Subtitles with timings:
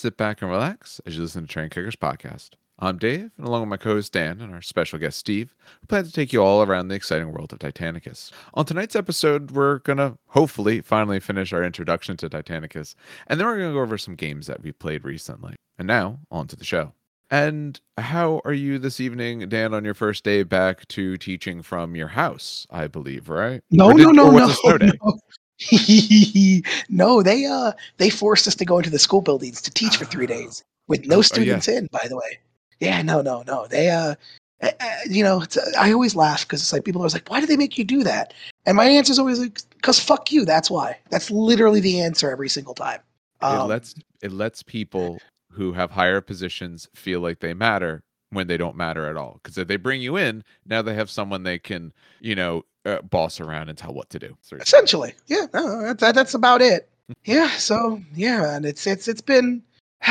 [0.00, 2.52] Sit back and relax as you listen to Train Kickers podcast.
[2.78, 6.04] I'm Dave, and along with my co-host Dan and our special guest Steve, we plan
[6.04, 8.30] to take you all around the exciting world of Titanicus.
[8.54, 12.94] On tonight's episode, we're gonna hopefully finally finish our introduction to Titanicus,
[13.26, 15.56] and then we're gonna go over some games that we played recently.
[15.78, 16.94] And now, on to the show.
[17.30, 21.94] And how are you this evening, Dan, on your first day back to teaching from
[21.94, 23.62] your house, I believe, right?
[23.70, 24.92] No, did- no, no, no, it snow day?
[25.04, 25.18] no.
[26.88, 30.04] no, they uh they forced us to go into the school buildings to teach for
[30.04, 31.22] three days with Oh, no yeah.
[31.22, 31.88] students in.
[31.92, 32.38] By the way,
[32.80, 33.66] yeah, no, no, no.
[33.66, 34.14] They uh,
[34.62, 34.68] uh,
[35.08, 37.40] you know, it's, uh, I always laugh because it's like people are always like, why
[37.40, 38.34] do they make you do that?
[38.66, 40.44] And my answer is always like, because fuck you.
[40.44, 40.98] That's why.
[41.10, 43.00] That's literally the answer every single time.
[43.42, 45.18] it Um, lets it lets people
[45.50, 49.58] who have higher positions feel like they matter when they don't matter at all because
[49.58, 53.40] if they bring you in now they have someone they can you know uh, boss
[53.40, 55.14] around and tell what to do essentially.
[55.26, 56.88] Yeah no, that's, that, that's about it.
[57.24, 59.62] Yeah so yeah and it's it's it's been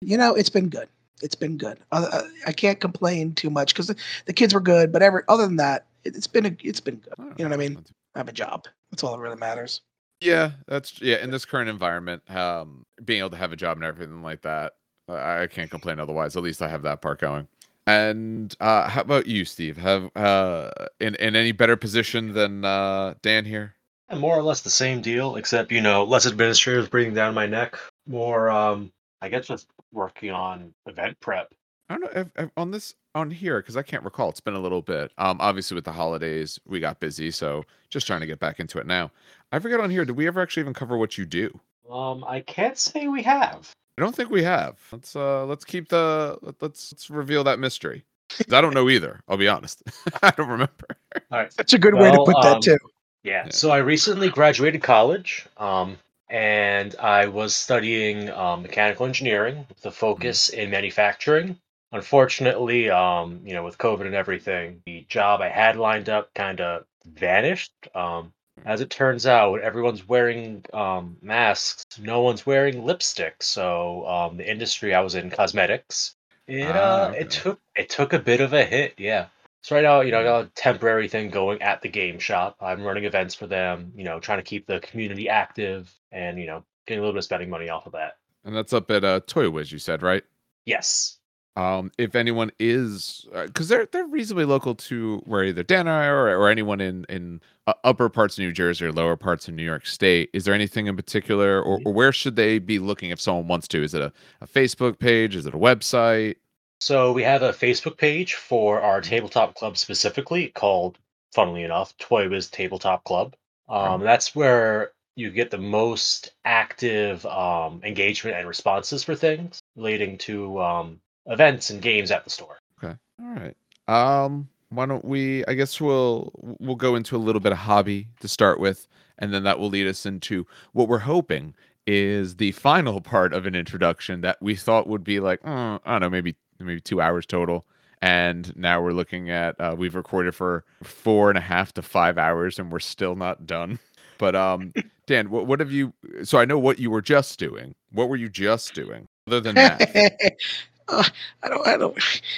[0.00, 0.88] you know it's been good.
[1.22, 1.78] It's been good.
[1.92, 5.24] Uh, uh, i can't complain too much because the, the kids were good but ever
[5.28, 7.14] other than that it, it's been a, it's been good.
[7.38, 7.84] You know what i mean?
[8.14, 8.66] i have a job.
[8.90, 9.82] That's all that really matters.
[10.20, 13.84] Yeah that's yeah in this current environment um being able to have a job and
[13.84, 14.72] everything like that
[15.08, 17.48] i I can't complain otherwise at least i have that part going
[17.86, 23.14] and uh how about you steve have uh in in any better position than uh
[23.22, 23.76] dan here
[24.14, 27.76] more or less the same deal, except you know, less administrators breathing down my neck.
[28.06, 31.52] More, um, I guess, just working on event prep.
[31.88, 34.30] I don't know if, if on this on here because I can't recall.
[34.30, 35.12] It's been a little bit.
[35.18, 38.78] Um, obviously with the holidays, we got busy, so just trying to get back into
[38.78, 39.10] it now.
[39.52, 40.04] I forget on here.
[40.04, 41.58] Did we ever actually even cover what you do?
[41.90, 43.70] Um, I can't say we have.
[43.98, 44.78] I don't think we have.
[44.92, 48.04] Let's uh let's keep the let, let's let's reveal that mystery.
[48.52, 49.20] I don't know either.
[49.28, 49.82] I'll be honest.
[50.22, 50.86] I don't remember.
[51.30, 51.50] All right.
[51.56, 52.78] that's a good way to Well, put that um, too
[53.22, 53.44] Yeah.
[53.46, 53.50] Yeah.
[53.50, 55.96] So I recently graduated college, um,
[56.28, 61.58] and I was studying um, mechanical engineering with a focus in manufacturing.
[61.92, 66.60] Unfortunately, um, you know, with COVID and everything, the job I had lined up kind
[66.60, 67.72] of vanished.
[67.94, 68.32] Um,
[68.64, 73.42] as it turns out, everyone's wearing um, masks, no one's wearing lipstick.
[73.42, 76.14] So um, the industry I was in, cosmetics,
[76.46, 77.20] it Ah, uh, okay.
[77.20, 78.94] it took it took a bit of a hit.
[78.98, 79.26] Yeah.
[79.62, 82.56] So right now, you know, I got a temporary thing going at the game shop.
[82.60, 86.46] I'm running events for them, you know, trying to keep the community active and, you
[86.46, 88.18] know, getting a little bit of spending money off of that.
[88.44, 90.22] And that's up at uh Toy Wiz, you said, right?
[90.66, 91.15] Yes.
[91.56, 96.06] Um, if anyone is, because they're they're reasonably local to where either Dan and I
[96.06, 99.54] are, or anyone in in uh, upper parts of New Jersey or lower parts of
[99.54, 100.28] New York State.
[100.34, 103.66] Is there anything in particular, or, or where should they be looking if someone wants
[103.68, 103.82] to?
[103.82, 104.12] Is it a,
[104.42, 105.34] a Facebook page?
[105.34, 106.36] Is it a website?
[106.80, 110.98] So we have a Facebook page for our tabletop club specifically called,
[111.34, 113.34] funnily enough, Toy Wiz Tabletop Club.
[113.68, 120.18] Um, That's where you get the most active um, engagement and responses for things relating
[120.18, 122.58] to um, events and games at the store.
[122.82, 123.56] Okay, all right.
[123.88, 125.44] Um, why don't we?
[125.46, 128.88] I guess we'll we'll go into a little bit of hobby to start with,
[129.18, 131.54] and then that will lead us into what we're hoping
[131.86, 135.92] is the final part of an introduction that we thought would be like uh, I
[135.92, 137.64] don't know, maybe maybe two hours total.
[138.02, 142.18] And now we're looking at uh, we've recorded for four and a half to five
[142.18, 143.78] hours, and we're still not done.
[144.18, 144.72] But um,
[145.06, 145.92] Dan, what what have you?
[146.24, 147.74] So I know what you were just doing.
[147.92, 150.38] What were you just doing other than that?
[150.88, 151.04] Uh,
[151.42, 151.96] i don't i don't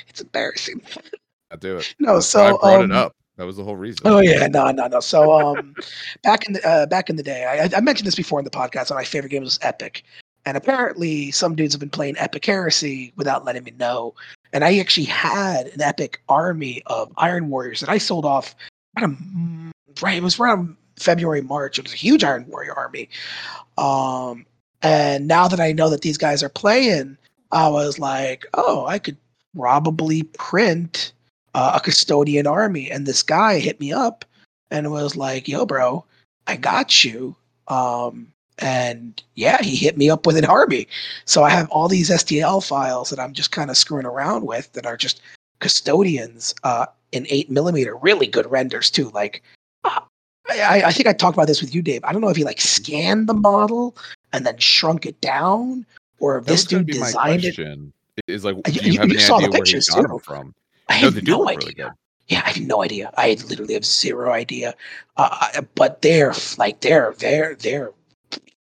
[0.09, 0.81] it's embarrassing
[1.51, 1.95] I do it.
[1.99, 3.17] no why I brought um, it up.
[3.39, 4.01] That was the whole reason.
[4.05, 4.99] Oh yeah, no, no, no.
[5.01, 5.75] So um,
[6.23, 8.51] back in the uh, back in the day, I, I mentioned this before in the
[8.51, 8.93] podcast.
[8.93, 10.03] My favorite games was Epic,
[10.45, 14.15] and apparently some dudes have been playing Epic Heresy without letting me know.
[14.53, 18.57] And I actually had an Epic army of Iron Warriors that I sold off.
[19.01, 21.79] Right, it was around February, March.
[21.79, 23.09] It was a huge Iron Warrior army.
[23.77, 24.47] Um,
[24.83, 27.17] and now that I know that these guys are playing,
[27.51, 29.17] I was like, oh, I could
[29.57, 31.13] probably print
[31.55, 32.91] uh, a custodian army.
[32.91, 34.25] And this guy hit me up
[34.71, 36.05] and was like, yo, bro,
[36.47, 37.35] I got you.
[37.69, 40.89] Um, and yeah, he hit me up with an army.
[41.25, 44.73] So I have all these STL files that I'm just kind of screwing around with
[44.73, 45.21] that are just
[45.61, 49.11] custodians uh, in eight millimeter, really good renders too.
[49.11, 49.43] Like,
[49.85, 50.01] uh,
[50.51, 52.03] I, I think I talked about this with you, Dave.
[52.05, 53.97] I don't know if he like scanned the model
[54.33, 55.87] and then shrunk it down,
[56.21, 57.55] or if That this dude be my designed it.
[57.57, 57.93] question.
[58.27, 59.89] Is like, do you- you, you- have you any saw the idea where he pictures,
[59.89, 60.09] got too.
[60.09, 60.55] them from?
[60.89, 61.59] I No, have they no idea.
[61.59, 61.93] really good.
[62.29, 63.11] Yeah, I have no idea.
[63.17, 64.75] I literally have zero idea.
[65.17, 67.93] Uh, I- but they're like they're they're they're.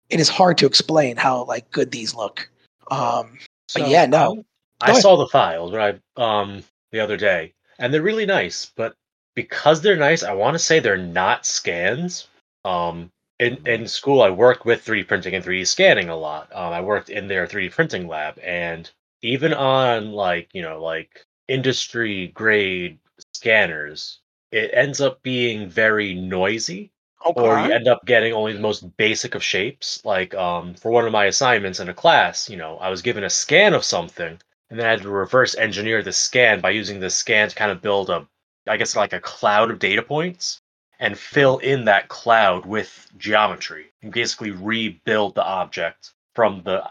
[0.09, 2.49] It is hard to explain how like good these look.
[2.91, 3.37] Um,
[3.73, 4.43] But yeah, no.
[4.81, 8.71] I, I saw the files right um the other day, and they're really nice.
[8.75, 8.95] But
[9.35, 12.27] because they're nice, I want to say they're not scans.
[12.65, 13.09] Um,
[13.39, 16.49] in in school I worked with 3D printing and 3D scanning a lot.
[16.53, 18.89] Um, I worked in their 3D printing lab, and
[19.21, 22.99] even on like you know like industry grade
[23.33, 24.19] scanners,
[24.51, 26.91] it ends up being very noisy
[27.25, 30.03] or you end up getting only the most basic of shapes.
[30.05, 33.23] Like um, for one of my assignments in a class, you know, I was given
[33.23, 34.39] a scan of something,
[34.69, 37.71] and then I had to reverse engineer the scan by using the scan to kind
[37.71, 38.27] of build a,
[38.67, 40.61] I guess like a cloud of data points,
[40.99, 46.83] and fill in that cloud with geometry, and basically rebuild the object from the,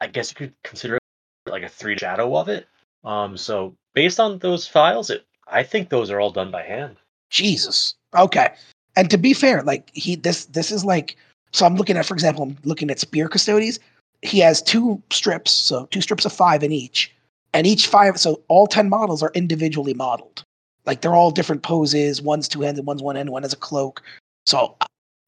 [0.00, 2.68] I guess you could consider it like a three shadow of it.
[3.04, 6.96] Um, so based on those files, it I think those are all done by hand.
[7.30, 7.94] Jesus.
[8.16, 8.54] Okay.
[8.96, 11.16] And to be fair, like he this this is like
[11.52, 13.80] so I'm looking at, for example, I'm looking at Spear Custodes.
[14.22, 17.12] He has two strips, so two strips of five in each.
[17.52, 20.44] And each five, so all 10 models are individually modeled.
[20.86, 22.22] Like they're all different poses.
[22.22, 24.02] One's two handed, one's one hand, one has a cloak.
[24.46, 24.76] So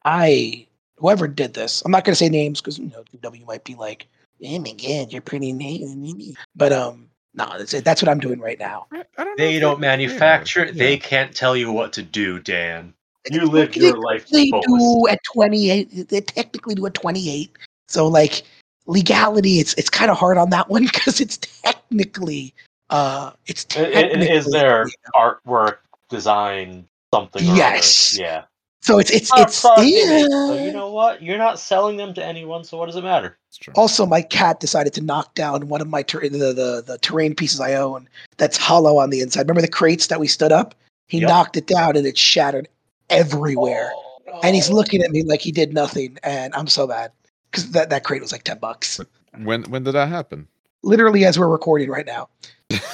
[0.05, 0.67] I
[0.97, 4.07] whoever did this, I'm not gonna say names because you know W might be like,
[4.45, 6.35] oh my god, you're pretty name.
[6.57, 7.85] But um no, that's it.
[7.85, 8.87] That's what I'm doing right now.
[8.93, 10.77] I, I don't They don't that- yeah, manufacture it.
[10.77, 12.93] They can't tell you what to do, Dan.
[13.25, 14.69] They- You live they- your life They fullest.
[14.69, 16.09] do at 28.
[16.09, 17.51] They technically do at 28.
[17.89, 18.43] So like
[18.87, 22.55] legality, it's it's kind of hard on that one because it's technically
[22.93, 24.87] uh it's I- I- technically Is there
[25.17, 25.79] artwork,
[26.11, 27.43] design, something?
[27.51, 27.57] or?
[27.57, 28.17] Yes.
[28.19, 28.45] Yeah.
[28.81, 30.21] so it's it's Not it's fucking it.
[30.31, 30.47] yeah.
[30.49, 31.23] So you know what?
[31.23, 32.65] You're not selling them to anyone.
[32.65, 33.39] So what does it matter?
[33.49, 33.73] It's true.
[33.77, 37.35] Also, my cat decided to knock down one of my ter- the, the the terrain
[37.35, 39.43] pieces I own that's hollow on the inside.
[39.43, 40.75] Remember the crates that we stood up?
[41.09, 41.29] He Yep.
[41.29, 42.69] knocked it down and it shattered
[43.11, 43.93] everywhere.
[44.33, 47.13] Oh, And he's looking at me like he did nothing, and I'm so bad
[47.51, 49.01] because that, that crate was like ten bucks.
[49.43, 50.49] When when did that happen?
[50.83, 52.29] Literally, as we're recording right now.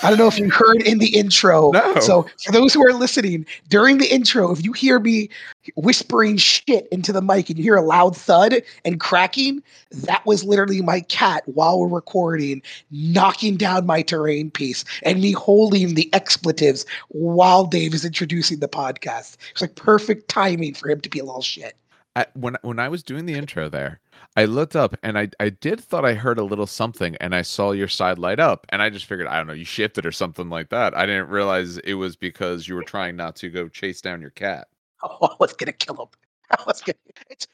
[0.03, 1.71] I don't know if you heard in the intro.
[1.71, 2.01] No.
[2.01, 5.29] So for those who are listening, during the intro, if you hear me
[5.77, 10.45] whispering shit into the mic and you hear a loud thud and cracking, that was
[10.45, 16.13] literally my cat while we're recording, knocking down my terrain piece and me holding the
[16.15, 19.37] expletives while Dave is introducing the podcast.
[19.51, 21.77] It's like perfect timing for him to be a little shit.
[22.17, 24.01] I, when when I was doing the intro there,
[24.39, 27.43] I looked up and I I did thought I heard a little something, and I
[27.43, 30.13] saw your side light up, and I just figured I don't know you shifted or
[30.13, 30.97] something like that.
[30.97, 34.31] I didn't realize it was because you were trying not to go chase down your
[34.31, 34.69] cat.
[35.03, 36.09] Oh, I was gonna kill him.
[36.53, 36.95] I was gonna.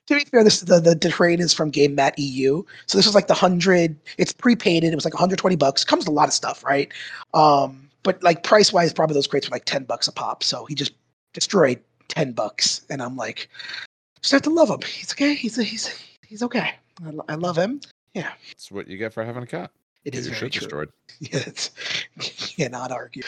[0.09, 3.15] To be fair, this the the terrain is from Game Mat EU, so this was
[3.15, 3.97] like the hundred.
[4.19, 4.93] It's pre-painted.
[4.93, 5.85] It was like 120 bucks.
[5.85, 6.93] Comes with a lot of stuff, right?
[7.33, 10.43] Um, but like price wise, probably those crates were like 10 bucks a pop.
[10.43, 10.93] So he just
[11.33, 13.49] destroyed 10 bucks, and I'm like,
[14.23, 14.81] start to love him.
[14.87, 15.35] He's okay.
[15.35, 15.87] He's a, he's
[16.35, 16.73] he's okay.
[17.07, 17.81] I, lo- I love him.
[18.13, 19.71] Yeah, That's what you get for having a cat.
[20.05, 20.87] It Get is your very shit true.
[20.87, 20.89] destroyed.
[21.21, 21.71] Yeah, it's,
[22.57, 23.23] cannot argue.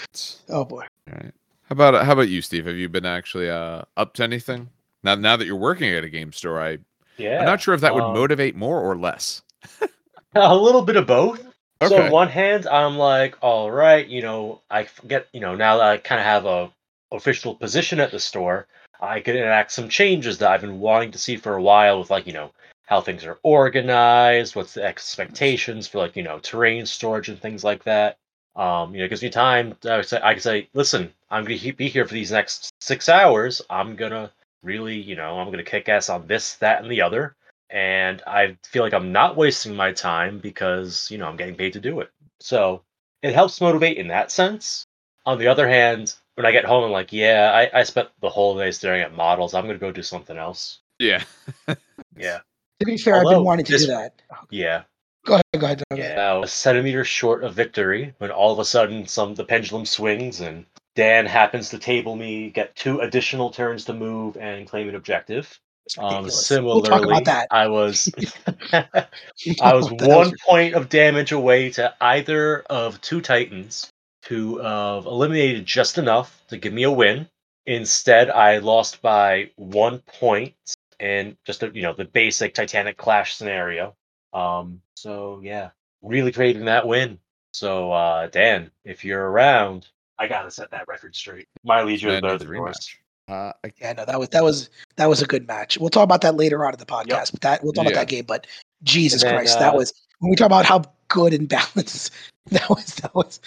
[0.48, 0.86] Oh boy.
[1.08, 1.32] All right.
[1.68, 2.66] How about how about you, Steve?
[2.66, 4.70] Have you been actually uh, up to anything
[5.04, 5.14] now?
[5.14, 6.78] Now that you're working at a game store, I
[7.16, 7.38] Yeah.
[7.38, 9.40] I'm not sure if that would um, motivate more or less.
[10.34, 11.40] A little bit of both.
[11.82, 12.06] So Okay.
[12.06, 15.76] on one hand, I'm like, all right, you know, I f- get, you know, now
[15.76, 16.72] that I kind of have a
[17.12, 18.66] official position at the store,
[19.00, 22.10] I can enact some changes that I've been wanting to see for a while with
[22.10, 22.50] like, you know,
[22.86, 27.62] how things are organized, what's the expectations for like, you know, terrain storage and things
[27.64, 28.18] like that.
[28.56, 29.76] Um, you know, it gives me time.
[29.82, 32.70] To, I say, I can say, listen, I'm gonna he- be here for these next
[32.80, 33.60] six hours.
[33.68, 37.36] I'm gonna really, you know, I'm gonna kick ass on this, that, and the other
[37.70, 41.72] and I feel like I'm not wasting my time because you know I'm getting paid
[41.74, 42.10] to do it.
[42.40, 42.82] So
[43.22, 44.84] it helps motivate in that sense.
[45.24, 48.28] On the other hand, when I get home, I'm like, yeah, I, I spent the
[48.28, 49.54] whole day staring at models.
[49.54, 50.80] I'm gonna go do something else.
[50.98, 51.24] Yeah.
[52.18, 52.40] Yeah,
[52.80, 54.20] To be fair, I've Although been wanting to this- do that.
[54.50, 54.82] yeah,
[55.24, 55.44] Go ahead.
[55.58, 55.78] Go ahead.
[55.90, 56.10] Go ahead.
[56.10, 56.14] yeah.
[56.16, 60.40] Now, a centimeter short of victory when all of a sudden some the pendulum swings
[60.40, 64.94] and Dan happens to table me, get two additional turns to move and claim an
[64.94, 65.58] objective.
[65.98, 67.48] Um, similarly, we'll talk about that.
[67.50, 68.10] I was
[68.72, 73.90] I was one point of damage away to either of two Titans
[74.28, 77.28] who have eliminated just enough to give me a win.
[77.66, 80.54] Instead, I lost by one point
[81.00, 83.94] in just a, you know the basic Titanic clash scenario.
[84.32, 85.70] Um, so yeah,
[86.02, 87.18] really creating that win.
[87.52, 89.86] So uh, Dan, if you're around,
[90.18, 91.46] I gotta set that record straight.
[91.64, 92.76] My leisure is I better the than yours.
[92.76, 92.96] rematch.
[93.28, 95.78] Uh, I, Yeah, no, that was that was that was a good match.
[95.78, 97.32] We'll talk about that later on in the podcast.
[97.32, 97.90] But that we'll talk Yeah.
[97.92, 98.24] about that game.
[98.26, 98.46] But
[98.82, 102.12] Jesus then, Christ, that uh, was when we talk about how good and balanced.
[102.50, 103.40] That was that was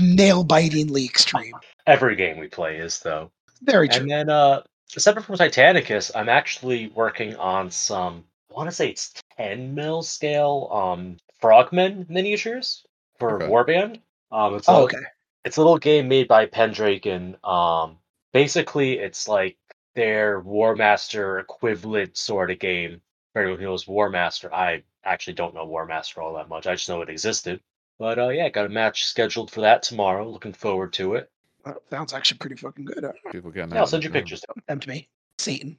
[0.00, 1.54] nail bitingly extreme.
[1.86, 3.30] Every game we play is though.
[3.62, 4.02] Very true.
[4.02, 4.62] And then, uh,
[4.96, 8.24] separate from Titanicus, I'm actually working on some.
[8.50, 12.84] I want to say it's 10 mil scale um frogmen miniatures
[13.18, 13.46] for Okay.
[13.46, 14.00] Warband.
[14.32, 14.98] Um, it's Oh, a, okay.
[15.44, 17.98] it's a little game made by Pendrake, and um,
[18.32, 19.56] basically it's like
[19.94, 23.00] their War Master equivalent sort of game.
[23.32, 26.66] For anyone who knows War Master, I actually don't know War Master all that much.
[26.66, 27.60] I just know it existed.
[27.98, 30.28] But uh, yeah, got a match scheduled for that tomorrow.
[30.28, 31.30] Looking forward to it.
[31.68, 33.04] That sounds actually pretty fucking good.
[33.32, 34.22] People getting Yeah, I'll send you of it, yeah.
[34.22, 34.44] pictures.
[34.68, 35.08] tempt me,
[35.38, 35.78] Satan.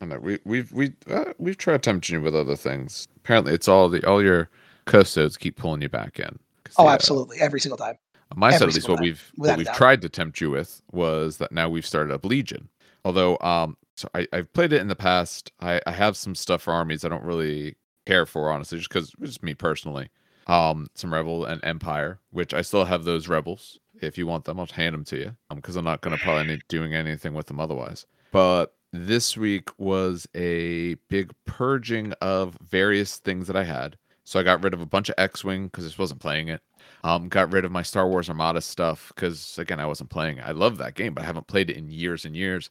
[0.00, 3.08] I know we we've we uh, we've tried tempting you with other things.
[3.16, 4.48] Apparently, it's all the all your
[4.86, 6.38] custodes keep pulling you back in.
[6.78, 7.96] Oh, the, uh, absolutely, every single time.
[8.32, 9.76] On my side, Every at least, what time, we've without what we've doubt.
[9.76, 12.68] tried to tempt you with was that now we've started up Legion.
[13.04, 15.52] Although, um, so I, I've played it in the past.
[15.60, 19.12] I, I have some stuff for armies I don't really care for, honestly, just because
[19.22, 20.08] it's me personally.
[20.48, 23.78] Um, some Rebel and Empire, which I still have those Rebels.
[24.00, 25.36] If you want them, I'll hand them to you.
[25.50, 28.06] Um, because I'm not gonna probably be doing anything with them otherwise.
[28.32, 33.96] But this week was a big purging of various things that I had.
[34.24, 36.60] So I got rid of a bunch of X-wing because I just wasn't playing it.
[37.04, 40.44] Um, got rid of my Star Wars Armada stuff because again I wasn't playing it.
[40.46, 42.70] I love that game, but I haven't played it in years and years.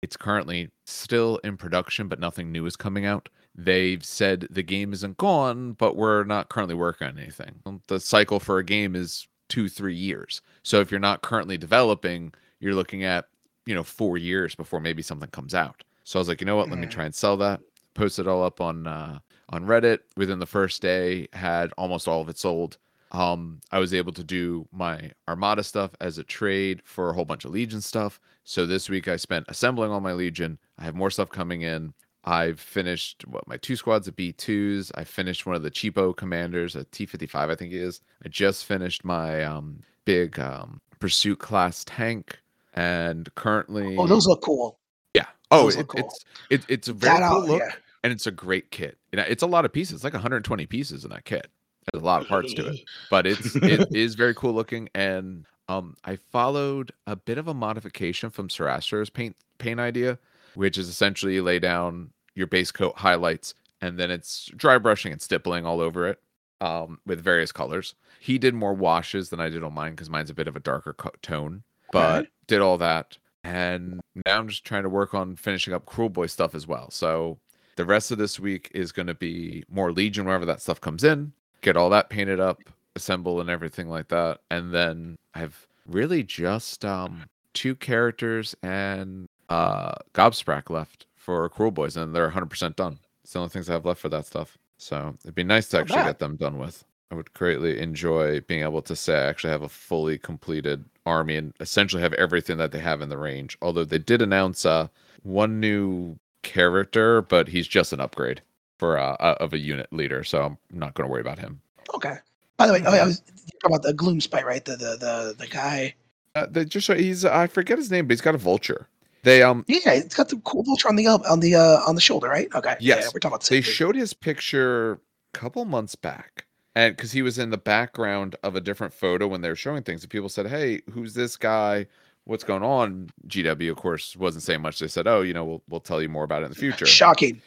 [0.00, 3.28] It's currently still in production, but nothing new is coming out.
[3.54, 7.60] They've said the game isn't gone, but we're not currently working on anything.
[7.66, 10.40] Um, The cycle for a game is two, three years.
[10.62, 13.26] So if you're not currently developing, you're looking at
[13.66, 15.84] you know four years before maybe something comes out.
[16.04, 16.70] So I was like, you know what?
[16.70, 16.90] Let me Mhm.
[16.90, 17.60] try and sell that.
[17.94, 19.18] Post it all up on uh,
[19.50, 19.98] on Reddit.
[20.16, 22.78] Within the first day, had almost all of it sold.
[23.12, 27.26] Um, I was able to do my Armada stuff as a trade for a whole
[27.26, 28.18] bunch of Legion stuff.
[28.44, 30.58] So this week I spent assembling all my Legion.
[30.78, 31.92] I have more stuff coming in.
[32.24, 34.92] I've finished what my two squads of B2s.
[34.94, 38.00] I finished one of the cheapo commanders, a T55, I think it is.
[38.24, 42.38] I just finished my um, big um, pursuit class tank,
[42.74, 44.78] and currently, Oh, those look cool.
[45.14, 45.26] yeah.
[45.50, 46.00] Oh, it, cool.
[46.00, 47.72] it's it, it's a very That cool out, look, yeah.
[48.04, 48.98] and it's a great kit.
[49.10, 49.96] You know, it's a lot of pieces.
[49.96, 51.48] It's like 120 pieces in that kit.
[51.92, 55.44] There's a lot of parts to it but it's it is very cool looking and
[55.68, 60.16] um i followed a bit of a modification from Sorastro's paint paint idea
[60.54, 65.12] which is essentially you lay down your base coat highlights and then it's dry brushing
[65.12, 66.20] and stippling all over it
[66.60, 70.30] um with various colors he did more washes than i did on mine because mine's
[70.30, 72.28] a bit of a darker co- tone but Okay.
[72.46, 76.26] did all that and now i'm just trying to work on finishing up cruel boy
[76.26, 77.38] stuff as well so
[77.76, 81.02] the rest of this week is going to be more legion wherever that stuff comes
[81.04, 81.32] in
[81.62, 82.60] get all that painted up,
[82.96, 84.40] assemble and everything like that.
[84.50, 87.22] And then I've really just um
[87.54, 92.98] two characters and uh Gobsprak left for Kruleboyz and they're 100% done.
[93.22, 94.58] It's the only things I have left for that stuff.
[94.78, 96.84] So it'd be nice to actually get them done with.
[97.10, 101.36] I would greatly enjoy being able to say I actually have a fully completed army
[101.36, 103.56] and essentially have everything that they have in the range.
[103.62, 104.88] Although they did announce uh
[105.22, 108.42] one new character, but he's just an upgrade
[108.78, 111.60] for uh, uh, of a unit leader, so I'm not going to worry about him.
[111.94, 112.16] Okay.
[112.56, 113.20] By the way, oh, yeah, I was
[113.62, 114.64] talking about the Gloomspite, right?
[114.64, 115.94] The the the the guy.
[116.34, 118.88] Uh, they just he's I forget his name, but he's got a vulture.
[119.22, 122.00] They um Yeah, it's got the cool vulture on the on the uh on the
[122.00, 122.48] shoulder, right?
[122.54, 122.76] Okay.
[122.80, 123.14] Yeah, Yes.
[123.14, 123.74] we're talking about the they thing.
[123.74, 124.92] showed his picture
[125.34, 129.28] a couple months back, and because he was in the background of a different photo
[129.28, 131.86] when they were showing things, and people said, "Hey, who's this guy?
[132.24, 134.78] What's going on?" GW, of course, wasn't saying much.
[134.80, 136.86] They said, "Oh, you know, we'll we'll tell you more about it in the future."
[136.86, 137.42] Shocking.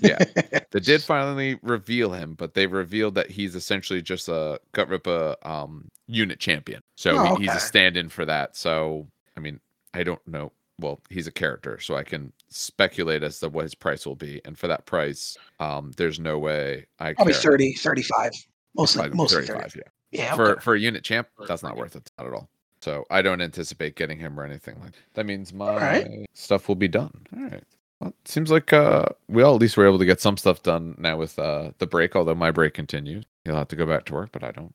[0.00, 0.20] Yeah.
[0.72, 5.88] They did finally reveal him, but they revealed that he's essentially just a Gutrippaz um
[6.08, 6.82] unit champion.
[6.96, 8.56] So Oh, he- he's a stand-in for that.
[8.56, 9.60] So I mean,
[9.94, 10.52] I don't know.
[10.80, 14.40] Well, he's a character, so I can speculate as to what his price will be.
[14.44, 17.42] And for that price, um, there's no way I Probably care.
[17.42, 18.32] 30, 35.
[18.76, 19.78] Mostly mostly 35, 30.
[19.78, 19.82] yeah.
[20.12, 20.34] Yeah.
[20.34, 20.60] For okay.
[20.60, 22.48] for a unit champ, that's not worth it not at all.
[22.82, 25.26] So I don't anticipate getting him or anything like that.
[25.26, 26.26] means my right.
[26.32, 27.12] stuff will be done.
[27.36, 27.62] All right.
[28.00, 30.62] Well, it seems like uh, we all at least were able to get some stuff
[30.62, 33.24] done now with uh, the break, although my break continues.
[33.44, 34.74] You'll have to go back to work, but I don't.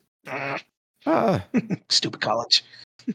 [1.07, 1.43] Ah,
[1.89, 2.63] Stupid college.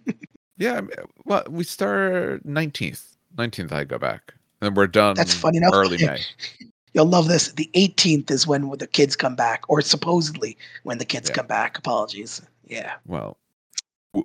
[0.61, 0.81] yeah.
[1.25, 3.17] Well, we start 19th.
[3.37, 4.35] 19th, I go back.
[4.61, 5.73] And we're done That's funny enough.
[5.75, 6.21] early May.
[6.95, 7.53] You'll love this.
[7.53, 11.37] The 18th is when the kids come back, or supposedly when the kids Yeah.
[11.37, 11.79] come back.
[11.79, 12.43] Apologies.
[12.67, 12.95] Yeah.
[13.07, 13.39] Well,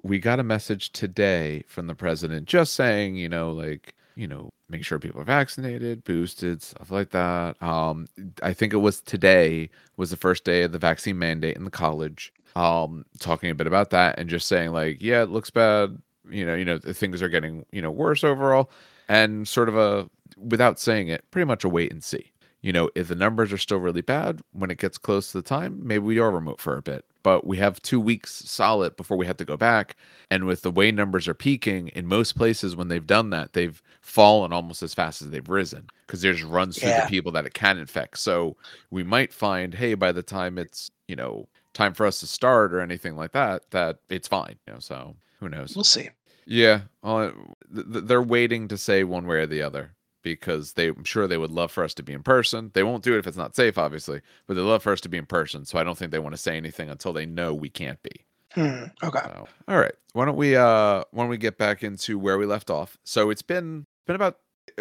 [0.04, 4.50] we got a message today from the president just saying, you know, like, you know,
[4.68, 7.62] make sure people are vaccinated, boosted, stuff like that.
[7.62, 8.08] Um,
[8.42, 11.72] I think it was today was the first day of the vaccine mandate in the
[11.72, 12.34] college.
[12.56, 15.98] Um, talking a bit about that and just saying like, yeah, it looks bad.
[16.30, 18.72] You know, you know, things are getting you know worse overall,
[19.10, 22.32] and sort of a without saying it, pretty much a wait and see.
[22.62, 25.48] You know, if the numbers are still really bad when it gets close to the
[25.48, 27.06] time, maybe we are remote for a bit.
[27.22, 29.96] But we have two weeks solid before we have to go back.
[30.32, 33.82] And with the way numbers are peaking in most places, when they've done that, they've
[34.02, 37.02] fallen almost as fast as they've risen because there's runs through Yeah.
[37.02, 38.18] the people that it can infect.
[38.20, 38.58] So
[38.90, 42.74] we might find, hey, by the time it's, you know, time for us to start
[42.74, 44.56] or anything like that, that it's fine.
[44.68, 45.16] You know, so
[45.46, 45.76] who knows?
[45.76, 46.10] We'll see.
[46.46, 47.36] Yeah, th-
[47.74, 51.52] they're waiting to say one way or the other because they, I'm sure they would
[51.52, 52.72] love for us to be in person.
[52.74, 55.10] They won't do it if it's not safe, obviously, but they love for us to
[55.10, 55.66] be in person.
[55.66, 58.26] So I don't think they want to say anything until they know we can't be.
[58.54, 59.20] Hmm, okay.
[59.24, 62.46] So, all right, why don't we uh why don't we get back into where we
[62.46, 62.98] left off?
[63.04, 64.38] So it's been been about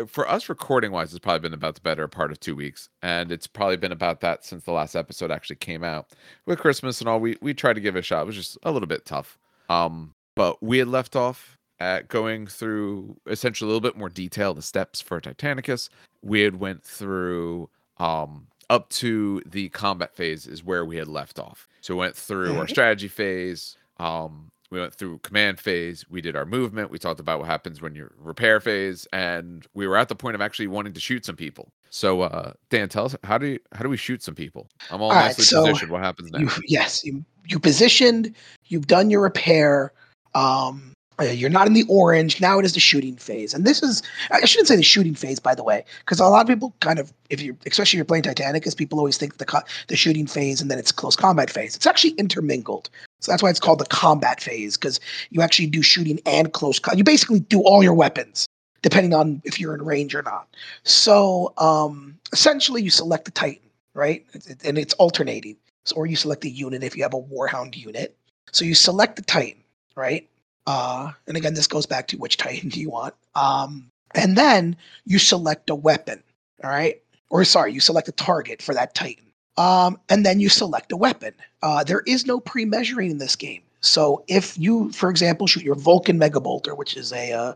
[0.07, 3.31] for us recording wise, it's probably been about the better part of two weeks, and
[3.31, 6.11] it's probably been about that since the last episode actually came out.
[6.47, 8.23] With Christmas and all, we we tried to give it a shot.
[8.23, 9.39] It was just a little bit tough.
[9.69, 14.55] Um, but we had left off at going through essentially a little bit more detail
[14.55, 15.89] the steps for Titanicus.
[16.23, 21.39] We had went through um up to the combat phase is where we had left
[21.39, 21.69] off.
[21.81, 22.71] So we went through our Mhm.
[22.71, 23.77] strategy phase.
[23.99, 26.09] Um, we went through command phase.
[26.09, 26.91] We did our movement.
[26.91, 30.35] We talked about what happens when you're repair phase, and we were at the point
[30.35, 31.71] of actually wanting to shoot some people.
[31.91, 34.69] So, uh, Dan, tell us how do you, how do we shoot some people?
[34.91, 35.93] I'm all, All right, nicely so positioned.
[35.93, 36.61] What happens You, next?
[36.67, 38.35] yes, you you positioned.
[38.65, 39.93] You've done your repair.
[40.35, 42.41] Um, uh, you're not in the orange.
[42.41, 45.39] Now it is the shooting phase, and this is I shouldn't say the shooting phase,
[45.39, 48.05] by the way, because a lot of people kind of, if you especially if you're
[48.05, 51.51] playing Titanicus, people always think the co- the shooting phase and then it's close combat
[51.51, 51.77] phase.
[51.77, 54.99] It's actually intermingled, so that's why it's called the combat phase because
[55.31, 56.81] you actually do shooting and close.
[56.81, 58.47] Co- you basically do all your weapons
[58.85, 60.47] depending on if you're in range or not.
[60.83, 64.25] So um, essentially, you select the Titan, right,
[64.65, 65.57] and it's alternating.
[65.87, 68.17] So, or you select a unit if you have a Warhound unit.
[68.53, 69.64] So you select the Titan,
[69.97, 70.29] right?
[70.67, 73.15] Uh, and again, this goes back to which Titan do you want.
[73.35, 76.23] Um, and then you select a weapon,
[76.63, 77.03] all right?
[77.31, 79.25] Or sorry, you select a target for that Titan.
[79.57, 81.35] Um, and then you select a weapon.
[81.63, 83.63] Uh, there is no pre-measuring in this game.
[83.81, 87.55] So if you, for example, shoot your Vulcan Mega Bolter, which is a uh,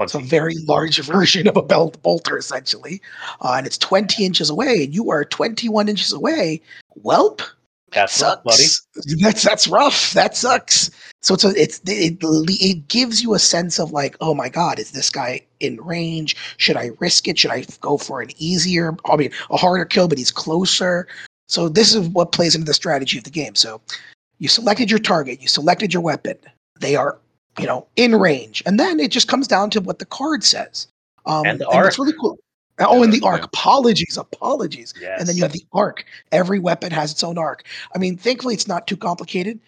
[0.00, 3.00] it's a very large version of a belt bolter essentially,
[3.40, 6.60] uh, and it's 20 inches away, and you are 21 inches away.
[7.02, 7.42] Welp,
[7.92, 8.62] That's rough, buddy.
[8.64, 8.86] sucks.
[9.20, 10.12] That's that's rough.
[10.12, 10.90] That sucks.
[11.22, 14.78] So it's a, it's it, it gives you a sense of like, oh my god,
[14.78, 16.36] is this guy in range?
[16.58, 17.38] Should I risk it?
[17.38, 21.08] Should I go for an easier, I mean, a harder kill, but he's closer?
[21.48, 23.54] So this is what plays into the strategy of the game.
[23.54, 23.80] So
[24.38, 26.36] you selected your target, you selected your weapon.
[26.78, 27.18] They are,
[27.58, 30.86] you know, in range, and then it just comes down to what the card says.
[31.26, 31.98] Um, And the that's arc.
[31.98, 32.38] really cool.
[32.80, 33.28] Oh, and the Yeah.
[33.28, 33.44] arc.
[33.44, 34.94] Apologies, apologies.
[35.00, 35.20] Yes.
[35.20, 36.04] And then you have the arc.
[36.32, 37.64] Every weapon has its own arc.
[37.94, 39.58] I mean, thankfully, it's not too complicated.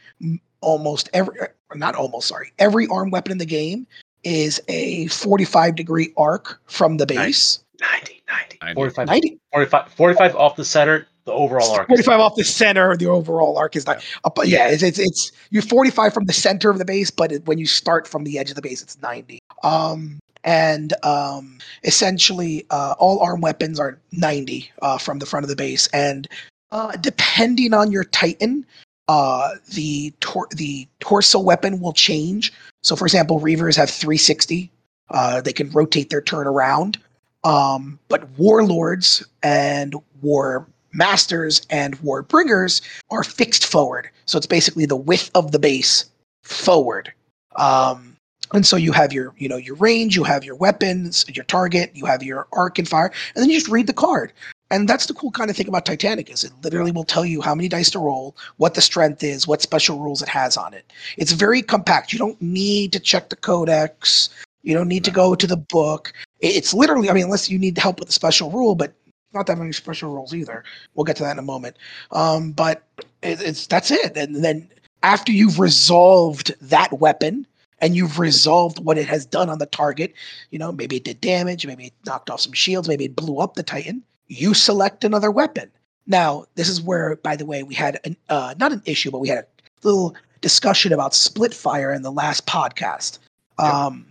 [0.60, 3.86] Almost every, or not almost, sorry, every arm weapon in the game
[4.24, 7.60] is a 45 degree arc from the base.
[7.80, 8.58] 90, 90.
[8.62, 8.74] 90.
[8.74, 11.88] 45, 90, 45, 45 off the center, the overall arc.
[11.88, 12.94] 45 off the center.
[12.96, 14.04] The overall arc is not.
[14.24, 17.46] Up, yeah, it's, it's it's you're 45 from the center of the base, but it,
[17.46, 19.38] when you start from the edge of the base, it's 90.
[19.64, 25.50] Um, and um, essentially, uh, all arm weapons are 90 uh, from the front of
[25.50, 26.28] the base, and
[26.72, 28.64] uh, depending on your Titan,
[29.08, 32.52] uh, the tor- the torso weapon will change.
[32.82, 34.70] So, for example, Reavers have 360.
[35.10, 36.98] Uh, they can rotate their turn around.
[37.42, 44.10] Um, but warlords and war masters and war bringers are fixed forward.
[44.26, 46.04] So it's basically the width of the base
[46.42, 47.12] forward.
[47.56, 48.16] Um,
[48.52, 51.90] and so you have your, you know, your range, you have your weapons, your target,
[51.94, 54.32] you have your arc and fire, and then you just read the card.
[54.72, 57.54] And that's the cool kind of thing about Titanicus it literally will tell you how
[57.54, 60.92] many dice to roll, what the strength is, what special rules it has on it.
[61.16, 62.12] It's very compact.
[62.12, 64.30] You don't need to check the codex.
[64.62, 66.12] You don't need to go to the book.
[66.40, 68.92] It's literally, I mean, unless you need help with a special rule, but
[69.32, 70.64] not that many special rules either.
[70.94, 71.76] We'll get to that in a moment.
[72.12, 72.84] Um, but
[73.22, 74.16] it, it's that's it.
[74.16, 74.68] And then
[75.02, 77.46] after you've resolved that weapon
[77.80, 80.14] and you've resolved what it has done on the target,
[80.50, 83.38] you know, maybe it did damage, maybe it knocked off some shields, maybe it blew
[83.38, 84.02] up the Titan.
[84.28, 85.70] You select another weapon.
[86.06, 89.20] Now, this is where, by the way, we had an, uh, not an issue, but
[89.20, 89.46] we had a
[89.82, 93.18] little discussion about split fire in the last podcast.
[93.58, 93.72] Yep.
[93.72, 94.06] Um,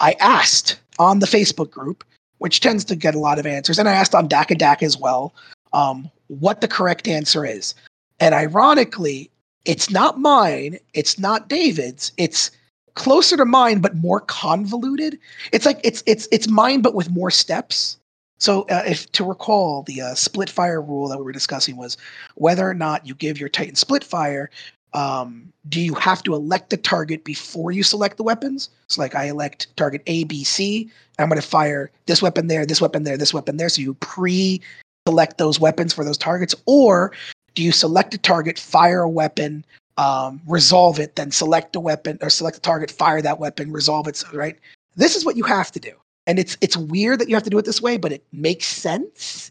[0.00, 2.04] I asked on the Facebook group,
[2.38, 4.98] which tends to get a lot of answers, and I asked on Dakka Dakka as
[4.98, 5.34] well,
[5.72, 7.74] um, what the correct answer is.
[8.20, 9.30] And ironically,
[9.64, 12.50] it's not mine, it's not David's, it's
[12.94, 15.18] closer to mine but more convoluted.
[15.52, 17.98] It's like it's it's it's mine but with more steps.
[18.38, 21.96] So, uh, if to recall, the uh, split fire rule that we were discussing was
[22.34, 24.50] whether or not you give your Titan split fire
[24.94, 28.68] um, do you have to elect the target before you select the weapons?
[28.88, 30.90] So, like, I elect target A, B, C.
[31.18, 33.68] I'm going to fire this weapon there, this weapon there, this weapon there.
[33.68, 37.12] So you pre-select those weapons for those targets, or
[37.54, 39.64] do you select a target, fire a weapon,
[40.02, 44.08] um, resolve it, then select a weapon or select a target, fire that weapon, resolve
[44.08, 44.22] it?
[44.32, 44.58] Right.
[44.96, 45.92] This is what you have to do,
[46.26, 48.66] and it's it's weird that you have to do it this way, but it makes
[48.66, 49.50] sense.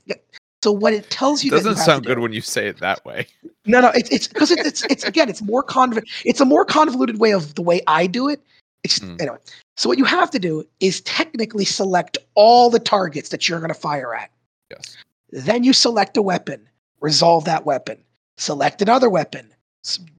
[0.64, 2.78] So what it tells you Doesn't have sound to do- good when you say it
[2.80, 3.26] that way.
[3.66, 6.00] no, no, it's it's because it, it's it's again, it's more conv.
[6.26, 8.40] It's a more convoluted way of the way I do it.
[8.84, 9.20] It's Mm.
[9.22, 9.38] anyway.
[9.78, 13.74] So what you have to do is technically select all the targets that you're going
[13.74, 14.30] to fire at.
[14.70, 14.98] Yes.
[15.32, 16.68] Then you select a weapon,
[17.00, 17.98] resolve that weapon.
[18.38, 19.52] Select another weapon,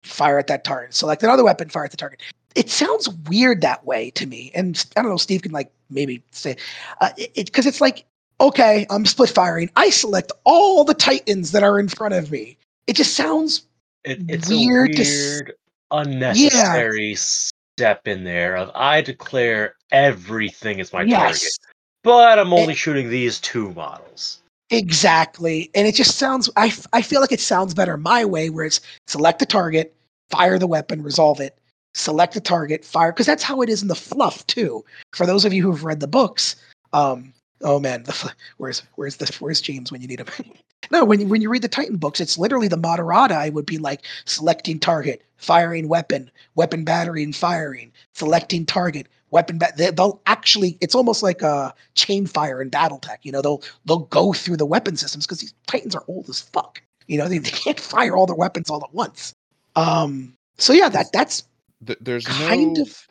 [0.03, 0.94] fire at that target.
[0.94, 2.20] Select another weapon, fire at the target.
[2.55, 5.16] It sounds weird that way to me, and I don't know.
[5.16, 6.57] Steve can like maybe say
[7.01, 8.05] uh, it because it's like
[8.40, 9.70] okay, I'm split firing.
[9.77, 12.57] I select all the titans that are in front of me.
[12.87, 13.62] It just sounds
[14.05, 15.53] It, it's Weird a to s- weird,
[15.92, 21.42] unnecessary step in there of I declare everything as my target,
[22.03, 24.42] but I'm only shooting these two models.
[24.73, 25.71] Exactly.
[25.75, 26.49] And it just sounds.
[26.57, 29.95] I, I feel like it sounds better my way, where it's select the target,
[30.31, 31.59] fire the weapon, resolve it.
[31.95, 34.83] Select the target, fire, because that's how it is in the fluff too.
[35.13, 36.57] For those of you who've read the books,
[36.95, 40.27] um, oh man, the, where's where's the where's James when you need him?
[40.91, 43.33] no, when you, when you read the Titan books, it's literally the Moderati.
[43.33, 49.59] I would be like selecting target, firing weapon, weapon battery and firing, selecting target, weapon.
[49.59, 53.18] Ba- they, they'll actually, it's almost like a chain fire in BattleTech.
[53.23, 56.40] You know, they'll they'll go through the weapon systems because these Titans are old as
[56.40, 56.81] fuck.
[57.09, 59.35] You know, they, they can't fire all their weapons all at once.
[59.75, 60.35] Um.
[60.59, 61.45] So yeah, that that's
[61.85, 63.09] Th- there's kind no of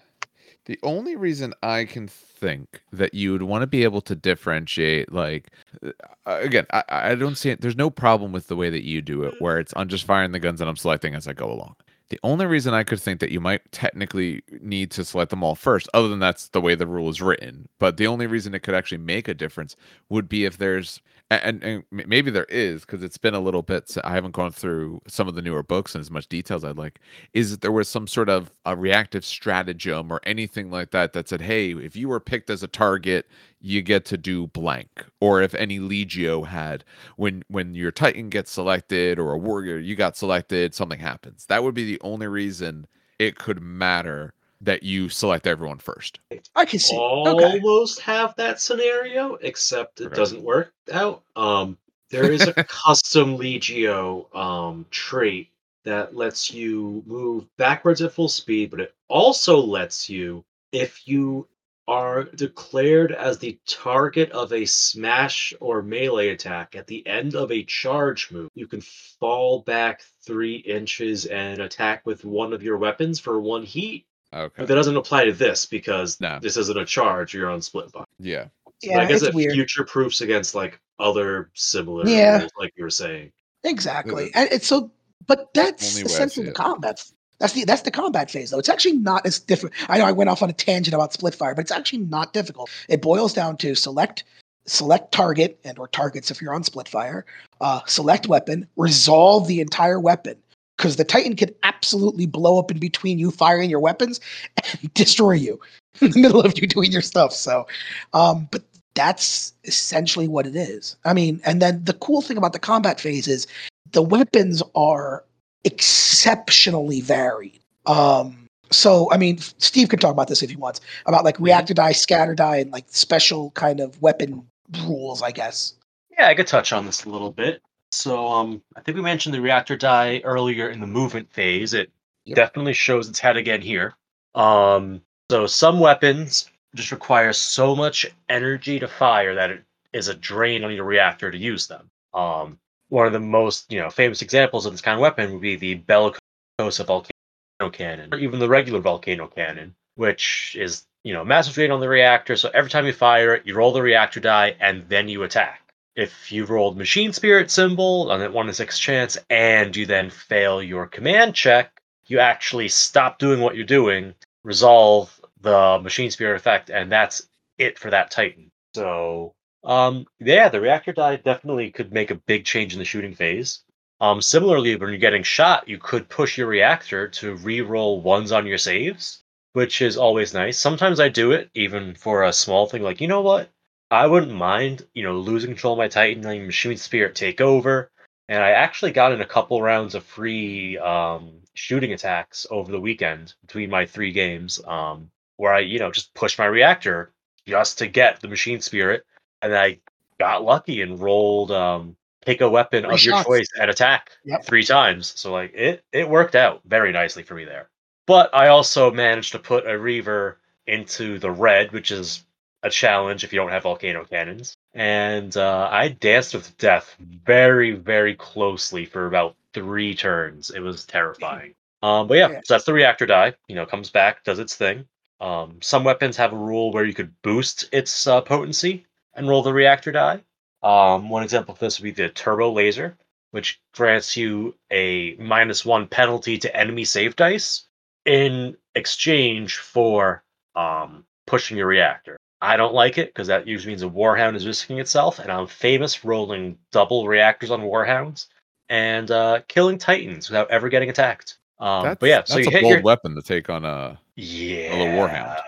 [0.66, 5.12] the only reason I can think that you would want to be able to differentiate,
[5.12, 5.48] like,
[5.84, 5.92] uh,
[6.26, 7.62] again, I, I don't see it.
[7.62, 10.32] There's no problem with the way that you do it, where it's I'm just firing
[10.32, 11.76] the guns and I'm selecting as I go along.
[12.12, 15.56] The only reason I could think that you might technically need to select them all
[15.56, 18.64] first, other than that's the way the rule is written, but the only reason it
[18.64, 19.78] could actually make a difference
[20.10, 23.96] would be if there's and, and maybe there is because it's been a little bit.
[24.04, 26.78] I haven't gone through some of the newer books in as much detail as I'd
[26.78, 27.00] like
[27.32, 31.30] is that there was some sort of a reactive stratagem or anything like that that
[31.30, 33.30] said, hey, if you were picked as a target,
[33.62, 35.06] you get to do blank.
[35.20, 36.84] Or if any Legio had,
[37.16, 41.46] when when your Titan gets selected or a warrior, you got selected, something happens.
[41.46, 42.88] That would be the only reason
[43.20, 46.20] it could matter that you select everyone first.
[46.56, 46.96] I can see.
[46.96, 47.60] Okay.
[47.60, 50.16] almost have that scenario, except it Okay.
[50.16, 51.24] doesn't work out.
[51.36, 51.78] Um,
[52.10, 55.50] there is a custom Legio um, trait
[55.84, 61.48] that lets you move backwards at full speed, but it also lets you, if you
[61.88, 67.52] are declared as the target of a smash or melee attack at the end of
[67.52, 72.78] a charge move, you can fall back three inches and attack with one of your
[72.78, 74.06] weapons for one heat.
[74.34, 74.54] Okay.
[74.58, 76.40] But that doesn't apply to this because No.
[76.42, 77.34] this isn't a charge.
[77.34, 78.06] You're on split buy.
[78.20, 78.48] Yeah.
[78.84, 82.40] So I guess it's it future proofs against like other similar Yeah.
[82.40, 83.32] rules, like you were saying.
[83.64, 84.32] Exactly.
[84.34, 84.92] And it's so
[85.28, 86.82] but that's Only way I essentially the combat.
[86.82, 87.14] That's
[87.50, 88.60] the that's the combat phase though.
[88.60, 89.76] It's actually not as different.
[89.90, 92.34] I know I went off on a tangent about split fire, but it's actually not
[92.34, 92.70] difficult.
[92.88, 94.24] It boils down to select
[94.66, 97.26] select target and or targets if you're on split fire,
[97.60, 100.36] uh, select weapon, resolve the entire weapon.
[100.78, 104.20] Because the Titan could absolutely blow up in between you firing your weapons
[104.64, 105.60] and destroy you
[106.02, 107.34] in the middle of you doing your stuff.
[107.34, 107.68] So
[108.14, 110.96] um, but that's essentially what it is.
[111.06, 113.48] I mean, and then the cool thing about the combat phase is
[113.92, 115.24] the weapons are
[115.64, 117.60] exceptionally varied.
[117.86, 121.74] Um, so, I mean, Steve can talk about this if he wants about like reactor
[121.74, 124.46] die, scatter die, and like special kind of weapon
[124.86, 125.74] rules, I guess.
[126.18, 127.62] Yeah, I could touch on this a little bit.
[127.92, 131.74] So, um, I think we mentioned the reactor die earlier in the movement phase.
[131.74, 131.92] It
[132.26, 132.36] Yep.
[132.36, 133.96] definitely shows its head again here.
[134.36, 140.14] Um, so some weapons just require so much energy to fire that it is a
[140.14, 141.90] drain on your reactor to use them.
[142.14, 142.60] Um,
[142.92, 145.56] one of the most, you know, famous examples of this kind of weapon would be
[145.56, 151.54] the Bellicosa volcano cannon, or even the regular volcano cannon, which is, you know, massive
[151.54, 152.36] drain on the reactor.
[152.36, 155.62] So every time you fire it, you roll the reactor die and then you attack.
[155.96, 160.10] If you rolled machine spirit symbol on that one in six chance and you then
[160.10, 161.72] fail your command check,
[162.08, 167.26] you actually stop doing what you're doing, resolve the machine spirit effect, and that's
[167.58, 168.52] it for that Titan.
[168.76, 173.14] So, um, yeah, the reactor die definitely could make a big change in the shooting
[173.14, 173.64] phase.
[174.00, 178.48] Um, similarly, when you're getting shot, you could push your reactor to re-roll ones on
[178.48, 179.22] your saves,
[179.54, 180.58] which is always nice.
[180.58, 183.50] Sometimes I do it, even for a small thing like, you know what?
[183.92, 187.92] I wouldn't mind, you know, losing control of my Titan, letting Machine Spirit take over.
[188.30, 192.80] And I actually got in a couple rounds of free um, shooting attacks over the
[192.80, 197.12] weekend between my three games, um, where I, you know, just pushed my reactor
[197.46, 199.06] just to get the Machine Spirit,
[199.42, 199.80] and I
[200.20, 204.46] got lucky and rolled um, pick a weapon Three of your choice and attack Yep.
[204.46, 205.14] three times.
[205.20, 207.70] So like it, it worked out very nicely for me there.
[208.08, 212.24] But I also managed to put a Reaver into the red, which is
[212.64, 214.56] a challenge if you don't have volcano cannons.
[214.74, 220.52] And uh, I danced with death very, very closely for about three turns.
[220.52, 221.56] It was terrifying.
[221.84, 222.42] Um, but yeah, Yeah.
[222.46, 223.34] so that's the reactor die.
[223.48, 224.86] You know, comes back, does its thing.
[225.20, 229.44] Um, some weapons have a rule where you could boost its uh, potency and roll
[229.44, 230.24] the reactor die.
[230.64, 232.98] Um, one example of this would be the turbo laser,
[233.32, 237.64] which grants you a minus one penalty to enemy save dice
[238.06, 240.24] in exchange for
[240.56, 242.18] um, pushing your reactor.
[242.42, 245.48] I don't like it because that usually means a warhound is risking itself, and I'm
[245.48, 248.28] famous rolling double reactors on warhounds
[248.70, 251.38] and uh, killing titans without ever getting attacked.
[251.60, 253.64] Um, That's, but yeah, so that's you a hit bold your weapon to take on
[253.64, 254.00] a.
[254.16, 255.40] yeah a warhound.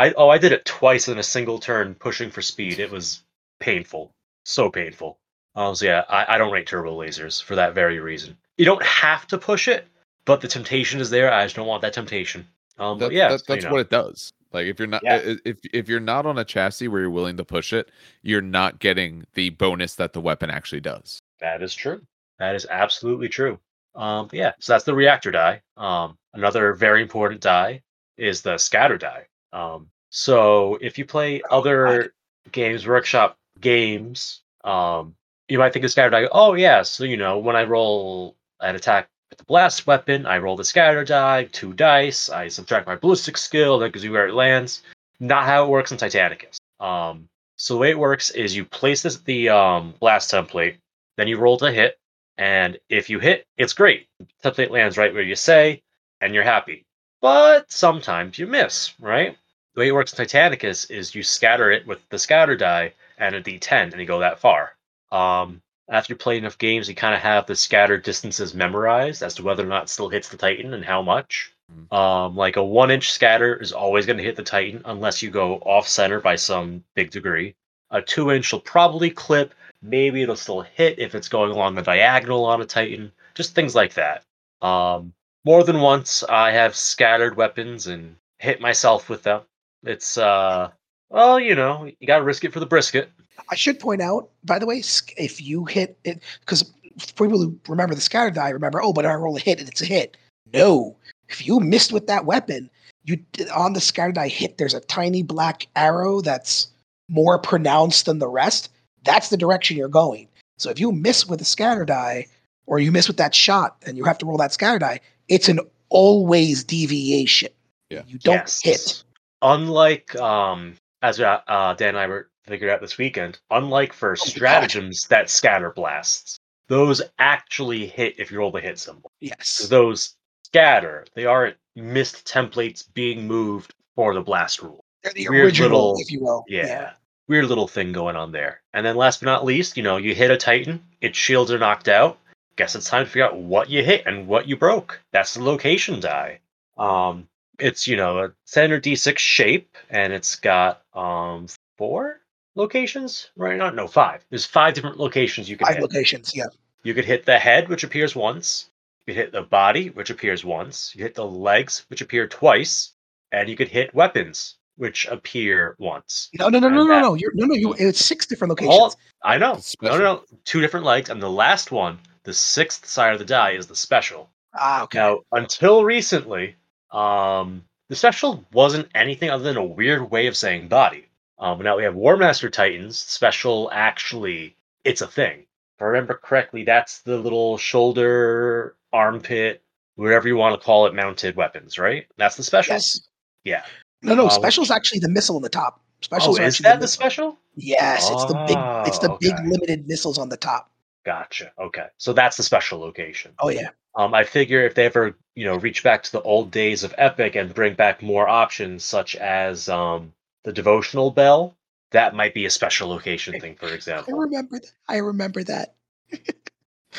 [0.00, 2.78] I oh I did it twice in a single turn, pushing for speed.
[2.78, 3.22] It was
[3.58, 4.12] painful,
[4.44, 5.18] so painful.
[5.54, 8.36] Um, so yeah, I, I don't rate turbo lasers for that very reason.
[8.56, 9.86] You don't have to push it,
[10.24, 11.32] but the temptation is there.
[11.32, 12.46] I just don't want that temptation.
[12.78, 13.72] Um, That, but yeah, that- you that's know.
[13.72, 14.32] what it does.
[14.52, 15.34] Like if you're not Yeah.
[15.44, 17.90] if if you're not on a chassis where you're willing to push it,
[18.22, 21.20] you're not getting the bonus that the weapon actually does.
[21.40, 22.00] That is true.
[22.38, 23.60] That is absolutely true.
[23.94, 25.62] Um, yeah, so that's the reactor die.
[25.76, 27.82] Um, another very important die
[28.16, 29.26] is the scatter die.
[29.52, 32.14] Um, so if you play Oh, other
[32.52, 35.14] games, workshop games, um,
[35.48, 36.28] you might think of scatter die.
[36.32, 40.38] Oh yeah, so you know when I roll an attack with the blast weapon, I
[40.38, 42.30] roll the scatter die, two dice.
[42.30, 44.82] I subtract my ballistic skill, that gives you where it lands.
[45.20, 46.58] Not how it works in Titanicus.
[46.80, 50.76] Um, so the way it works is you place this the um, blast template,
[51.16, 51.98] then you roll to hit,
[52.38, 54.06] and if you hit, it's great.
[54.18, 55.82] The template lands right where you say,
[56.20, 56.86] and you're happy.
[57.20, 59.36] But sometimes you miss, right?
[59.74, 63.34] The way it works in Titanicus is you scatter it with the scatter die and
[63.34, 64.74] a d10, and you go that far.
[65.12, 69.34] Um, after you play enough games, you kind of have the scattered distances memorized as
[69.34, 71.52] to whether or not it still hits the Titan and how much.
[71.72, 71.92] Mhm.
[71.96, 75.30] Um, like a one inch scatter is always going to hit the Titan unless you
[75.30, 77.54] go off center by some big degree.
[77.90, 79.54] A two inch will probably clip.
[79.82, 83.12] Maybe it'll still hit if it's going along the diagonal on a Titan.
[83.34, 84.24] Just things like that.
[84.62, 85.12] Um,
[85.44, 89.42] more than once, I have scattered weapons and hit myself with them.
[89.84, 90.70] It's uh,
[91.08, 93.10] well, you know, you gotta risk it for the brisket.
[93.48, 94.82] I should point out, by the way,
[95.16, 96.70] if you hit it, because
[97.16, 99.80] people who remember the scatter die remember, oh, but I roll a hit and it's
[99.80, 100.16] a hit.
[100.52, 100.96] No,
[101.28, 102.70] if you missed with that weapon,
[103.04, 103.18] you
[103.54, 104.58] on the scatter die hit.
[104.58, 106.68] There's a tiny black arrow that's
[107.08, 108.70] more pronounced than the rest.
[109.04, 110.28] That's the direction you're going.
[110.58, 112.26] So if you miss with a scatter die,
[112.66, 115.48] or you miss with that shot, and you have to roll that scatter die, it's
[115.48, 117.50] an always deviation.
[117.88, 118.02] Yeah.
[118.06, 118.60] you don't Yes.
[118.62, 119.04] hit.
[119.42, 124.12] Unlike um, as uh, uh, Dan and I were figured out this weekend, unlike for
[124.12, 124.26] Oh God.
[124.28, 129.10] stratagems that scatter blasts, those actually hit if you roll the hit symbol.
[129.20, 129.66] Yes.
[129.68, 131.06] Those scatter.
[131.14, 134.84] They aren't missed templates being moved for the blast rule.
[135.02, 136.44] They're the weird original, little- if you will.
[136.48, 136.92] Yeah.
[137.28, 138.60] Weird little thing going on there.
[138.74, 141.58] And then last but not least, you know, you hit a Titan, its shields are
[141.58, 142.18] knocked out.
[142.56, 145.00] Guess it's time to figure out what you hit and what you broke.
[145.12, 146.40] That's the location die.
[146.76, 147.28] Um
[147.60, 151.46] it's, you know, a standard D6 shape, and it's got um
[151.78, 152.20] four
[152.54, 153.30] locations?
[153.36, 153.70] Right now?
[153.70, 154.24] No, five.
[154.30, 155.82] There's five different locations you can Five hit.
[155.82, 156.34] locations.
[156.34, 156.46] Yeah.
[156.82, 158.70] You could hit the head, which appears once.
[159.06, 160.94] You could hit the body, which appears once.
[160.94, 162.92] You hit the legs, which appear twice,
[163.32, 166.28] and you could hit weapons, which appear once.
[166.38, 167.14] No, no, no, And no, no, that- no.
[167.14, 167.54] You're no, no.
[167.54, 167.74] You.
[167.78, 168.74] It's six different locations.
[168.78, 169.60] All, I know.
[169.82, 170.24] No, no, no.
[170.44, 173.76] Two different legs, and the last one, the sixth side of the die, is the
[173.76, 174.30] special.
[174.58, 174.98] ah, okay.
[174.98, 176.56] Now, until recently,
[176.92, 181.06] um, the special wasn't anything other than a weird way of saying body.
[181.38, 182.98] Um, but now we have War Master Titans.
[182.98, 185.40] Special actually, it's a thing.
[185.40, 189.62] If I remember correctly, that's the little shoulder, armpit,
[189.96, 192.06] whatever you want to call it, mounted weapons, right?
[192.18, 192.74] That's the special.
[192.74, 193.00] Yes.
[193.44, 193.64] Yeah.
[194.02, 194.26] No, no.
[194.26, 195.80] Uh, special's actually the missile on the top.
[196.02, 197.00] Specials Oh, is actually that the missile.
[197.00, 197.38] special?
[197.56, 198.56] Yes, it's the big.
[198.88, 200.70] It's the Oh, big limited missiles on the top.
[201.04, 201.52] Gotcha.
[201.58, 203.32] Okay, so that's the special location.
[203.38, 203.70] Oh yeah.
[203.96, 206.94] Um, I figure if they ever, you know, reach back to the old days of
[206.96, 210.12] Epic and bring back more options, such as um,
[210.44, 211.56] the devotional bell,
[211.90, 213.56] that might be a special location thing.
[213.56, 214.14] For example.
[214.14, 214.72] I remember that.
[214.88, 215.74] I remember that.
[216.12, 216.18] you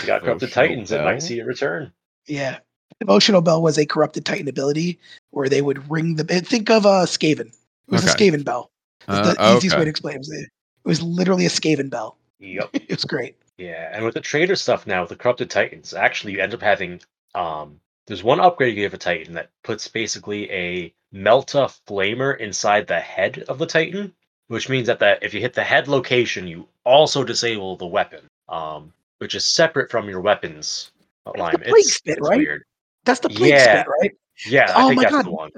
[0.05, 1.05] got corrupted Devotional titans, it bell?
[1.05, 1.93] might see a return.
[2.27, 2.59] Yeah.
[2.99, 6.23] Devotional bell was a corrupted Titan ability where they would ring the.
[6.41, 7.47] Think of uh, Skaven.
[7.47, 7.53] It
[7.87, 8.27] was Okay.
[8.27, 8.69] a Skaven bell.
[9.01, 10.27] It's Uh, the easiest way to explain it.
[10.29, 10.49] It
[10.83, 12.17] was literally a Skaven bell.
[12.39, 12.69] Yep.
[12.73, 13.37] It was great.
[13.57, 16.61] Yeah, and with the trader stuff now, with the corrupted titans, actually you end up
[16.61, 17.01] having
[17.35, 22.87] um there's one upgrade you give a titan that puts basically a melta flamer inside
[22.87, 24.13] the head of the titan,
[24.47, 28.25] which means that the, if you hit the head location, you also disable the weapon,
[28.49, 30.91] um, which is separate from your weapons
[31.37, 31.53] line.
[31.59, 32.37] the plague spit, it's right?
[32.37, 32.63] weird.
[33.05, 33.83] That's the plague Yeah.
[33.83, 34.11] spit, right?
[34.47, 35.51] Yeah, I Oh think my that's God.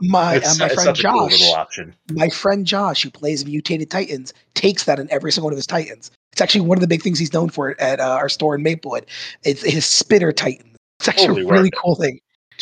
[0.00, 1.52] My uh, my friend cool Josh.
[1.52, 1.94] option.
[2.12, 5.66] my friend Josh, who plays mutated Titans, takes that in every single one of his
[5.66, 6.10] Titans.
[6.32, 8.62] It's actually one of the big things he's known for at uh, our store in
[8.62, 9.06] Maplewood.
[9.44, 10.76] It's his Spitter Titan.
[11.00, 11.76] It's actually Totally a really worth it.
[11.82, 12.20] cool thing.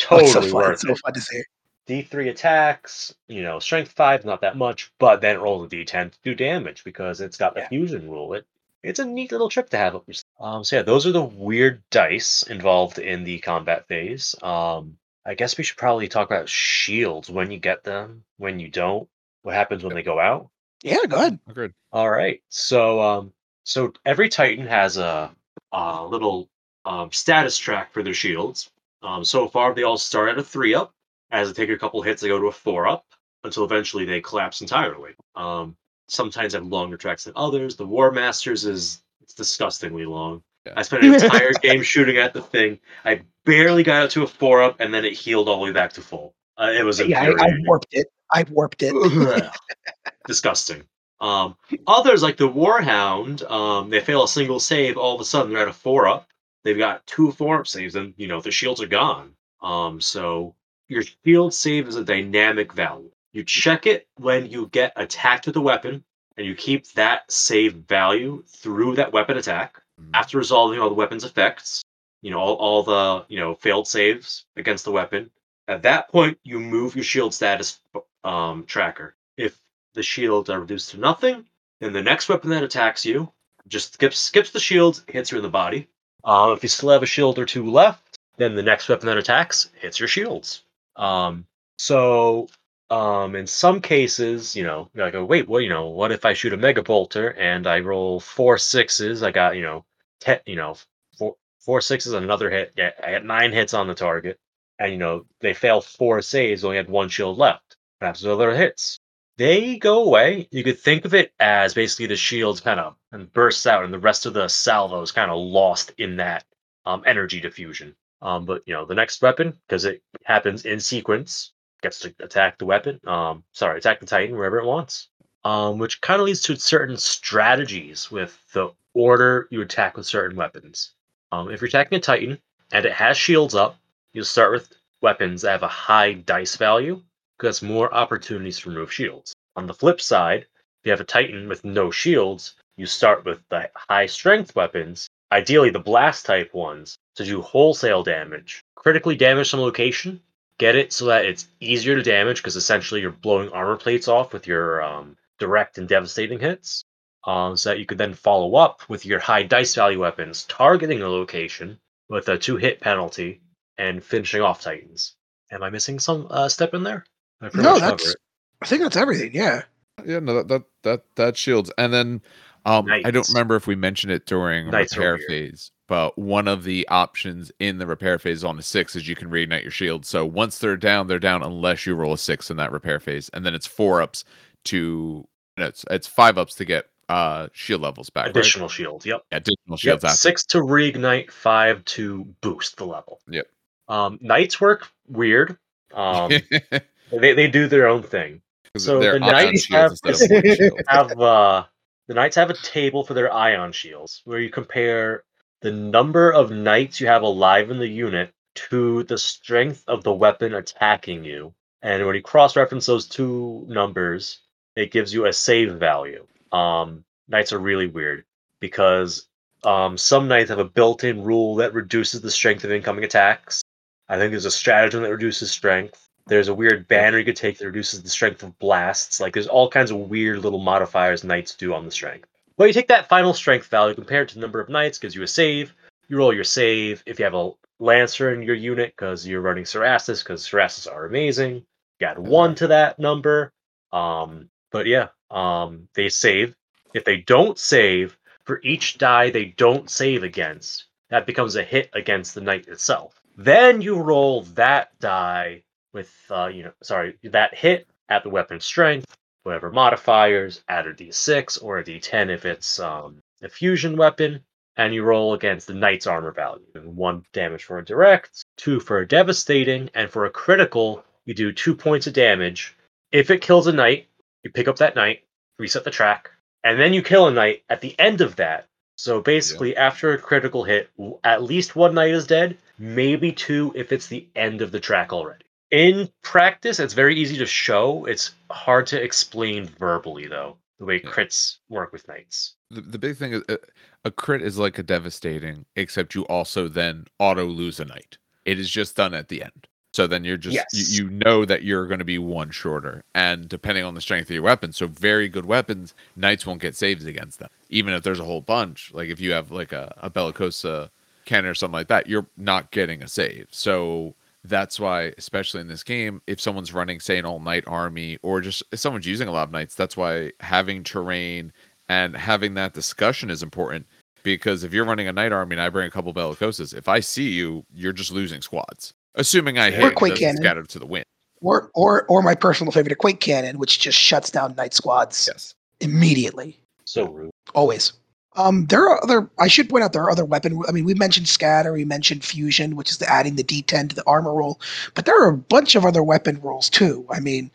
[0.09, 0.51] Oh, Totally it's so fun.
[0.53, 0.97] worth It's so it.
[0.99, 1.41] fun to see.
[1.87, 6.11] D3 attacks, you know, strength 5, not that much, but then it rolls a D10
[6.11, 7.67] to do damage because it's got the Yeah.
[7.69, 8.33] fusion rule.
[8.33, 8.45] It
[8.83, 10.23] it's a neat little trick to have up your sleeve.
[10.39, 14.35] Um, so yeah, those are the weird dice involved in the combat phase.
[14.41, 14.97] Um,
[15.27, 19.09] I guess we should probably talk about shields when you get them, when you don't,
[19.43, 20.49] what happens when they go out.
[20.83, 21.39] Yeah, go ahead.
[21.49, 21.73] Agreed.
[21.91, 22.41] All right.
[22.49, 25.35] So um so every Titan has a
[25.73, 26.49] a little
[26.85, 28.71] um status track for their shields.
[29.03, 30.93] Um so far they all start at a 3 up.
[31.29, 33.05] As they take a couple hits they go to a 4 up
[33.43, 35.11] until eventually they collapse entirely.
[35.35, 35.75] Um
[36.07, 37.75] sometimes have longer tracks than others.
[37.75, 40.41] The War Masters is it's disgustingly long.
[40.67, 40.73] Yeah.
[40.75, 42.79] I spent an entire game shooting at the thing.
[43.05, 45.71] I barely got it to a 4 up and then it healed all the way
[45.71, 46.35] back to full.
[46.57, 48.07] Uh, it was Yeah, I, I warped it.
[48.31, 49.51] I warped it.
[50.27, 50.83] Disgusting.
[51.19, 51.55] Um,
[51.87, 55.63] others like the Warhound, um, they fail a single save, all of a sudden they're
[55.63, 56.27] at a four up.
[56.63, 59.33] They've got two four up saves, and you know the shields are gone.
[59.61, 60.55] Um, so
[60.89, 63.09] your shield save is a dynamic value.
[63.31, 66.03] You check it when you get attacked with a weapon,
[66.35, 69.81] and you keep that save value through that weapon attack.
[69.99, 70.11] Mhm.
[70.13, 71.83] After resolving all the weapon's effects,
[72.21, 75.31] you know all, all the you know failed saves against the weapon.
[75.67, 77.79] At that point, you move your shield status
[78.23, 79.15] um, tracker.
[79.37, 79.59] If
[79.93, 81.45] the shields are reduced to nothing,
[81.79, 83.31] then the next weapon that attacks you
[83.67, 85.87] just skips skips the shields, hits you in the body.
[86.23, 89.17] Um, if you still have a shield or two left, then the next weapon that
[89.17, 90.63] attacks hits your shields.
[90.95, 91.45] Um,
[91.77, 92.47] so
[92.89, 95.59] um, in some cases, you know, I go, oh, wait, what?
[95.59, 99.23] You know, what if I shoot a mega bolter and I roll four sixes?
[99.23, 99.85] I got you know,
[100.21, 100.77] ten, you know,
[101.17, 102.73] four four sixes and another hit.
[102.77, 104.39] Yeah, I got nine hits on the target,
[104.79, 107.75] and you know they fail four saves, only had one shield left.
[107.99, 108.99] Perhaps other hits
[109.37, 110.47] they go away.
[110.51, 113.93] You could think of it as basically the shields kind of and bursts out, and
[113.93, 116.43] the rest of the salvo is kind of lost in that
[116.85, 117.95] um, energy diffusion.
[118.21, 122.57] Um, but you know, the next weapon, because it happens in sequence, gets to attack
[122.57, 122.99] the weapon.
[123.05, 125.07] Um, sorry, attack the Titan wherever it wants.
[125.43, 130.35] Um, which kind of leads to certain strategies with the order you attack with certain
[130.35, 130.91] weapons.
[131.31, 132.39] Um, if you're attacking a Titan
[132.71, 133.77] and it has shields up,
[134.13, 137.01] you'll start with weapons that have a high dice value
[137.37, 139.33] because more opportunities to remove shields.
[139.55, 143.41] On the flip side, if you have a Titan with no shields, you start with
[143.49, 148.63] the high strength weapons, ideally the blast type ones, to do wholesale damage.
[148.75, 150.21] Critically damage some location,
[150.59, 154.33] get it so that it's easier to damage because essentially you're blowing armor plates off
[154.33, 156.83] with your um, direct and devastating hits.
[157.25, 161.01] Um, so that you could then follow up with your high dice value weapons, targeting
[161.01, 163.41] a location with a two hit penalty
[163.77, 165.13] and finishing off Titans.
[165.51, 167.03] Am I missing some uh, step in there?
[167.41, 168.15] I No, that's-
[168.61, 169.31] I think that's everything.
[169.33, 169.63] Yeah.
[170.05, 171.71] Yeah, no, that that that that shields.
[171.77, 172.21] And then
[172.67, 176.63] um I don't remember if we mentioned it during Knights repair phase, but one of
[176.63, 180.05] the options in the repair phase on the six is you can reignite your shield.
[180.05, 183.29] So once they're down, they're down unless you roll a six in that repair phase,
[183.33, 184.23] and then it's four ups
[184.65, 185.27] to
[185.57, 188.25] no, it's it's five ups to get uh shield levels back.
[188.25, 188.31] right?
[188.35, 189.05] Additional shield.
[189.05, 189.21] Yep.
[189.31, 190.09] Additional shields Yep.
[190.09, 190.17] after.
[190.17, 193.21] Six to reignite, five to boost the level.
[193.29, 193.47] Yep.
[193.87, 195.57] Um, knights work weird.
[195.93, 196.29] Um,
[197.11, 198.41] they they do their own thing.
[198.75, 200.81] so the knights have- instead of one shield.
[200.89, 201.63] Have uh,
[202.07, 205.23] the knights have a table for their ion shields where you compare
[205.61, 210.13] the number of knights you have alive in the unit to the strength of the
[210.13, 211.53] weapon attacking you.
[211.81, 214.39] And when you cross-reference those two numbers,
[214.75, 216.25] it gives you a save value.
[216.51, 218.23] Um, knights are really weird
[218.59, 219.27] because
[219.63, 223.61] um, some knights have a built-in rule that reduces the strength of incoming attacks.
[224.09, 226.06] I think there's a stratagem that reduces strength.
[226.27, 229.19] There's a weird banner you could take that reduces the strength of blasts.
[229.19, 232.27] Like there's all kinds of weird little modifiers knights do on the strength.
[232.57, 235.23] Well, you take that final strength value compared to the number of knights, gives you
[235.23, 235.73] a save.
[236.09, 237.03] You roll your save.
[237.05, 241.05] If you have a lancer in your unit because you're running Cerastus, because Cerastus are
[241.05, 241.63] amazing,
[241.99, 243.53] you add one to that number.
[243.93, 246.55] Um, but yeah, um, they save.
[246.93, 251.89] If they don't save, for each die they don't save against, that becomes a hit
[251.93, 253.21] against the knight itself.
[253.37, 255.63] Then you roll that die
[255.97, 260.93] with, uh, you know, sorry, that hit at the weapon strength, whatever modifiers, add a
[260.93, 264.39] d6 or a d10 if it's um, a fusion weapon,
[264.77, 266.65] and you roll against the knight's armor value.
[266.75, 271.33] And One damage for a direct, two for a devastating, and for a critical, you
[271.33, 272.75] do two points of damage.
[273.11, 274.07] If it kills a knight,
[274.43, 275.23] you pick up that knight,
[275.57, 276.29] reset the track,
[276.63, 278.67] and then you kill a knight at the end of that.
[278.97, 280.89] So basically, after a critical hit,
[281.23, 285.11] at least one knight is dead, maybe two if it's the end of the track
[285.13, 285.45] already.
[285.71, 288.05] In practice, it's very easy to show.
[288.05, 291.09] It's hard to explain verbally, though, the way Yeah.
[291.11, 292.55] crits work with knights.
[292.71, 293.57] the, the big thing is uh,
[294.05, 298.17] a crit is like a devastating, except you also then auto lose a knight.
[298.45, 299.67] It is just done at the end.
[299.93, 300.91] So then you're just Yes.
[300.97, 304.29] you, you know that you're going to be one shorter, and depending on the strength
[304.29, 308.03] of your weapon, so very good weapons, knights won't get saves against them, even if
[308.03, 308.91] there's a whole bunch.
[308.93, 310.89] Like if you have like a, a Bellicosa
[311.25, 313.47] cannon or something like that, you're not getting a save.
[313.51, 314.13] So
[314.47, 318.41] that's why, especially in this game, if someone's running, say, an all knight army, or
[318.41, 321.51] just if someone's using a lot of knights, that's why having terrain
[321.89, 323.85] and having that discussion is important.
[324.23, 326.99] Because if you're running a knight army and I bring a couple bellicosas, if I
[326.99, 328.91] see you, you're just losing squads.
[329.15, 330.41] Assuming I Or hit and Quake doesn't Cannon.
[330.41, 331.05] scatter to the wind.
[331.41, 335.29] Or or or my personal favorite, a Quake Cannon, which just shuts down knight squads
[335.31, 335.53] Yes.
[335.81, 336.59] immediately.
[336.85, 337.31] So rude.
[337.55, 337.93] Always.
[338.37, 339.29] Um, there are other.
[339.39, 340.61] I should point out there are other weapon.
[340.67, 343.95] I mean, we mentioned scatter, we mentioned fusion, which is the adding the D10 to
[343.95, 344.61] the armor roll.
[344.93, 347.05] But there are a bunch of other weapon rolls too.
[347.09, 347.49] I mean,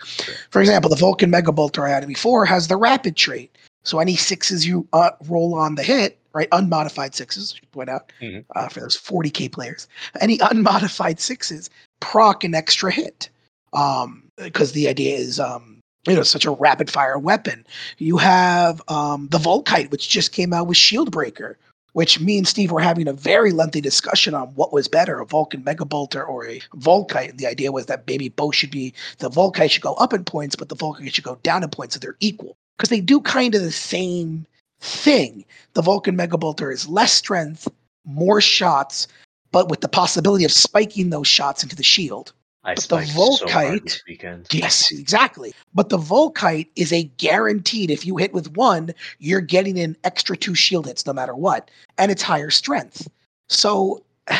[0.50, 3.56] for example, the Vulcan Mega Bolter I added before has the rapid trait.
[3.84, 7.88] So any sixes you uh, roll on the hit, right, unmodified sixes, I should point
[7.88, 8.44] out Mhm.
[8.54, 9.88] uh, for those 40k players,
[10.20, 11.70] any unmodified sixes
[12.00, 13.28] proc an extra hit.
[13.72, 15.71] Um, because the idea is, um,
[16.06, 17.64] you know, such a rapid fire weapon.
[17.98, 21.58] You have um, the Volkite, which just came out with Shield Breaker,
[21.92, 25.26] which me and Steve were having a very lengthy discussion on what was better, a
[25.26, 27.30] Vulcan Mega Bolter or a Volkite.
[27.30, 30.24] And the idea was that maybe both should be the Volkite should go up in
[30.24, 33.20] points, but the Volkite should go down in points, so they're equal because they do
[33.20, 34.46] kind of the same
[34.80, 35.44] thing.
[35.74, 37.68] The Vulcan Mega Bolter is less strength,
[38.04, 39.06] more shots,
[39.52, 42.32] but with the possibility of spiking those shots into the shield.
[42.64, 44.46] I But the spiked so hard Volkite- this weekend.
[44.52, 45.52] Yes, exactly.
[45.74, 47.90] But the Volkite is a guaranteed.
[47.90, 51.70] If you hit with one, you're getting an extra two shield hits no matter what,
[51.98, 53.08] and it's higher strength.
[53.48, 54.38] So, I,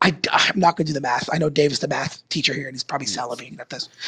[0.32, 1.28] I'm not going to do the math.
[1.30, 3.88] I know Dave is the math teacher here, and he's probably salivating at this.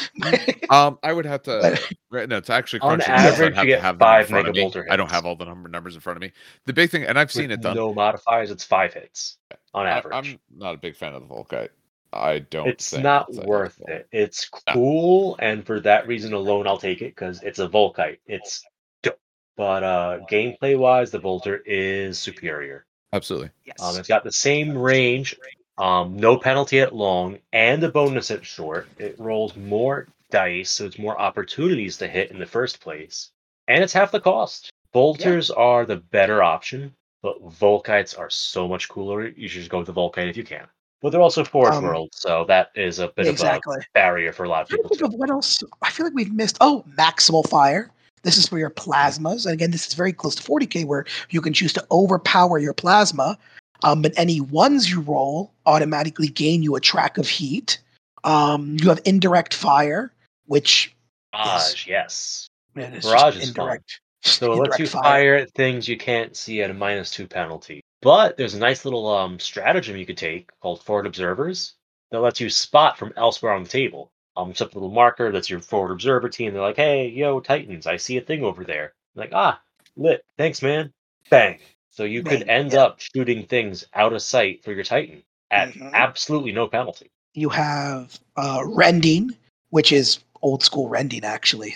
[0.71, 1.59] Um, I would have to.
[1.61, 4.61] But- Right, no, it's actually On average, I'd you get have five front Mega me.
[4.63, 6.31] Bolter I don't have all the number numbers in front of me.
[6.65, 7.75] The big thing, and I've seen it done.
[7.75, 9.37] No modifiers, it's five hits
[9.73, 10.15] on I, average.
[10.15, 11.69] I'm not a big fan of the Volkite.
[12.15, 12.67] I don't.
[12.67, 14.07] it's think not it's worth identical.
[14.11, 14.23] it.
[14.23, 14.73] It's No.
[14.73, 18.17] cool, and for that reason alone, I'll take it because it's a Volkite.
[18.25, 18.63] It's
[19.03, 19.19] dope.
[19.57, 22.85] But uh, gameplay wise, the Bolter is superior.
[23.13, 23.49] Absolutely.
[23.63, 23.81] yes.
[23.81, 25.37] Um, it's got the same range,
[25.77, 28.87] um, no penalty at long, and a bonus at short.
[28.97, 33.31] It rolls more dice, so it's more opportunities to hit in the first place.
[33.67, 34.69] And it's half the cost.
[34.91, 39.27] Bolters are the better option, but Volkites are so much cooler.
[39.27, 40.67] You should just go with the Volkite if you can.
[41.05, 43.75] But they're also Forge Um, World, so that is a bit exactly.
[43.75, 44.89] of a barrier for a lot of people.
[44.89, 45.05] think Too.
[45.05, 45.59] of what else.
[45.83, 46.57] I feel like we've missed.
[46.61, 47.91] Oh, maximal fire.
[48.23, 49.45] This is for your plasmas.
[49.45, 52.73] And again, this is very close to 40k, where you can choose to overpower your
[52.73, 53.37] plasma.
[53.83, 57.77] Um, but any ones you roll automatically gain you a track of heat.
[58.23, 60.11] Um, you have indirect fire,
[60.47, 60.95] which
[61.33, 62.47] Barrage, yes.
[62.73, 63.65] man, Barrage is fun.
[63.65, 64.01] indirect.
[64.23, 67.83] So it lets you fire at things you can't see at a minus two penalty.
[68.05, 71.73] But there's a nice little um, stratagem you could take called Forward Observers
[72.11, 74.11] that lets you spot from elsewhere on the table.
[74.37, 76.53] Um, up a little marker that's your Forward Observer team.
[76.53, 78.93] They're like, hey, yo, Titans, I see a thing over there.
[79.15, 79.59] I'm like, ah,
[79.97, 80.23] lit.
[80.37, 80.93] Thanks, man.
[81.31, 81.57] Bang.
[81.89, 82.83] So you could end yeah.
[82.83, 85.91] up shooting things out of sight for your Titan at Mhm.
[85.93, 87.09] absolutely no penalty.
[87.33, 89.31] You have uh, rending,
[89.71, 91.23] which is old school rending.
[91.23, 91.71] Actually,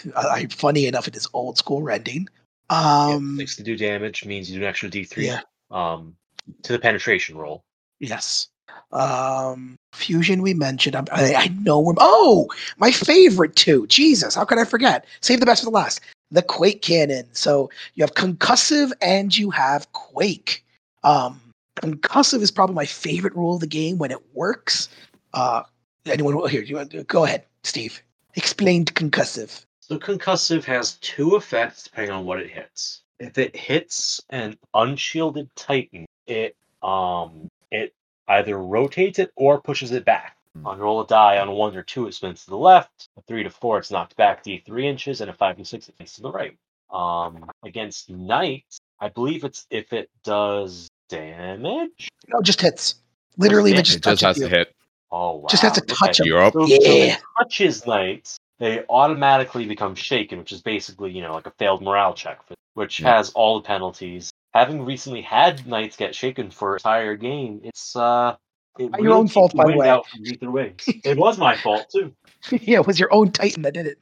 [0.51, 2.27] funny enough, it is old school rending.
[2.69, 5.41] Yeah, Um, Six to do damage means you do an extra D3 Yeah.
[5.71, 6.15] um,
[6.63, 7.63] to the penetration roll.
[7.99, 8.47] Yes.
[8.91, 10.95] Um, fusion we mentioned.
[10.95, 11.93] I'm, I, I know we're.
[11.97, 13.87] Oh, my favorite two.
[13.87, 15.05] Jesus, how could I forget?
[15.21, 16.01] Save the best for the last.
[16.31, 17.27] The Quake Cannon.
[17.33, 20.63] So you have concussive and you have Quake.
[21.03, 21.39] Um,
[21.81, 24.89] concussive is probably my favorite rule of the game when it works.
[25.33, 25.63] Uh,
[26.05, 26.61] anyone here?
[26.61, 28.01] You want to go ahead, Steve?
[28.35, 29.65] Explain concussive.
[29.79, 33.01] So concussive has two effects depending on what it hits.
[33.19, 37.93] If it hits an unshielded titan, it um it
[38.27, 40.37] either rotates it or pushes it back.
[40.55, 40.67] Hmm.
[40.67, 43.07] On roll a die on a one or two, it spins to the left.
[43.17, 45.89] A three to four, it's knocked back D three inches, and a five to six,
[45.89, 46.57] it spins to the right.
[46.91, 52.09] Um, against knights, I believe it's if it does damage.
[52.27, 52.95] No, just hits.
[53.37, 53.83] Literally, it it?
[53.83, 54.55] just It just has touches to you.
[54.57, 54.75] hit.
[55.11, 55.49] Oh wow!
[55.49, 55.93] Just has to okay.
[55.93, 56.25] touch 'em.
[56.27, 56.53] You're up.
[56.53, 57.15] So, so Yeah.
[57.15, 61.81] it touches knights, they automatically become shaken, which is basically, you know, like a failed
[61.81, 63.15] morale check, for, which Yeah.
[63.17, 64.31] has all the penalties.
[64.53, 68.35] Having recently had knights get shaken for an entire game, it's uh,
[68.79, 69.89] it Your own fault, by the way.
[69.89, 70.73] out from either ways.
[70.87, 72.13] it was my fault too.
[72.51, 73.99] yeah, it was your own Titan that did it.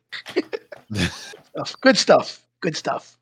[1.81, 2.45] Good stuff.
[2.61, 3.17] Good stuff.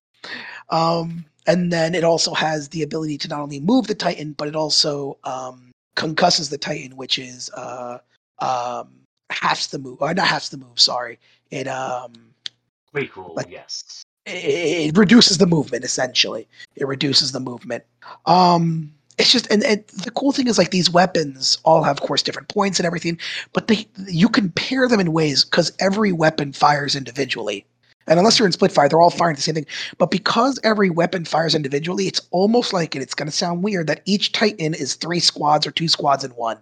[0.70, 4.48] Um, and then it also has the ability to not only move the Titan, but
[4.48, 8.00] it also um, concusses the Titan, which is uh,
[8.40, 8.90] um,
[9.30, 10.02] halves the move.
[10.02, 10.80] Or not halves the move.
[10.80, 11.20] Sorry.
[11.52, 12.14] It um,
[12.92, 14.04] Quick roll, Like- yes.
[14.26, 16.48] It, reduces the movement essentially.
[16.76, 17.84] It reduces the movement.
[18.26, 22.02] Um, it's just and, and the cool thing is like these weapons all have of
[22.02, 23.18] course different points and everything
[23.54, 27.66] but they you can pair them in ways because every weapon fires individually
[28.08, 29.66] and unless you're in split fire they're all firing the same thing
[29.98, 33.88] but because every weapon fires individually it's almost like and it's going to sound weird
[33.88, 36.58] that each titan is three squads or two squads in one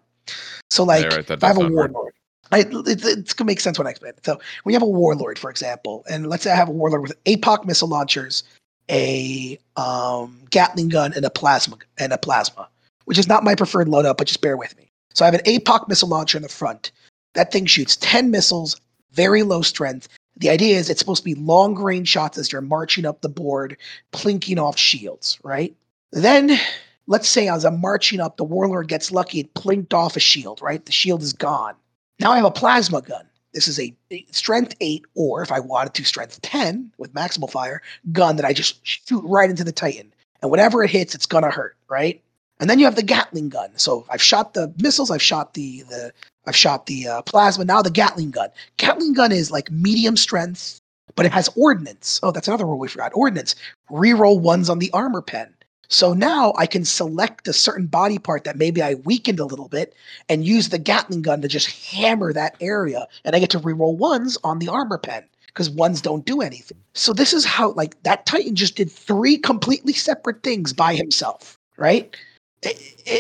[0.69, 2.13] so like Yeah, right, if i have a warlord
[2.53, 4.25] I, it, it's to make sense when I explain it.
[4.25, 7.01] So when you have a warlord, for example, and let's say I have a warlord
[7.01, 8.43] with APOC missile launchers,
[8.89, 12.67] a um, Gatling gun, and a plasma and a plasma,
[13.05, 14.91] which is not my preferred loadout, but just bear with me.
[15.13, 16.91] So I have an APOC missile launcher in the front.
[17.33, 18.79] That thing shoots 10 missiles,
[19.11, 20.07] very low strength.
[20.37, 23.29] The idea is it's supposed to be long range shots as you're marching up the
[23.29, 23.77] board,
[24.11, 25.75] plinking off shields, right?
[26.11, 26.59] Then
[27.07, 30.61] let's say as I'm marching up, the warlord gets lucky, it plinked off a shield,
[30.61, 30.83] right?
[30.83, 31.75] The shield is gone.
[32.23, 33.25] Now I have a plasma gun.
[33.53, 33.93] This is a
[34.31, 37.81] strength 8, or if I wanted to, strength 10 with maximal fire
[38.13, 40.11] gun that I just shoot right into the Titan.
[40.41, 42.21] And whatever it hits, it's gonna hurt, right?
[42.61, 43.71] And then you have the Gatling gun.
[43.75, 46.13] So I've shot the missiles, I've shot the the
[46.47, 47.65] I've shot the uh, plasma.
[47.65, 48.49] Now the Gatling gun.
[48.77, 50.79] Gatling gun is like medium strength,
[51.15, 52.21] but it has ordnance.
[52.23, 53.11] Oh, that's another rule we forgot.
[53.13, 53.55] Ordnance.
[53.91, 55.53] Reroll ones on the armor pen.
[55.89, 59.67] So now I can select a certain body part that maybe I weakened a little
[59.67, 59.93] bit
[60.29, 63.97] and use the Gatling gun to just hammer that area, and I get to reroll
[63.97, 66.77] ones on the armor pen because ones don't do anything.
[66.93, 71.59] So this is how like that Titan just did three completely separate things by himself,
[71.77, 72.15] right?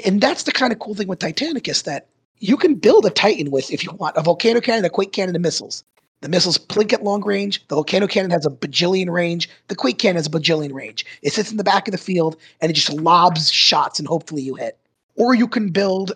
[0.05, 2.07] And that's the kind of cool thing with Titanicus that
[2.39, 5.35] you can build a Titan with if you want a volcano cannon, a quake cannon,
[5.35, 5.83] and missiles.
[6.23, 7.67] The missiles plink at long range.
[7.67, 9.49] The volcano cannon has a bajillion range.
[9.67, 11.05] The quake cannon has a bajillion range.
[11.21, 14.41] It sits in the back of the field and it just lobs shots and hopefully
[14.41, 14.77] you hit.
[15.17, 16.13] Or you can build.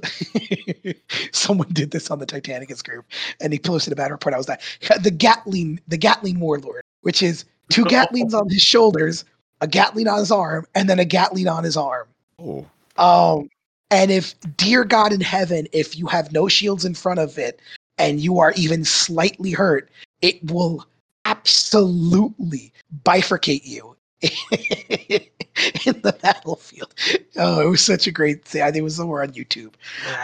[1.33, 3.05] Someone did this on the Titanicus group,
[3.41, 4.33] and he posted a bad report.
[4.33, 4.61] I was like,
[5.03, 9.25] the Gatling, the Gatling warlord, which is two Gatlings on his shoulders,
[9.61, 12.07] a Gatling on his arm, and then a Gatling on his arm.
[12.39, 13.49] Oh, Um,
[13.91, 17.59] and if, dear God in heaven, if you have no shields in front of it
[17.97, 19.89] and you are even slightly hurt,
[20.21, 20.85] it will
[21.25, 22.71] absolutely
[23.03, 26.93] bifurcate you in the battlefield.
[27.37, 28.61] Oh, it was such a great thing.
[28.61, 29.73] I think it was somewhere on YouTube.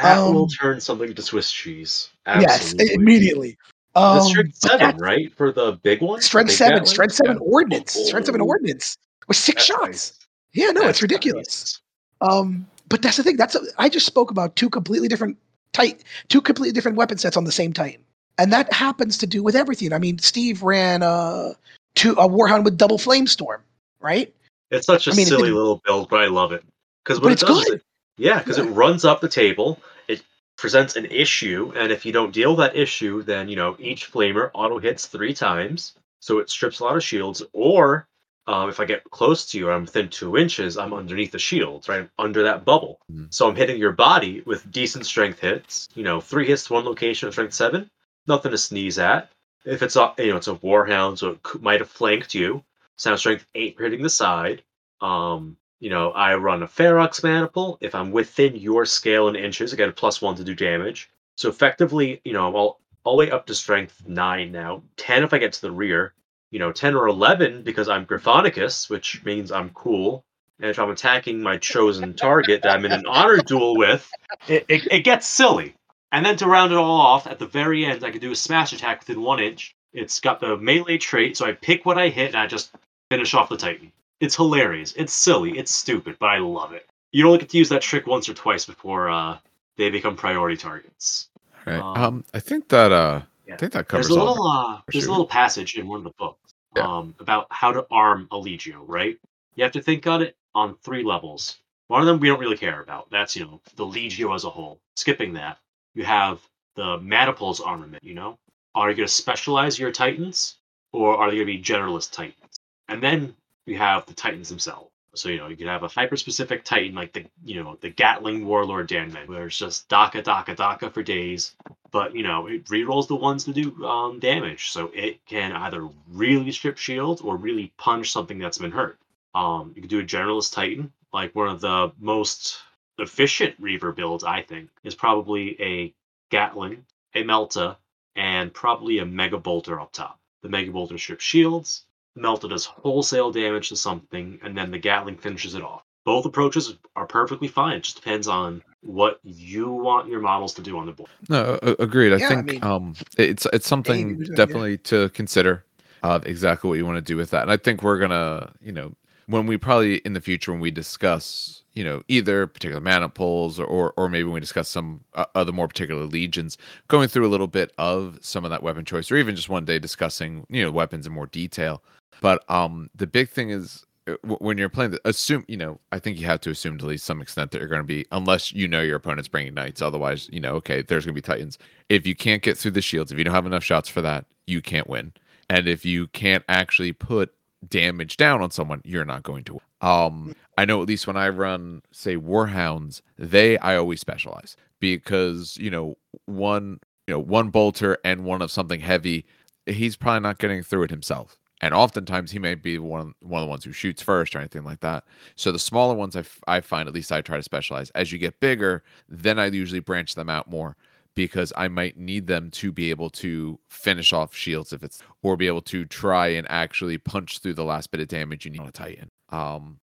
[0.02, 2.10] That will Um, turn something into Swiss cheese.
[2.28, 2.94] Yes, Absolutely.
[2.96, 3.58] immediately.
[3.96, 5.32] The Um, strength seven, that- right?
[5.38, 6.20] For the big one?
[6.20, 7.48] The Strength big seven, strength seven Yeah.
[7.48, 8.98] ordnance, strength seven Oh, ordnance
[9.28, 9.88] with six that's shots.
[9.88, 10.14] nice.
[10.54, 11.80] Yeah, no, it's ridiculous.
[12.22, 12.32] nice.
[12.32, 13.38] Um, but that's the thing.
[13.38, 15.38] That's a, I just spoke about two completely different
[15.74, 18.02] tight, two completely different weapon sets on the same Titan,
[18.38, 19.92] and that happens to do with everything.
[19.94, 21.54] I mean, Steve ran uh,
[21.96, 23.62] to a Warhound with double flame storm,
[24.00, 24.34] right?
[24.72, 26.64] It's such a I mean, silly little build, but I love it.
[27.04, 27.74] Because what it does good.
[27.76, 27.84] it,
[28.18, 28.66] yeah, because Yeah.
[28.66, 29.80] it runs up the table.
[30.08, 30.24] It
[30.58, 34.12] presents an issue, and if you don't deal with that issue, then you know each
[34.12, 37.44] flamer auto hits three times, so it strips a lot of shields.
[37.54, 38.08] Or
[38.48, 41.88] um, if I get close to you, I'm within two inches, I'm underneath the shield,
[41.88, 43.00] right under that bubble.
[43.12, 43.34] Mhm.
[43.34, 45.88] So I'm hitting your body with decent strength hits.
[45.96, 47.90] You know, three hits to one location strength seven,
[48.28, 49.32] nothing to sneeze at.
[49.66, 52.64] If it's a you know it's a warhound, so it might have flanked you.
[52.98, 54.62] Sound strength eight for hitting the side.
[55.02, 57.78] Um, you know, I run a Ferox maniple.
[57.82, 61.10] If I'm within your scale in inches, I get a plus one to do damage.
[61.36, 64.84] So effectively, you know, I'm all, all the way up to strength nine now.
[64.98, 66.14] Ten if I get to the rear.
[66.54, 70.24] You know, ten or eleven because I'm Gryphonicus, which means I'm cool.
[70.60, 74.10] And if I'm attacking my chosen target that I'm in an honor duel with,
[74.48, 75.74] it, it, it gets silly.
[76.12, 78.36] And then to round it all off, at the very end, I can do a
[78.36, 79.76] smash attack within one inch.
[79.94, 82.72] It's got the melee trait, so I pick what I hit and I just
[83.10, 83.92] finish off the Titan.
[84.20, 84.94] It's hilarious.
[84.94, 85.58] It's silly.
[85.58, 86.86] It's stupid, but I love it.
[87.12, 89.40] You only get to use that trick once or twice before uh,
[89.78, 91.30] they become priority targets.
[91.66, 91.80] right.
[91.80, 93.56] Um, Um, I think that uh, yeah.
[93.56, 96.04] I think that covers There's a little uh, there's a little passage in one of
[96.04, 96.43] the books
[96.76, 96.88] Yeah.
[96.88, 98.84] um, about how to arm a legio.
[98.88, 99.18] Right?
[99.56, 101.60] You have to think on it on three levels.
[101.88, 103.10] One of them we don't really care about.
[103.12, 104.80] That's you know the legio as a whole.
[104.96, 105.60] Skipping that,
[105.96, 106.40] you have
[106.76, 108.04] the maniples armament.
[108.04, 108.38] You know,
[108.76, 110.56] are you going to specialize your titans,
[110.92, 112.60] or are they going to be generalist titans?
[112.90, 114.90] And then you have the titans themselves.
[115.16, 118.46] So you know you could have a hyper-specific titan like the you know the Gatling
[118.48, 121.56] Warlord Danman, where it's just Dakka Dakka Dakka for days,
[121.94, 125.88] but you know it rerolls the ones to do um, damage, so it can either
[126.12, 129.00] really strip shields or really punch something that's been hurt.
[129.34, 132.58] Um, you can do a Generalist Titan, like one of the most
[132.98, 135.94] efficient Reaver builds, I think, is probably a
[136.30, 137.78] Gatling, a Melta,
[138.16, 140.20] and probably a Mega Bolter up top.
[140.42, 141.86] The Mega Bolter strips shields,
[142.18, 145.84] Melta does wholesale damage to something, and then the Gatling finishes it off.
[146.06, 147.78] Both approaches are perfectly fine.
[147.78, 151.10] It just depends on what you want your models to do on the board.
[151.30, 152.14] No, agreed.
[152.14, 154.36] I Yeah, I think mean, um, it's it's something it yeah.
[154.36, 155.64] definitely to consider.
[156.04, 158.74] Uh, exactly what you want to do with that, and I think we're gonna, you
[158.74, 158.94] know,
[159.28, 163.66] when we probably in the future when we discuss, you know either particular maniples or
[163.66, 166.58] or, or maybe when we discuss some uh, other more particular legions,
[166.90, 169.64] going through a little bit of some of that weapon choice, or even just one
[169.66, 171.82] day discussing you know weapons in more detail.
[172.22, 173.86] But um, the big thing is
[174.24, 175.80] when you're playing, assume you know.
[175.92, 177.88] I think you have to assume to at least some extent that you're going to
[177.88, 179.82] be, unless you know your opponent's bringing knights.
[179.82, 181.58] Otherwise, you know, okay, there's going to be titans.
[181.90, 184.26] If you can't get through the shields, if you don't have enough shots for that,
[184.46, 185.14] you can't win.
[185.50, 187.34] And if you can't actually put
[187.68, 189.60] damage down on someone, you're not going to.
[189.82, 195.58] Um, I know at least when I run, say, warhounds, they I always specialize because
[195.58, 199.26] you know one, you know, one bolter and one of something heavy,
[199.66, 203.48] he's probably not getting through it himself and oftentimes he may be one one of
[203.48, 205.06] the ones who shoots first or anything like that.
[205.38, 207.90] So the smaller ones I, f- I find at least I try to specialize.
[207.92, 210.76] As you get bigger, then I usually branch them out more
[211.16, 215.38] because I might need them to be able to finish off shields if it's or
[215.38, 218.60] be able to try and actually punch through the last bit of damage you need
[218.60, 219.10] on a Titan.
[219.30, 219.80] Um,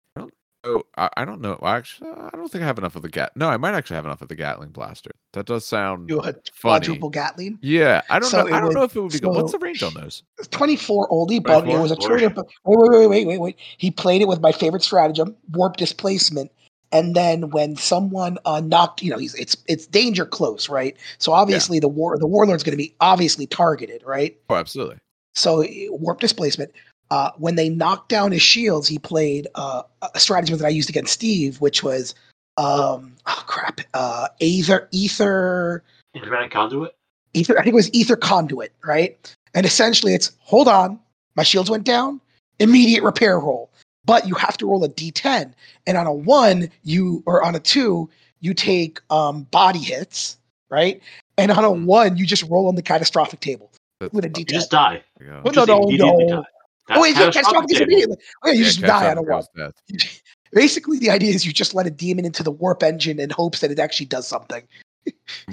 [0.65, 1.59] Oh, I, I don't know.
[1.63, 3.33] Actually, I don't think I have enough of the gat.
[3.37, 5.11] No, I might actually have enough of the Gatling blaster.
[5.35, 6.41] That does sound Do a funny.
[6.61, 7.59] quadruple Gatling.
[7.61, 8.47] Yeah, I don't So know.
[8.49, 9.31] it I don't would- know if it would be good.
[9.35, 10.23] What's the range on those?
[10.51, 11.83] 24 oldie, but it 24?
[11.83, 12.29] was a Or- true.
[12.29, 13.57] Wait, wait, wait, wait, wait, wait.
[13.79, 16.51] He played it with my favorite stratagem, warp displacement.
[16.93, 20.97] And then when someone uh, knocked, you know, he's it's it's danger close, right?
[21.19, 24.39] So obviously the war the warlord's going to be obviously targeted, right?
[24.49, 24.99] Oh, absolutely.
[25.35, 26.71] So eh, warp displacement.
[27.11, 29.83] Uh, when they knocked down his shields, he played uh,
[30.15, 32.15] a stratagem that I used against Steve, which was
[32.57, 35.83] um, oh crap, uh, ether ether
[36.15, 36.95] Internet conduit.
[37.35, 37.59] ether.
[37.59, 39.35] I think it was ether conduit, right?
[39.55, 40.99] And essentially, it's hold on,
[41.37, 42.21] my shields went down,
[42.59, 43.71] immediate repair roll.
[44.07, 45.53] But you have to roll a d10,
[45.87, 48.09] and on a one, you or on a two,
[48.41, 50.37] you take um, body hits,
[50.71, 51.01] right?
[51.39, 54.39] And on a one, you just roll on the catastrophic table with a fucking- d10.
[54.39, 55.03] You just die.
[55.19, 55.41] there you.
[55.43, 56.45] Well, Just no, no, no.
[56.89, 56.95] Die.
[56.95, 57.91] That's Oh, wait, yeah, catastrophic catastrophic is table.
[57.93, 58.17] immediately.
[58.43, 59.73] Oh, yeah, you Yeah, just die on a catastrophic one.
[59.99, 60.21] death.
[60.53, 63.61] Basically, the idea is you just let a demon into the warp engine in hopes
[63.61, 64.63] that it actually does something.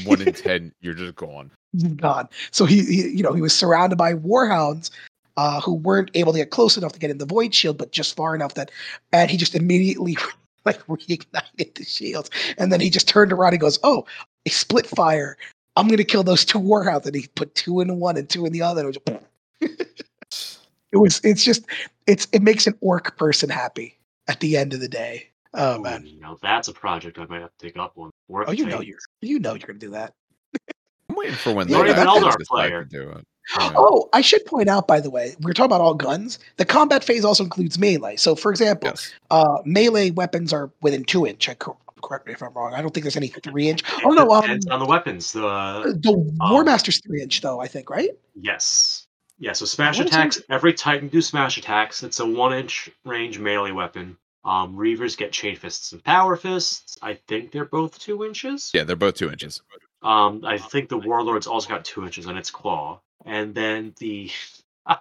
[0.05, 1.49] One in ten, you're just gone.
[1.95, 2.29] gone.
[2.51, 4.91] So he, he, you know, he was surrounded by warhounds
[5.37, 7.91] uh, who weren't able to get close enough to get in the void shield, but
[7.91, 8.69] just far enough that,
[9.11, 10.17] and he just immediately
[10.65, 12.29] like reignited the shields,
[12.59, 14.05] and then he just turned around and goes, "Oh,
[14.45, 15.35] a split fire!
[15.77, 18.53] I'm gonna kill those two warhounds." And he put two in one and two in
[18.53, 18.87] the other.
[18.87, 19.25] And
[20.91, 21.65] it was, it's just,
[22.07, 25.27] it's, it makes an orc person happy at the end of the day.
[25.53, 28.09] Oh Ooh, man, Now that's a project I might have to take up on.
[28.29, 30.13] Work oh you know you're, you know you're gonna do that.
[31.09, 32.83] I'm waiting for when You're the Eldar Eldar player.
[32.85, 33.27] to do it.
[33.59, 33.73] Yeah.
[33.75, 36.39] Oh, I should point out, by the way, we're talking about all guns.
[36.55, 38.15] The combat phase also includes melee.
[38.15, 39.11] So, for example, Yes.
[39.29, 41.49] uh, melee weapons are within two inch.
[41.49, 42.73] I cor- correct me if I'm wrong.
[42.73, 43.83] I don't think there's any three inch.
[44.05, 45.33] Oh no, um, Depends on the weapons.
[45.33, 46.13] The the
[46.49, 47.59] War Master's three inch though.
[47.59, 48.11] I think right.
[48.35, 49.00] yes,
[49.41, 49.53] yeah.
[49.53, 50.41] So smash What is attacks.
[50.49, 52.03] Every Titan do smash attacks.
[52.03, 54.15] It's a one inch range melee weapon.
[54.45, 56.97] Um, Reavers get chain fists and power fists.
[57.01, 58.71] I think they're both two inches.
[58.73, 59.61] Yeah, they're both two inches.
[60.01, 64.31] Um, I think the Warlord's also got two inches on its claw, and then the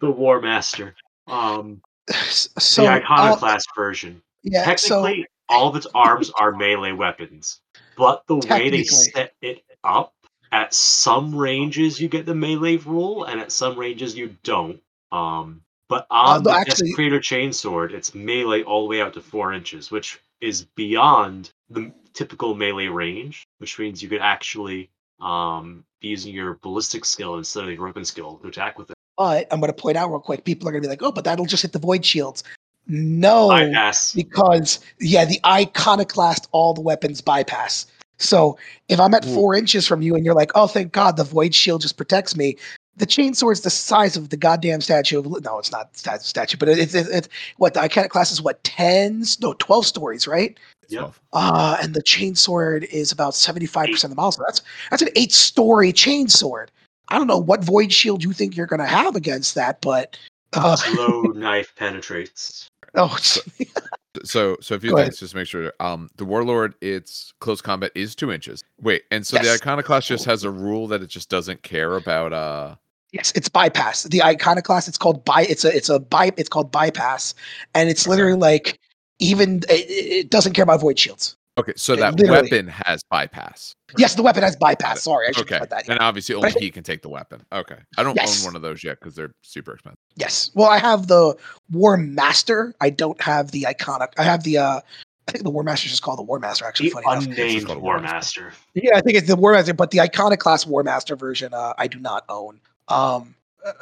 [0.00, 0.94] the War Master,
[1.26, 1.80] um,
[2.10, 4.22] So the uh, Iconoclast version.
[4.42, 4.74] yeah.
[4.76, 7.60] So Technically, all of its arms are melee weapons,
[7.96, 10.14] but the way they set it up,
[10.52, 14.80] at some ranges you get the melee rule, and at some ranges you don't.
[15.12, 19.14] Um, but on Uh, no, the actually- Desecrator Chainsword, it's melee all the way out
[19.14, 24.90] to four inches, which is beyond the typical melee range, which means you could actually
[25.20, 28.96] um, be using your ballistic skill instead of your weapon skill to attack with it.
[29.18, 30.44] but I'm going to point out real quick.
[30.44, 32.42] People are going to be like, "Oh, but that'll just hit the void shields."
[32.86, 34.14] No, Bypass.
[34.14, 37.86] because yeah, the iconoclast all the weapons bypass.
[38.20, 38.58] So
[38.88, 41.54] if I'm at four inches from you and you're like, oh, thank God, the void
[41.54, 42.56] shield just protects me.
[42.96, 46.68] The chainsword's the size of the goddamn statue of no, it's not stat- statue, but
[46.68, 50.58] it's it's, it's what the Iconoclast is what tens no twelve stories, right?
[50.82, 51.00] It's Yep.
[51.00, 51.20] 12.
[51.32, 54.32] Uh and the chainsword is about seventy five percent of the model.
[54.32, 54.60] So that's
[54.90, 56.66] that's an eight story chainsword.
[57.08, 60.18] I don't know what void shield you think you're gonna have against that, but
[60.52, 62.68] uh, Slow knife penetrates.
[62.96, 63.38] oh, it's-
[64.24, 65.06] So, so a few Go ahead.
[65.08, 65.72] things just to make sure.
[65.80, 68.64] Um, the warlord, its close combat is two inches.
[68.80, 69.46] Wait, and so Yes.
[69.46, 72.32] the iconoclast just has a rule that it just doesn't care about.
[72.32, 72.74] Uh,
[73.12, 74.04] Yes, it's bypass.
[74.04, 75.42] The iconoclast, it's called by.
[75.42, 76.30] It's a it's a by.
[76.36, 77.34] It's called bypass,
[77.74, 78.78] and it's literally like
[79.18, 81.36] even it, it doesn't care about void shields.
[81.60, 82.42] Okay, so that literally.
[82.42, 83.74] weapon has bypass.
[83.96, 85.02] Yes, the weapon has bypass.
[85.02, 85.88] Sorry, I should Okay, have said that.
[85.88, 87.42] and obviously But I only he can take the weapon.
[87.52, 88.40] Okay, I don't Yes.
[88.40, 89.98] own one of those yet because they're super expensive.
[90.16, 90.50] Yes.
[90.54, 91.36] Well, I have the
[91.70, 92.74] War Master.
[92.80, 94.08] I don't have the iconic.
[94.18, 94.58] I have the.
[94.58, 94.80] uh
[95.28, 96.64] I think the War Master is just called the War Master.
[96.64, 97.24] Actually, The funny enough.
[97.38, 98.52] unnamed called War War Master.
[98.74, 101.86] Yeah, I think it's the War Master, but the iconoclast War Master version, uh, I
[101.86, 102.58] do not own.
[102.88, 103.72] Um, uh,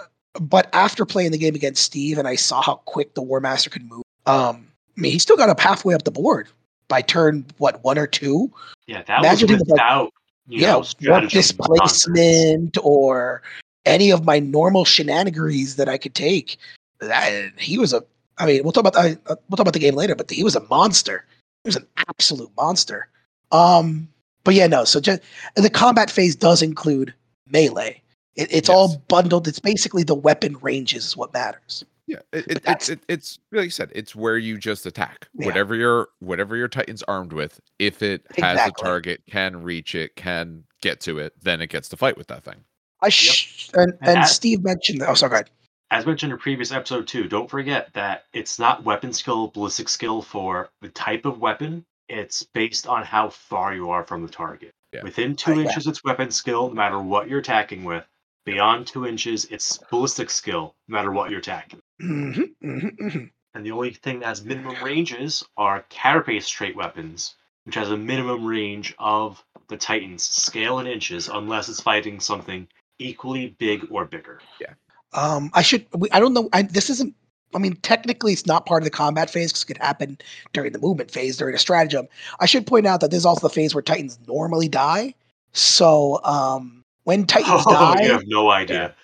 [0.41, 3.71] but after playing the game against Steve, and I saw how quick the War Master
[3.71, 4.03] could move.
[4.27, 6.49] Um, I mean, he still got up halfway up the board.
[6.89, 8.51] By turn what one or two.
[8.87, 10.13] Yeah, that Imagine was like, without
[10.47, 11.59] you yeah, know warp stratagem nonsense.
[11.59, 13.43] displacement or
[13.87, 16.57] any of my normal shenanigans that I could take.
[17.01, 18.03] That, he was a.
[18.39, 20.43] I mean, we'll talk about I, uh, we'll talk about the game later, but he
[20.45, 21.25] was a monster.
[21.65, 23.09] He was an absolute monster.
[23.53, 24.09] Um,
[24.45, 24.85] but yeah, no.
[24.85, 25.21] So just
[25.57, 27.13] the combat phase does include
[27.51, 28.03] melee.
[28.37, 28.77] It, it's Yes.
[28.77, 29.49] all bundled.
[29.49, 31.85] It's basically the weapon ranges is what matters.
[32.09, 35.47] Yeah, it, it, it's it, it's like you said, it's where you just attack Yeah.
[35.47, 37.61] whatever your whatever your Titan's armed with.
[37.79, 38.73] If it has Exactly.
[38.81, 42.29] a target, can reach it, can get to it, then it gets to fight with
[42.29, 42.65] that thing.
[43.03, 45.03] I sh- and, And and at- Steve mentioned.
[45.07, 45.31] Oh, sorry.
[45.31, 45.51] Go ahead.
[45.91, 49.89] As mentioned in a previous episode too, don't forget that it's not weapon skill, ballistic
[49.89, 51.85] skill for the type of weapon.
[52.09, 54.71] It's based on how far you are from the target.
[54.95, 55.03] Yeah.
[55.03, 55.65] Within two Right, yeah.
[55.67, 58.07] inches, it's weapon skill, no matter what you're attacking with.
[58.47, 61.81] Beyond two inches, it's ballistic skill, no matter what you're attacking.
[62.01, 62.33] Hmm
[62.63, 63.25] hmm hmm
[63.55, 67.35] And the only thing that has minimum ranges are carapace trait weapons,
[67.65, 72.67] which has a minimum range of the Titan's scale in inches, unless it's fighting something
[72.99, 74.41] equally big or bigger.
[74.61, 74.75] Yeah.
[75.13, 75.87] Um, I should.
[76.13, 76.49] I don't know.
[76.53, 77.15] I, this isn't.
[77.55, 80.19] I mean, technically, it's not part of the combat phase because it could happen
[80.53, 82.07] during the movement phase, during a stratagem.
[82.41, 85.15] I should point out that this is also the phase where Titans normally die.
[85.53, 88.95] So, um, when Titans Oh, die, you have no idea.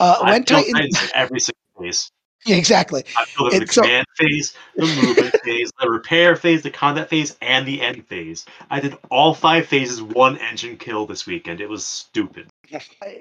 [0.00, 2.10] uh, when kill Titans, Titans every single phase.
[2.44, 3.04] yeah, exactly.
[3.16, 7.08] I feel in the so- command phase, the movement phase, the repair phase, the combat
[7.08, 8.44] phase, and the end phase.
[8.70, 11.60] I did all five phases one engine kill this weekend.
[11.60, 12.48] It was stupid.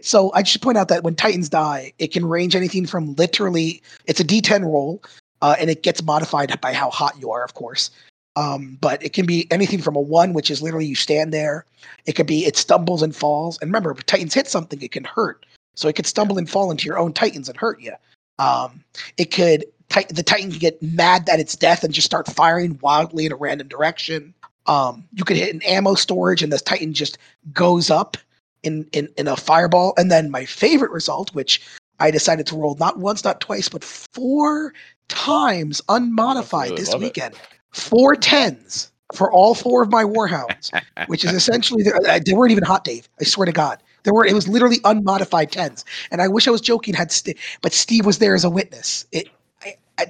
[0.02, 3.82] So I should point out that when Titans die, it can range anything from literally
[4.06, 5.04] it's a D10 roll,
[5.42, 7.92] uh, and it gets modified by how hot you are, of course.
[8.38, 11.66] Um, but it can be anything from a one, which is literally you stand there.
[12.06, 13.58] It could be it stumbles and falls.
[13.62, 15.46] And remember, if Titans hit something, it can hurt.
[15.76, 17.94] So it could stumble and fall into your own Titans and hurt you.
[18.42, 18.84] Um,
[19.18, 19.66] it could
[20.10, 23.36] the Titan could get mad at its death and just start firing wildly in a
[23.36, 24.34] random direction.
[24.66, 27.18] Um, you could hit an ammo storage and the Titan just
[27.54, 28.18] goes up
[28.64, 29.94] in, in in a fireball.
[29.98, 31.62] And then my favorite result, which
[32.00, 34.74] I decided to roll not once, not twice, but four
[35.08, 37.06] times unmodified this love it.
[37.06, 37.36] weekend.
[37.72, 40.72] Four tens for all four of my warhounds,
[41.08, 43.08] which is essentially uh, they weren't even hot, Dave.
[43.20, 44.26] I swear to God, there were.
[44.26, 45.86] It was literally unmodified tens.
[46.12, 46.94] And I wish I was joking.
[46.94, 49.06] Had St- but Steve was there as a witness.
[49.12, 49.30] It,
[49.64, 50.08] I, I,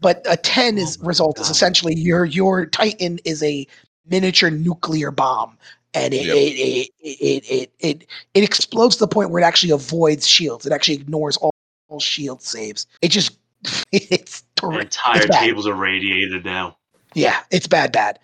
[0.00, 3.66] but a ten is Oh result is essentially your your Titan is a
[4.08, 5.56] miniature nuclear bomb,
[5.94, 6.36] and it Yep.
[6.36, 10.66] it, it, it it it it explodes to the point where it actually avoids shields.
[10.66, 11.52] It actually ignores all,
[11.88, 12.86] all shield saves.
[13.02, 13.38] It just
[13.92, 16.76] it's entire It's tables are radiated now.
[17.14, 18.18] Yeah, it's bad, bad.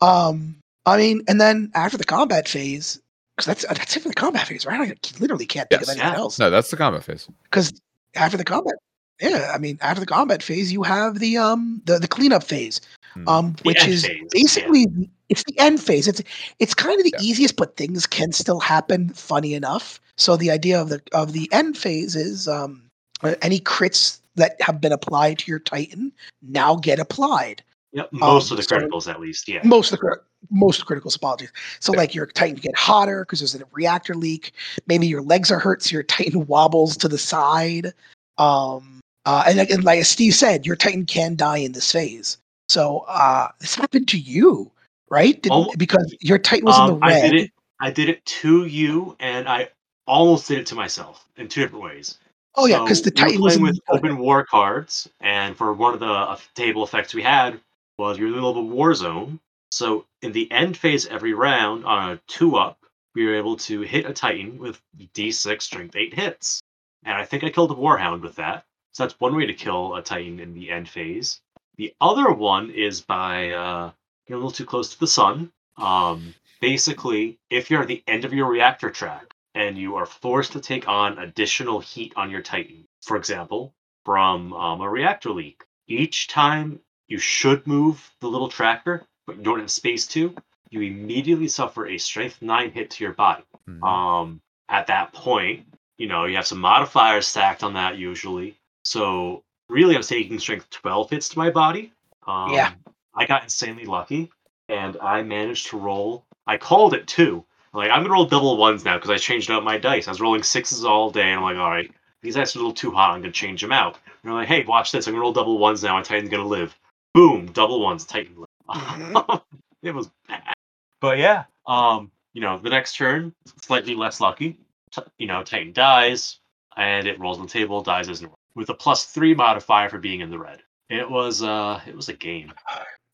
[0.00, 0.56] Um,
[0.86, 3.00] I mean, and then after the combat phase,
[3.44, 4.80] because that's that's it for the combat phase, right?
[4.80, 5.90] I literally can't think Yes.
[5.90, 6.38] of anything else.
[6.38, 7.28] No, that's the combat phase.
[7.44, 7.72] Because
[8.14, 8.74] after the combat,
[9.20, 12.80] yeah, I mean, after the combat phase, you have the um the the cleanup phase,
[13.14, 13.28] Hmm.
[13.28, 14.28] um, The which is phase, yeah.
[14.30, 14.86] basically
[15.28, 16.08] it's the end phase.
[16.08, 16.22] It's
[16.58, 17.24] it's kind of the Yeah.
[17.24, 19.10] easiest, but things can still happen.
[19.10, 22.82] Funny enough, so the idea of the of the end phase is um
[23.22, 26.12] uh, any crits that have been applied to your Titan
[26.42, 27.62] now get applied.
[27.92, 29.48] Yep, most Um, of the so- criticals at least.
[29.48, 29.60] Yeah.
[29.64, 30.16] most of the
[30.50, 31.52] most of the critical apologies.
[31.80, 31.98] So Yeah.
[31.98, 34.52] like your Titan get hotter because there's a reactor leak.
[34.86, 37.92] Maybe your legs are hurt, so your Titan wobbles to the side.
[38.38, 42.38] Um, uh, and, like- and like Steve said, your Titan can die in this phase.
[42.68, 44.70] So uh, this happened to you,
[45.10, 45.40] right?
[45.42, 47.30] Did, Almo- because your Titan was in Um, the I red.
[47.30, 47.50] did it.
[47.80, 49.68] I did it to you, and I
[50.06, 52.18] almost did it to myself in two different ways.
[52.56, 55.56] oh yeah, because So the we Titan was playing in with open war cards, and
[55.56, 57.60] for one of the uh, table effects we had
[57.98, 59.40] was you're in the middle of a war zone.
[59.70, 62.78] So in the end phase every round on a two up,
[63.14, 64.80] we were able to hit a Titan with
[65.14, 66.62] D6 strength eight hits,
[67.04, 68.64] and I think I killed a Warhound with that.
[68.92, 71.40] So that's one way to kill a Titan in the end phase.
[71.76, 73.92] The other one is by uh,
[74.26, 75.52] getting a little too close to the sun.
[75.76, 80.52] Um, basically, if you're at the end of your reactor track and you are forced
[80.52, 83.74] to take on additional heat on your Titan, for example,
[84.04, 86.80] from um, a reactor leak, each time
[87.12, 90.34] you should move the little tracker, but you don't have space to,
[90.70, 93.44] you immediately suffer a strength 9 hit to your body.
[93.68, 93.86] Mhm.
[93.86, 94.40] Um,
[94.70, 95.66] at that point,
[95.98, 98.56] you know, you have some modifiers stacked on that usually.
[98.84, 101.92] So really, I was taking strength 12 hits to my body.
[102.26, 102.70] Um, Yeah.
[103.14, 104.30] I got insanely lucky,
[104.70, 106.24] and I managed to roll.
[106.46, 107.44] I called it two.
[107.74, 110.08] Like I'm gonna roll double ones now because I changed out my dice.
[110.08, 111.90] I was rolling sixes all day, and I'm like, all right,
[112.22, 113.12] these dice are a little too hot.
[113.14, 113.98] I'm gonna change them out.
[114.06, 115.06] And they're like, hey, watch this.
[115.06, 115.94] I'm gonna roll double ones now.
[115.94, 116.74] My Titan's gonna live.
[117.14, 118.04] Boom, double ones.
[118.04, 118.36] Titan.
[118.70, 119.42] Mhm.
[119.82, 120.54] it was bad.
[121.00, 124.56] But yeah, um, you know, the next turn, slightly less lucky.
[124.92, 126.38] T- you know, Titan dies,
[126.76, 129.98] and it rolls on the table, dies as normal, with a plus three modifier for
[129.98, 130.62] being in the red.
[130.88, 132.52] It was uh, it was a game.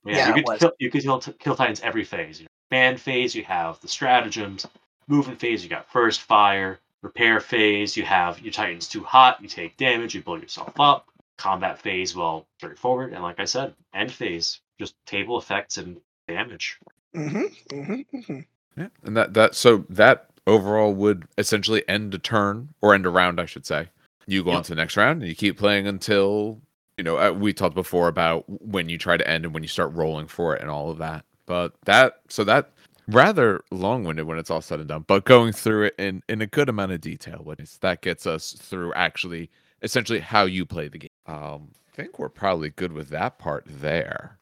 [0.05, 2.39] Yeah, Yeah, you could kill, you could kill, kill titans every phase.
[2.41, 4.67] You know, command phase, you have the stratagems.
[5.09, 6.79] Movement phase, you got first fire.
[7.03, 11.09] Repair phase, you have your titans too hot, you take damage, you blow yourself up.
[11.39, 13.15] Combat phase, well, straightforward.
[13.15, 16.79] And like I said, end phase, just table effects and damage.
[17.15, 18.41] hmm hmm hmm
[18.77, 23.11] Yeah, and that that so that overall would essentially end a turn or end a
[23.11, 23.89] round, I should say.
[24.27, 24.53] You go Yep.
[24.53, 26.61] on to the next round and you keep playing until
[26.99, 29.69] you know uh, we talked before about when you try to end and when you
[29.69, 31.25] start rolling for it and all of that.
[31.47, 32.71] But that so that
[33.09, 36.47] rather long-winded when it's all said and done, but going through it in in a
[36.47, 39.51] good amount of detail when it's that gets us through actually
[39.83, 41.08] essentially how you play the game.
[41.29, 44.39] Um, I think we're probably good with that part there.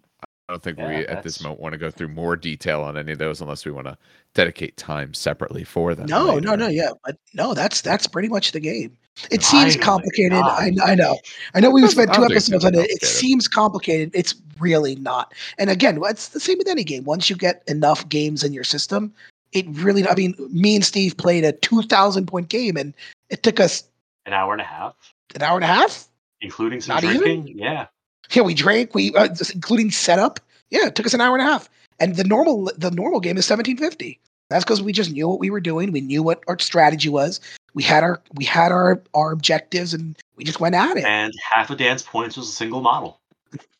[0.48, 2.96] I don't think Yeah, we at this moment want to go through more detail on
[2.96, 3.98] any of those unless we want to
[4.32, 6.06] dedicate time separately for them.
[6.06, 6.56] No, no, later.
[6.56, 8.96] no, yeah, but no, that's that's pretty much the game.
[9.30, 10.38] It seems Finally, complicated.
[10.38, 11.18] I, I know,
[11.54, 11.70] I know.
[11.70, 12.90] We've spent two don't think it's episodes on it.
[12.90, 14.10] It seems complicated.
[14.14, 15.34] It's really not.
[15.58, 17.02] And again, it's the same with any game.
[17.04, 19.12] Once you get enough games in your system,
[19.52, 20.06] it really.
[20.06, 22.94] I mean, me and Steve played a two thousand point game, and
[23.30, 23.82] it took us
[24.26, 24.94] An hour and a half,
[25.34, 26.06] an hour and a half.
[26.40, 27.18] Including some Not even?
[27.18, 27.58] drinking.
[27.58, 27.86] Yeah.
[28.32, 28.94] Yeah, we drank.
[28.94, 30.40] We uh, just including setup.
[30.70, 31.68] Yeah, it took us an hour and a half.
[32.00, 34.18] And the normal the normal game is seventeen fifty.
[34.50, 35.92] That's because we just knew what we were doing.
[35.92, 37.40] We knew what our strategy was.
[37.74, 41.04] We had our we had our our objectives, and we just went at it.
[41.04, 43.20] And half of Dan's points was a single model.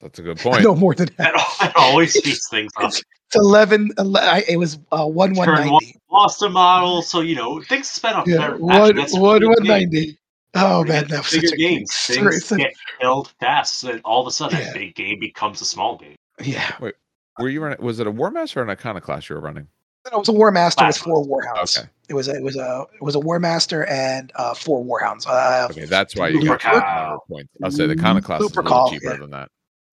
[0.00, 0.62] That's a good point.
[0.62, 1.46] no more than That, that.
[1.60, 2.86] that always speeds things up.
[2.92, 3.02] It's
[3.34, 5.96] 11, ele- I- It was uh, one one one ninety.
[6.10, 8.26] lost a model, so you know things sped up.
[8.28, 8.56] Yeah, better.
[8.58, 9.66] one Actually, that's one one good game.
[9.66, 10.18] ninety.
[10.58, 11.94] Oh man, get that was bigger such a games.
[11.94, 14.70] sorry, Things get killed fast, and all of a sudden, Yeah.
[14.70, 16.16] a big game becomes a small game.
[16.42, 16.76] yeah.
[17.38, 17.78] Were you running?
[17.84, 19.68] Was it a War Master or an Iconoclast you were running?
[20.10, 21.78] No, it was a War Master with four Warhounds.
[21.78, 21.88] Okay.
[22.08, 25.26] It was a, it was a it was a War Master and uh, four Warhounds.
[25.26, 27.52] Uh, Okay, that's why you Super got the points.
[27.62, 29.16] I'll say the Iconoclast is a Super little cheaper yeah.
[29.16, 29.48] than that.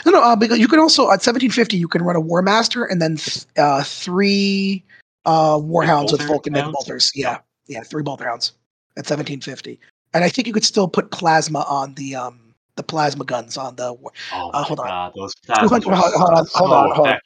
[0.05, 2.41] No, no, uh, because you can also at seventeen fifty you can run a War
[2.41, 4.83] Master and then th- uh, three
[5.25, 6.75] uh, Warhounds with bolter Vulcan Mega rounds?
[6.75, 7.11] Bolters.
[7.15, 8.53] Yeah, yeah, three Bolter Hounds
[8.95, 9.79] at seventeen fifty.
[10.13, 12.39] And I think you could still put plasma on the um
[12.75, 13.85] the plasma guns on the
[14.31, 14.87] Oh Uh, hold on.
[14.87, 17.19] god, those 200 plasmas are hold on, hold on, hold on.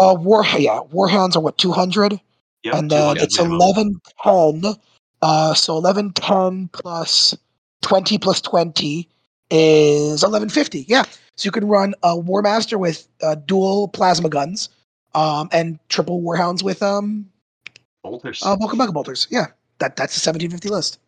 [0.00, 2.20] uh war yeah Warhounds are what two hundred
[2.64, 4.62] Yep, and then it's eleven ten.
[5.22, 7.36] Uh, so eleven ten plus
[7.82, 9.08] twenty plus twenty
[9.50, 10.84] is eleven fifty.
[10.88, 11.04] Yeah,
[11.36, 14.70] so you can run a War Master with uh, dual plasma guns,
[15.14, 17.28] um, and triple Warhounds with um
[18.02, 18.40] bolters.
[18.42, 19.28] uh, Vulcan Mega Bolters.
[19.30, 19.46] Yeah,
[19.78, 20.98] that that's a seventeen fifty list.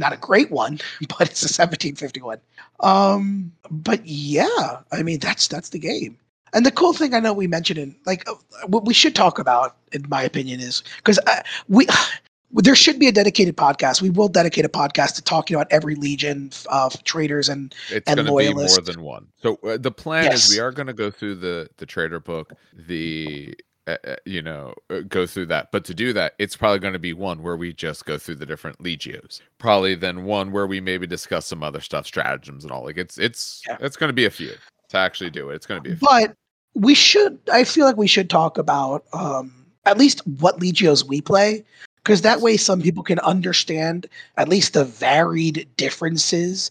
[0.00, 2.40] Not a great one, but it's a seventeen fifty one.
[2.80, 6.18] Um, but yeah, I mean that's that's the game.
[6.54, 8.34] And the cool thing I know we mentioned in like uh,
[8.66, 11.20] what we should talk about, in my opinion, is because
[11.68, 11.86] we
[12.52, 14.02] there should be a dedicated podcast.
[14.02, 18.16] We will dedicate a podcast to talking about every legion of traitors and It's And
[18.16, 19.28] going to be more than one.
[19.42, 20.34] So uh, the plan Yes.
[20.34, 23.54] is we are going to go through the the traitor book, the
[23.90, 25.70] uh, uh, you know uh, go through that.
[25.72, 28.36] But to do that, it's probably going to be one where we just go through
[28.36, 29.40] the different legios.
[29.58, 32.84] Probably then one where we maybe discuss some other stuff, stratagems and all.
[32.84, 33.76] Like it's it's Yeah.
[33.80, 34.52] it's going to be a few
[34.90, 35.54] to actually do it.
[35.56, 36.08] It's going to be a few.
[36.08, 36.34] but
[36.74, 39.52] we should i feel like we should talk about um
[39.86, 41.64] at least what legios we play
[41.96, 46.70] because that way some people can understand at least the varied differences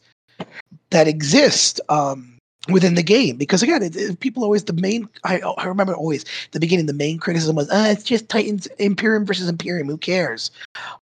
[0.92, 2.38] that exist um
[2.68, 6.26] within the game because again it, it- people always the main I, I remember always
[6.52, 10.52] the beginning the main criticism was uh, it's just titans imperium versus imperium who cares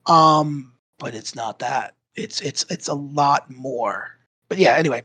[0.07, 4.17] um but it's not that it's it's it's a lot more
[4.49, 5.03] but yeah anyway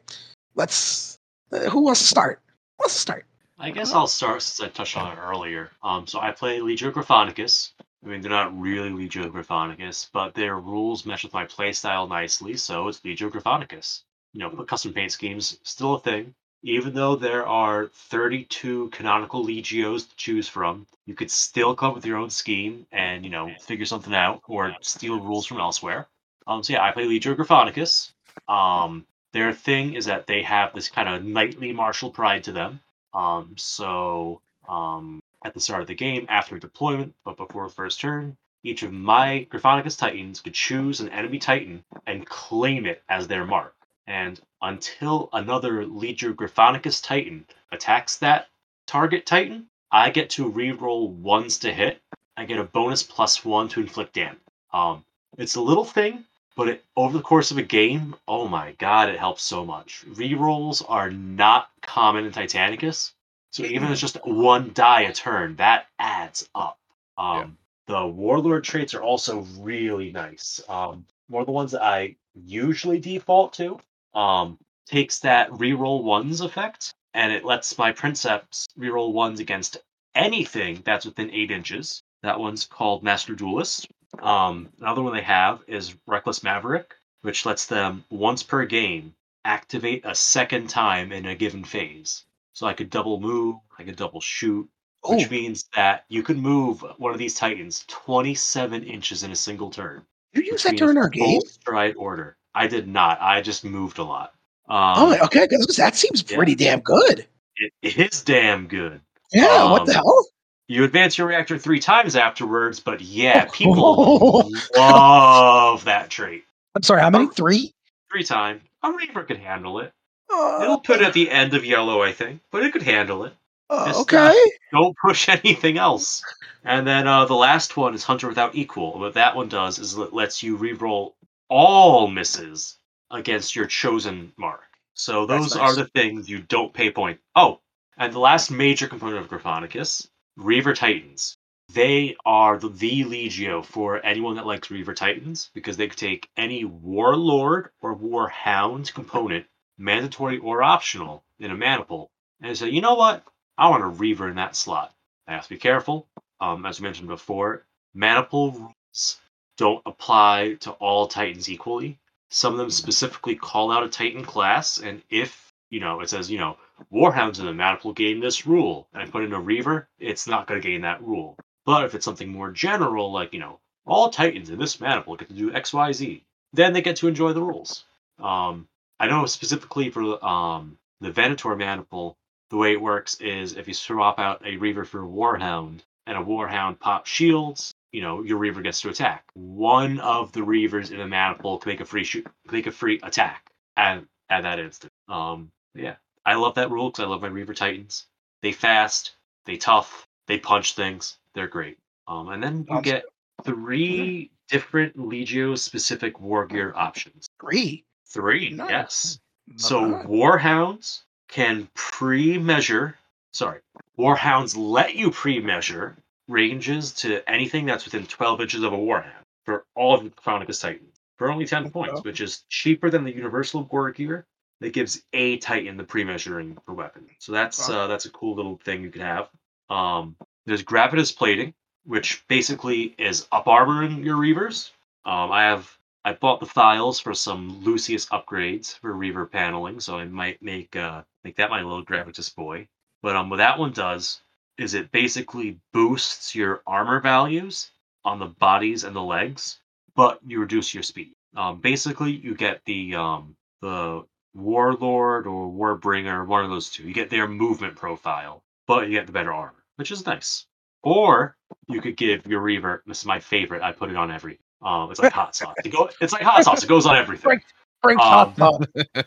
[0.53, 1.17] let's
[1.51, 2.41] uh, who wants to start
[2.83, 3.25] to start
[3.57, 5.71] I guess I'll start since I touched on it earlier.
[5.81, 7.71] Um, so I play Legio Gryphonicus.
[8.03, 12.57] I mean, they're not really Legio Gryphonicus, but their rules mesh with my playstyle nicely,
[12.57, 14.01] so it's Legio Gryphonicus.
[14.35, 16.35] You know, custom paint schemes still a thing.
[16.61, 21.95] Even though there are 32 canonical Legios to choose from, you could still come up
[21.95, 26.07] with your own scheme and, you know, figure something out or steal rules from elsewhere.
[26.47, 28.11] Um, so yeah, I play Legio Gryphonicus.
[28.49, 32.81] Um, their thing is that they have this kind of knightly martial pride to them.
[33.13, 38.35] Um, so um, at the start of the game, after deployment, but before first turn,
[38.63, 43.45] each of my Gryphonicus Titans could choose an enemy Titan and claim it as their
[43.45, 43.75] mark.
[44.07, 48.47] And until another Legio Gryphonicus Titan attacks that
[48.85, 52.01] target Titan, I get to re-roll ones to hit.
[52.37, 54.39] I get a bonus plus one to inflict damage.
[54.73, 55.05] Um,
[55.37, 56.25] it's a little thing,
[56.55, 60.03] but it, over the course of a game, oh my god, it helps so much.
[60.07, 63.11] Rerolls are not common in Titanicus,
[63.51, 66.77] so even if it's just one die a turn, that adds up.
[67.17, 70.59] Um, The Warlord traits are also really nice.
[70.67, 73.79] Um, one of the ones that I usually default to
[74.15, 74.57] um,
[74.87, 79.77] takes that reroll ones effect and it lets my Princeps reroll ones against
[80.15, 82.01] anything that's within eight inches.
[82.23, 83.87] That one's called Master Duelist.
[84.21, 89.13] Um, another one they have is Reckless Maverick, which lets them once per game
[89.43, 92.23] activate a second time in a given phase.
[92.53, 94.67] So I could double move, I could double shoot,
[95.03, 99.35] Oh, which means that you can move one of these Titans 27 inches in a
[99.35, 100.03] single turn.
[100.33, 101.41] you use that during our game?
[101.41, 102.37] stride order.
[102.55, 103.21] I did not.
[103.21, 104.33] I just moved a lot.
[104.67, 105.45] Um, oh, okay.
[105.77, 106.37] That seems yeah.
[106.37, 107.27] pretty damn good.
[107.57, 109.01] it, it is damn good.
[109.31, 109.69] Yeah.
[109.69, 110.25] what the Um, hell?
[110.67, 116.43] You advance your reactor three times afterwards, but yeah, people love that trait.
[116.75, 117.01] I'm sorry.
[117.01, 117.27] How many?
[117.27, 117.73] Three.
[118.11, 118.61] Three time.
[118.83, 119.91] A Reaver could handle it.
[120.33, 123.25] Uh, It'll put it at the end of yellow, I think, but it could handle
[123.25, 123.33] it.
[123.69, 124.33] uh, it's okay.
[124.71, 126.23] Don't push anything else.
[126.63, 128.97] And then uh, the last one is Hunter Without Equal.
[128.99, 131.13] What that one does is it lets you reroll
[131.49, 132.77] all misses
[133.11, 134.63] against your chosen mark.
[134.93, 135.61] So those nice.
[135.61, 137.19] are the things you don't pay point.
[137.35, 137.59] Oh,
[137.97, 141.37] and the last major component of Gryphonicus, Reaver Titans.
[141.73, 146.29] They are the, the Legio for anyone that likes Reaver Titans because they could take
[146.37, 149.45] any Warlord or Warhound component,
[149.77, 153.23] mandatory or optional, in a maniple, and say, you know what?
[153.57, 154.93] I want a Reaver in that slot.
[155.27, 156.07] I have to be careful.
[156.39, 159.19] Um, as we mentioned before, maniple rules
[159.57, 161.99] don't apply to all Titans equally.
[162.29, 166.29] Some of them specifically call out a Titan class, and if you know it says,
[166.29, 166.57] you know,
[166.91, 170.47] Warhounds in the maniple gain this rule, and I put in a Reaver, it's not
[170.47, 171.37] going to gain that rule.
[171.65, 175.29] But if it's something more general, like you know, all Titans in this maniple get
[175.29, 177.85] to do X, Y, Z, then they get to enjoy the rules.
[178.19, 178.67] Um,
[178.99, 182.17] I know specifically for um, the Venator maniple,
[182.49, 186.17] the way it works is if you swap out a Reaver for a Warhound and
[186.17, 189.23] a Warhound pops shields, you know, your Reaver gets to attack.
[189.33, 192.99] One of the Reavers in the maniple can make a free shoot, make a free
[193.03, 194.91] attack at, at that instant.
[195.07, 198.05] Um, yeah, I love that rule because I love my Reaver Titans.
[198.41, 199.15] They fast,
[199.45, 201.17] they tough, they punch things.
[201.33, 201.77] They're great.
[202.07, 203.05] Um, and then you get
[203.43, 207.27] three different Legio specific war gear options.
[207.41, 207.83] Three.
[208.07, 208.69] Three, Nice.
[208.69, 209.19] yes.
[209.47, 210.05] Not So bad.
[210.07, 212.97] warhounds can pre-measure.
[213.33, 213.59] Sorry,
[213.99, 219.65] warhounds let you pre-measure ranges to anything that's within 12 inches of a warhound for
[219.75, 223.63] all of the Chronicus Titans for only 10 points, which is cheaper than the Universal
[223.71, 224.25] War Gear.
[224.61, 227.07] That gives a Titan the pre-measuring for weapon.
[227.19, 227.81] So that's Wow.
[227.81, 229.29] uh, that's a cool little thing you can have.
[229.69, 230.15] Um,
[230.45, 231.53] there's gravitas plating,
[231.83, 234.71] which basically is up armoring your reavers.
[235.03, 239.97] Um, I have I bought the files for some Lucius upgrades for Reaver paneling, so
[239.97, 242.67] I might make uh, make that my little Gravitas boy.
[243.01, 244.21] But um, what that one does
[244.57, 247.71] is it basically boosts your armor values
[248.03, 249.59] on the bodies and the legs,
[249.95, 251.13] but you reduce your speed.
[251.35, 256.83] Um, basically, you get the um, the Warlord or Warbringer, one of those two.
[256.83, 260.45] You get their movement profile, but you get the better armor, which is nice.
[260.83, 261.35] Or
[261.67, 262.83] you could give your Reaver.
[262.85, 263.61] This is my favorite.
[263.63, 264.39] I put it on every.
[264.61, 265.55] Um, it's like hot sauce.
[265.63, 266.63] It go, it's like hot sauce.
[266.63, 267.29] It goes on everything.
[267.29, 267.41] Right.
[267.81, 268.67] Frank Um, Hot Dog.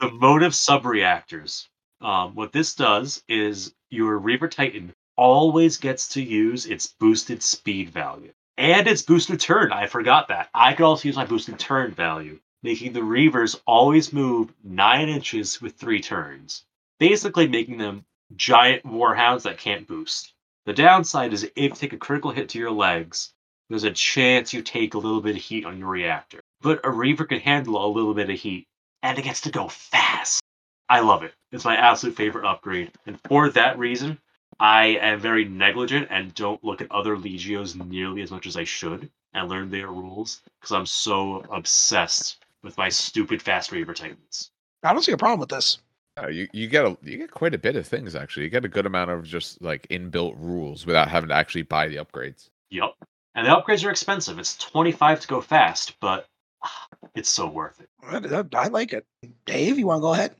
[0.00, 1.68] The motive subreactors.
[2.00, 7.90] Um, what this does is your Reaver Titan always gets to use its boosted speed
[7.90, 9.72] value and its boosted turn.
[9.72, 10.48] I forgot that.
[10.52, 15.60] I could also use my boosted turn value, making the Reavers always move nine inches
[15.60, 16.64] with three turns,
[16.98, 18.04] basically making them
[18.36, 20.34] giant warhounds that can't boost.
[20.66, 23.32] The downside is if you take a critical hit to your legs,
[23.68, 26.40] there's a chance you take a little bit of heat on your reactor.
[26.60, 28.66] But a Reaver can handle a little bit of heat,
[29.02, 30.42] and it gets to go fast.
[30.88, 31.32] I love it.
[31.52, 32.92] It's my absolute favorite upgrade.
[33.06, 34.18] And for that reason,
[34.60, 38.64] I am very negligent and don't look at other Legios nearly as much as I
[38.64, 44.50] should and learn their rules because I'm so obsessed with my stupid fast Reaver Titans.
[44.82, 45.78] I don't see a problem with this.
[46.20, 48.42] Uh, you you get a you get quite a bit of things actually.
[48.44, 51.86] You get a good amount of just like inbuilt rules without having to actually buy
[51.86, 52.50] the upgrades.
[52.70, 52.94] Yep.
[53.36, 54.38] And the upgrades are expensive.
[54.38, 56.26] It's 25 to go fast, but
[57.14, 57.88] it's so worth it.
[58.02, 59.06] I, I like it.
[59.46, 60.34] Dave, you want to go ahead?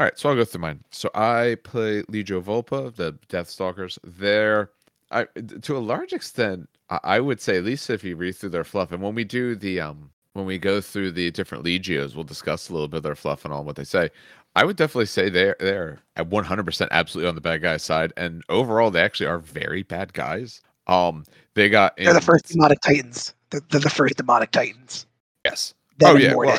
[0.00, 0.82] All right, so I'll go through mine.
[0.90, 3.98] So I play Legio Vulpa, the Deathstalkers.
[4.02, 4.70] They're,
[5.10, 5.26] I
[5.60, 8.64] to a large extent, I, I would say, at least if you read through their
[8.64, 12.24] fluff, and when we do the um, when we go through the different Legios, we'll
[12.24, 14.08] discuss a little bit of their fluff and all what they say.
[14.56, 18.42] I would definitely say they're they're at 100% absolutely on the bad guy side, and
[18.48, 20.62] overall, they actually are very bad guys.
[20.86, 23.34] Um, they got They're the first demonic titans.
[23.50, 25.06] They're, they're the first demonic titans.
[25.44, 25.74] yes,
[26.04, 26.58] oh yeah, well,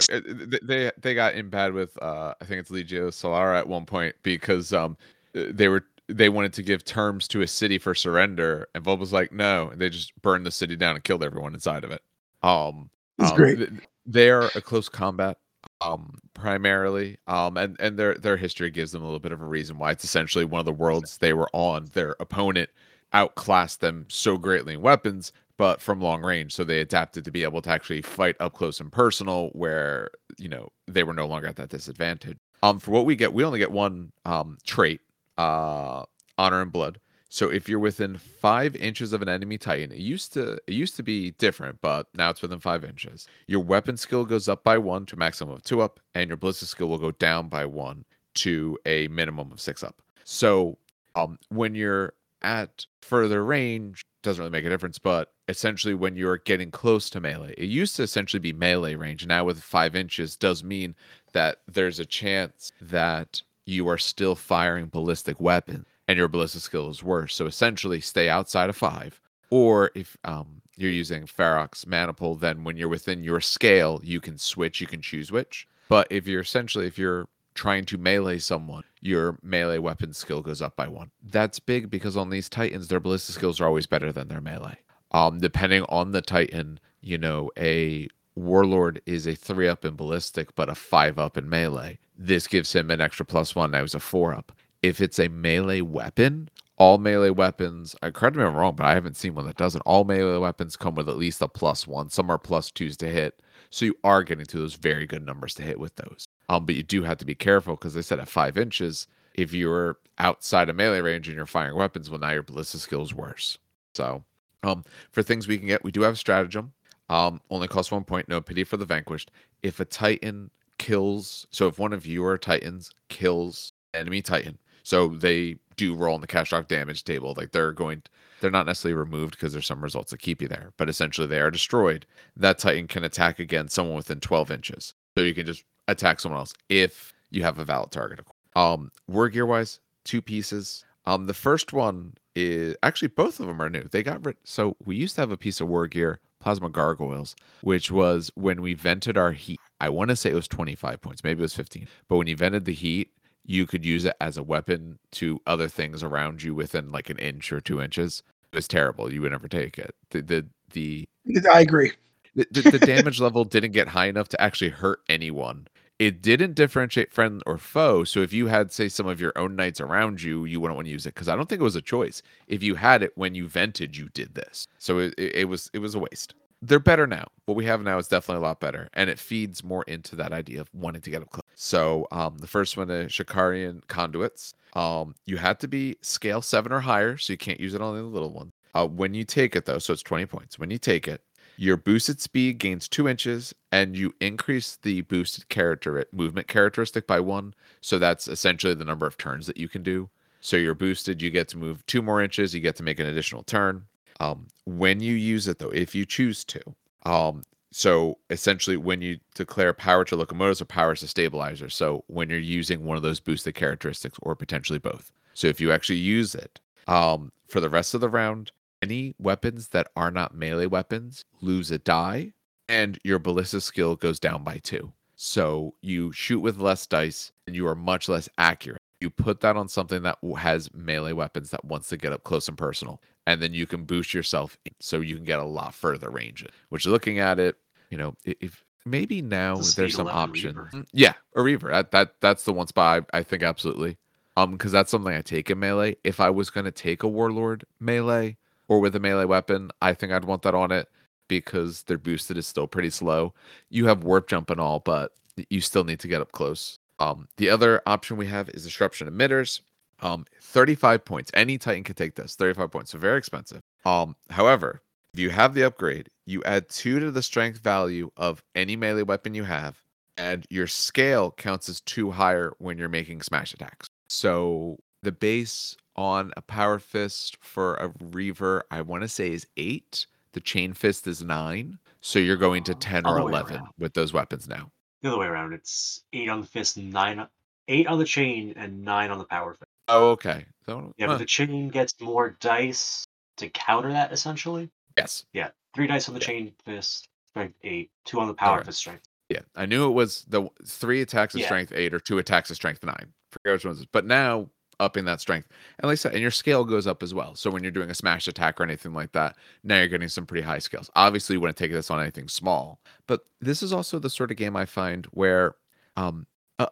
[0.63, 4.15] they they got in bad with uh, I think it's Legio Solara at one point
[4.23, 4.97] because um
[5.35, 8.99] uh, they were they wanted to give terms to a city for surrender, and Volp
[8.99, 11.91] was like, no, and they just burned the city down and killed everyone inside of
[11.91, 12.01] it.
[12.43, 12.89] Um,
[13.19, 13.57] It's um, great.
[13.57, 13.69] th-
[14.05, 15.37] they are a close combat.
[15.81, 19.45] um primarily um and and their their history gives them a little bit of a
[19.45, 22.69] reason why it's essentially one of the worlds they were on their opponent
[23.13, 25.31] outclassed them so greatly in weapons
[25.61, 28.79] but from long range so they adapted to be able to actually fight up close
[28.79, 30.09] and personal where
[30.39, 33.43] you know they were no longer at that disadvantage um for what we get we
[33.43, 35.01] only get one um trait
[35.37, 36.03] uh
[36.39, 36.99] honor and blood
[37.29, 40.97] so if you're within five inches of an enemy titan, it used to it used
[40.97, 43.25] to be different, but now it's within five inches.
[43.47, 46.35] Your weapon skill goes up by one to a maximum of two up, and your
[46.35, 48.03] ballistic skill will go down by one
[48.33, 50.01] to a minimum of six up.
[50.25, 50.77] So
[51.15, 56.37] um, when you're at further range, doesn't really make a difference, but essentially when you're
[56.37, 59.25] getting close to melee, it used to essentially be melee range.
[59.25, 60.95] Now with five inches does mean
[61.33, 66.89] that there's a chance that you are still firing ballistic weapons and your ballistic skill
[66.89, 67.35] is worse.
[67.35, 69.21] So essentially, stay outside of five.
[69.49, 74.37] Or if um, you're using Ferox Maniple, then when you're within your scale, you can
[74.37, 74.81] switch.
[74.81, 75.67] You can choose which.
[75.89, 80.61] But if you're essentially, if you're trying to melee someone, your melee weapon skill goes
[80.61, 81.11] up by one.
[81.23, 84.77] That's big because on these Titans, their ballistic skills are always better than their melee.
[85.11, 90.55] Um, depending on the Titan, you know, a Warlord is a three up in ballistic,
[90.55, 91.99] but a five up in melee.
[92.17, 93.71] This gives him an extra plus one.
[93.71, 98.35] Now he's a four up if it's a melee weapon, all melee weapons, I correct
[98.35, 99.81] me if I'm wrong, but I haven't seen one that doesn't.
[99.81, 102.09] All melee weapons come with at least a plus one.
[102.09, 103.41] Some are plus twos to hit.
[103.69, 106.27] So you are getting to those very good numbers to hit with those.
[106.51, 109.53] Um, but you do have to be careful because they said at five inches, if
[109.53, 113.13] you're outside of melee range and you're firing weapons, well, now your ballistic skill is
[113.13, 113.57] worse.
[113.93, 114.25] So,
[114.61, 116.73] um, for things we can get, we do have stratagem.
[117.07, 118.27] Um, only costs one point.
[118.27, 119.31] No pity for the vanquished.
[119.63, 125.55] If a Titan kills, so if one of your Titans kills enemy Titan, so they
[125.77, 127.33] do roll on the catastrophic damage table.
[127.37, 128.03] Like they're going,
[128.41, 131.39] they're not necessarily removed because there's some results that keep you there, but essentially they
[131.39, 132.05] are destroyed.
[132.35, 134.93] That Titan can attack again someone within 12 inches.
[135.17, 138.19] So you can just attack someone else if you have a valid target.
[138.55, 140.85] Um, war gear wise, two pieces.
[141.05, 143.83] Um, the first one is actually both of them are new.
[143.83, 144.37] They got rid.
[144.43, 148.61] So we used to have a piece of war gear, plasma gargoyles, which was when
[148.61, 149.59] we vented our heat.
[149.79, 151.87] I want to say it was 25 points, maybe it was 15.
[152.07, 153.09] But when you vented the heat,
[153.45, 157.17] you could use it as a weapon to other things around you within like an
[157.17, 158.21] inch or two inches.
[158.51, 159.11] It was terrible.
[159.11, 159.95] You would never take it.
[160.11, 161.07] The the the
[161.51, 161.93] I agree.
[162.35, 165.67] The, the, damage level didn't get high enough to actually hurt anyone.
[165.99, 168.03] It didn't differentiate friend or foe.
[168.05, 170.87] So if you had, say, some of your own knights around you, you wouldn't want
[170.87, 172.21] to use it because I don't think it was a choice.
[172.47, 174.67] If you had it when you vented, you did this.
[174.79, 177.27] So it, it, it was it was a waste they're better now.
[177.45, 180.31] What we have now is definitely a lot better, and it feeds more into that
[180.31, 181.43] idea of wanting to get up close.
[181.55, 184.53] So um, the first one is Shakarian conduits.
[184.73, 187.95] Um, you had to be scale seven or higher, so you can't use it on
[187.95, 188.51] the little one.
[188.73, 190.59] Uh, when you take it though, so it's twenty points.
[190.59, 191.21] When you take it,
[191.57, 197.19] your boosted speed gains two inches, and you increase the boosted character movement characteristic by
[197.19, 197.53] one.
[197.81, 200.09] So that's essentially the number of turns that you can do.
[200.41, 203.05] So you're boosted, you get to move two more inches, you get to make an
[203.05, 203.85] additional turn.
[204.19, 206.61] Um, when you use it, though, if you choose to,
[207.05, 212.29] um, so essentially, when you declare power to locomotives or power to stabilizer, so when
[212.29, 215.11] you're using one of those boosted characteristics or potentially both.
[215.33, 219.69] So if you actually use it um, for the rest of the round, any weapons
[219.69, 222.33] that are not melee weapons lose a die,
[222.69, 224.91] and your ballistic skill goes down by two.
[225.15, 228.81] So you shoot with less dice, and you are much less accurate.
[228.99, 232.47] You put that on something that has melee weapons that wants to get up close
[232.47, 236.09] and personal and then you can boost yourself so you can get a lot further
[236.09, 236.45] range.
[236.69, 237.55] Which looking at it,
[237.89, 240.55] you know, if maybe now the there's some option.
[240.55, 241.69] Mm, yeah, a reaver.
[241.69, 243.97] That, that that's the one spot I, I think absolutely.
[244.37, 245.97] Um, because that's something I take in melee.
[246.03, 248.37] If I was gonna take a warlord melee
[248.71, 250.87] or with a melee weapon, I think I'd want that on it
[251.27, 253.33] because their boosted is still pretty slow.
[253.69, 255.11] You have warp jump and all, but
[255.49, 256.79] you still need to get up close.
[256.97, 259.59] Um, the other option we have is disruption emitters.
[259.99, 261.31] Um, 35 points.
[261.33, 262.37] Any Titan can take this.
[262.37, 262.91] 35 points.
[262.91, 263.59] So very expensive.
[263.83, 264.81] Um, however,
[265.13, 269.03] if you have the upgrade, you add two to the strength value of any melee
[269.03, 269.81] weapon you have,
[270.15, 273.89] and your scale counts as two higher when you're making smash attacks.
[274.07, 279.47] So the base on a power fist for a reaver, I want to say is
[279.57, 280.05] eight.
[280.33, 281.77] The chain fist is nine.
[281.99, 284.71] So you're going to 10 or 11 with those weapons now.
[285.01, 285.53] The other way around.
[285.53, 287.27] It's eight on the fist, nine,
[287.67, 289.65] eight on the chain, and nine on the power fist.
[289.87, 290.45] Oh, okay.
[290.65, 293.03] So, Yeah, but the chain gets more dice
[293.37, 294.69] to counter that essentially.
[294.97, 295.25] yes.
[295.33, 296.27] Yeah, three dice on the Yeah.
[296.27, 298.65] chain fist, strength eight, two on the power Alright.
[298.67, 299.03] fist strength.
[299.29, 301.47] Yeah, I knew it was the three attacks of Yeah.
[301.47, 303.13] strength eight or two attacks of strength nine.
[303.31, 303.85] Forget which ones.
[303.91, 304.49] But now
[304.81, 305.47] upping that strength,
[305.79, 307.35] and like I said, and your scale goes up as well.
[307.35, 310.25] So when you're doing a smash attack or anything like that, now you're getting some
[310.25, 310.89] pretty high scales.
[310.95, 314.37] Obviously, you wouldn't take this on anything small, but this is also the sort of
[314.37, 315.55] game I find where
[315.95, 316.25] Um,
[316.59, 316.67] uh,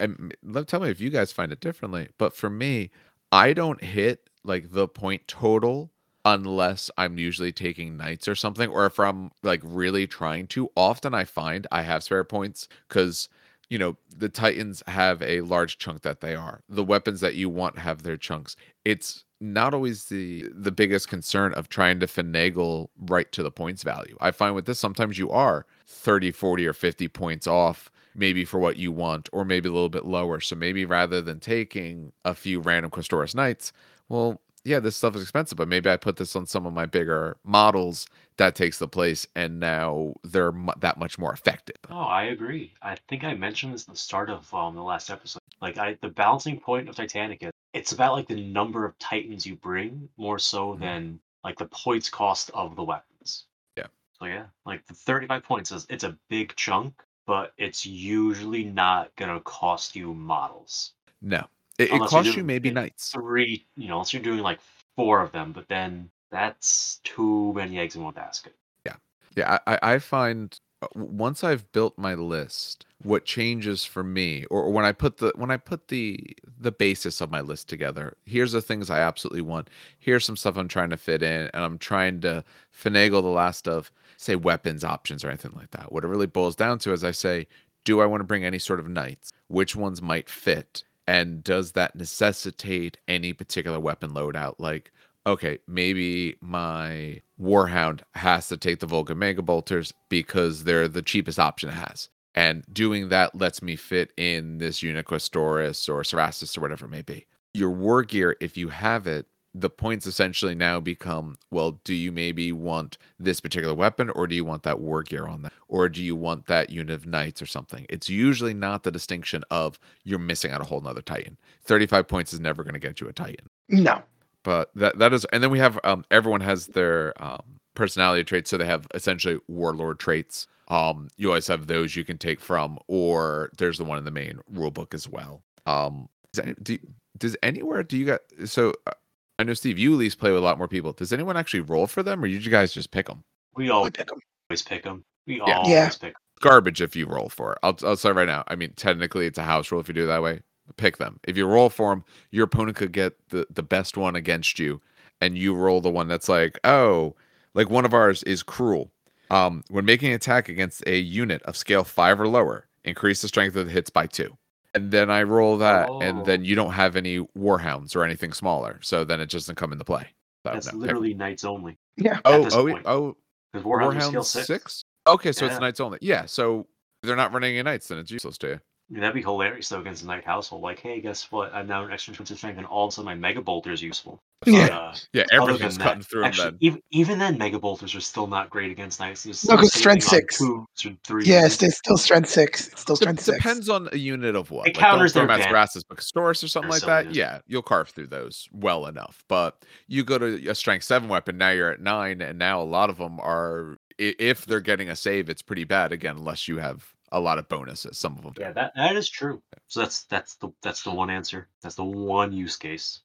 [0.00, 0.34] and
[0.66, 2.08] tell me if you guys find it differently.
[2.18, 2.90] But for me,
[3.32, 5.90] I don't hit like the point total
[6.24, 10.70] unless I'm usually taking knights or something, or if I'm like really trying to.
[10.76, 13.28] Often I find I have spare points because
[13.68, 16.60] you know the titans have a large chunk that they are.
[16.68, 18.56] The weapons that you want have their chunks.
[18.84, 23.82] It's not always the the biggest concern of trying to finagle right to the points
[23.82, 24.16] value.
[24.20, 28.60] I find with this sometimes you are 30 40 or 50 points off maybe for
[28.60, 30.40] what you want or maybe a little bit lower.
[30.40, 33.72] So maybe rather than taking a few random questoris knights
[34.08, 36.86] well yeah, this stuff is expensive, but maybe I put this on some of my
[36.86, 38.06] bigger models
[38.38, 41.76] that takes the place, and now they're mu- that much more effective.
[41.90, 42.72] Oh, I agree.
[42.82, 45.40] I think I mentioned this at the start of um, the last episode.
[45.60, 49.46] Like, I the balancing point of Titanic is it's about like the number of Titans
[49.46, 50.80] you bring more so Mhm.
[50.80, 53.44] than like the points cost of the weapons.
[53.76, 53.86] Yeah.
[54.18, 56.94] So yeah, like the 35 points is it's a big chunk,
[57.26, 60.92] but it's usually not gonna cost you models.
[61.22, 61.46] No,
[61.78, 63.10] it, it costs you maybe knights.
[63.10, 64.60] Three, you know, unless you're doing like
[64.96, 68.54] four of them, but then that's too many eggs in one basket.
[68.86, 68.96] Yeah,
[69.36, 69.58] yeah.
[69.66, 74.84] I I find uh, once I've built my list, what changes for me, or when
[74.84, 78.62] I put the when I put the the basis of my list together, here's the
[78.62, 79.68] things I absolutely want.
[79.98, 83.68] Here's some stuff I'm trying to fit in, and I'm trying to finagle the last
[83.68, 85.92] of say weapons options or anything like that.
[85.92, 87.46] What it really boils down to is I say,
[87.84, 89.32] do I want to bring any sort of knights?
[89.48, 90.84] Which ones might fit?
[91.06, 94.54] And does that necessitate any particular weapon loadout?
[94.58, 94.90] Like,
[95.26, 101.38] okay, maybe my Warhound has to take the Vulcan Mega Bolters because they're the cheapest
[101.38, 102.08] option it has.
[102.34, 107.02] And doing that lets me fit in this Uniquestoris or Cerastus or whatever it may
[107.02, 107.26] be.
[107.52, 112.10] Your war gear, if you have it, the points essentially now become well, do you
[112.10, 115.52] maybe want this particular weapon or do you want that war gear on that?
[115.68, 117.86] Or do you want that unit of knights or something?
[117.88, 121.36] It's usually not the distinction of you're missing out a whole nother Titan.
[121.64, 124.02] 35 points is never going to get you a Titan No.
[124.42, 127.42] but that that is and then we have um everyone has their um
[127.74, 132.18] personality traits so they have essentially warlord traits um you always have those you can
[132.18, 136.44] take from or there's the one in the main rule book as well um does,
[136.44, 136.78] any, do,
[137.18, 138.92] does anywhere do you got so uh,
[139.38, 140.92] i know steve you at least play with a lot more people.
[140.92, 143.24] Does anyone actually roll for them or you guys just pick them
[143.56, 145.04] We I always pick them.
[145.26, 145.58] We Yeah.
[145.58, 145.88] always Yeah.
[145.88, 146.12] them.
[146.40, 147.58] garbage if you roll for it.
[147.62, 148.44] I'll, I'll say right now.
[148.48, 150.40] I mean technically it's a house rule if you do it that way.
[150.76, 151.20] Pick them.
[151.24, 154.80] If you roll for them your opponent could get the the best one against you
[155.20, 157.14] and you roll the one that's like oh
[157.54, 158.90] like one of ours is cruel.
[159.30, 163.28] Um when making an attack against a unit of scale five or lower increase the
[163.28, 164.36] strength of the hits by two
[164.74, 166.24] and then i roll that and Oh.
[166.24, 169.72] then you don't have any warhounds or anything smaller so then it just doesn't come
[169.72, 170.08] into play
[170.44, 170.80] So, That's no, pick 'em.
[170.80, 171.78] literally knights only.
[171.96, 172.18] Yeah.
[172.24, 172.82] oh this oh, point.
[172.86, 173.16] oh
[173.52, 174.46] Because Warhounds skill warhounds six.
[174.46, 176.66] six okay so it's knights only yeah so
[177.02, 179.68] they're not running any knights then it's useless to you I mean, that'd be hilarious
[179.70, 180.60] though against a knight household.
[180.62, 181.54] Like, hey, guess what?
[181.54, 183.82] I'm now an extra defensive strength, and all of a sudden my mega bolter is
[183.82, 184.18] useful.
[184.46, 184.68] Yeah.
[184.68, 187.94] But, uh, yeah everything's cutting that, through 'em actually, then even, even then, mega bolters
[187.94, 189.22] are still not great against knights.
[189.24, 190.38] They're No, still 'cause saving strength six.
[190.38, 191.26] twos or threes.
[191.28, 192.68] Yes, it's still strength six.
[192.68, 193.36] It's still Dep- strength six.
[193.38, 194.66] depends on a unit of what.
[194.66, 195.84] It Like, counters throw their them at advantage.
[195.84, 197.14] Cerastus or something Or like something, that.
[197.14, 197.16] yes.
[197.34, 199.24] Yeah, you'll carve through those well enough.
[199.28, 202.64] But you go to a strength seven weapon, now you're at nine, and now a
[202.64, 203.76] lot of them are.
[203.98, 207.48] If they're getting a save, it's pretty bad again, unless you have a lot of
[207.48, 207.96] bonuses.
[207.96, 208.34] Some of them.
[208.36, 209.40] Yeah, that that is true.
[209.68, 211.48] So that's that's the that's the one answer.
[211.62, 213.02] That's the one use case.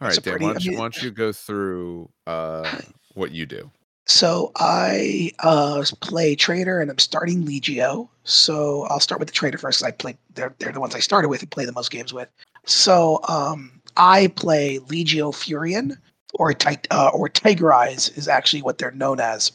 [0.00, 0.32] All right, Dan.
[0.32, 2.80] pretty- why, don't you, mean- why don't you go through uh,
[3.14, 3.70] what you do?
[4.08, 8.08] So I uh, play traitor and I'm starting Legio.
[8.22, 9.82] So I'll start with the traitor first.
[9.84, 12.28] I play they're they're the ones I started with and play the most games with.
[12.66, 15.96] So um, I play Legio Fureans
[16.34, 16.54] or
[16.90, 19.50] uh, or Tiger Eyes is actually what they're known as,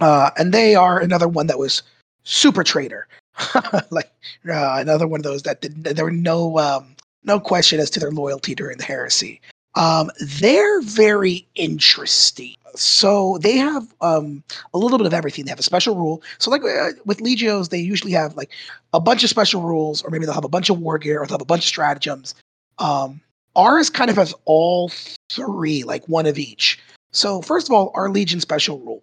[0.00, 1.82] uh, and they are another one that was
[2.24, 3.06] super traitor,
[3.90, 4.10] like
[4.48, 8.00] uh, another one of those that did, there were no um, no question as to
[8.00, 9.40] their loyalty during the heresy.
[9.76, 12.54] Um, they're very interesting.
[12.74, 14.42] So they have um,
[14.74, 15.44] a little bit of everything.
[15.44, 16.22] They have a special rule.
[16.38, 18.50] So like uh, with Legios, they usually have like
[18.92, 21.26] a bunch of special rules, or maybe they'll have a bunch of war gear, or
[21.26, 22.34] they'll have a bunch of stratagems.
[22.78, 23.20] Um,
[23.54, 24.90] ours kind of has all
[25.30, 26.78] three, like one of each.
[27.12, 29.02] So first of all, our Legion special rule.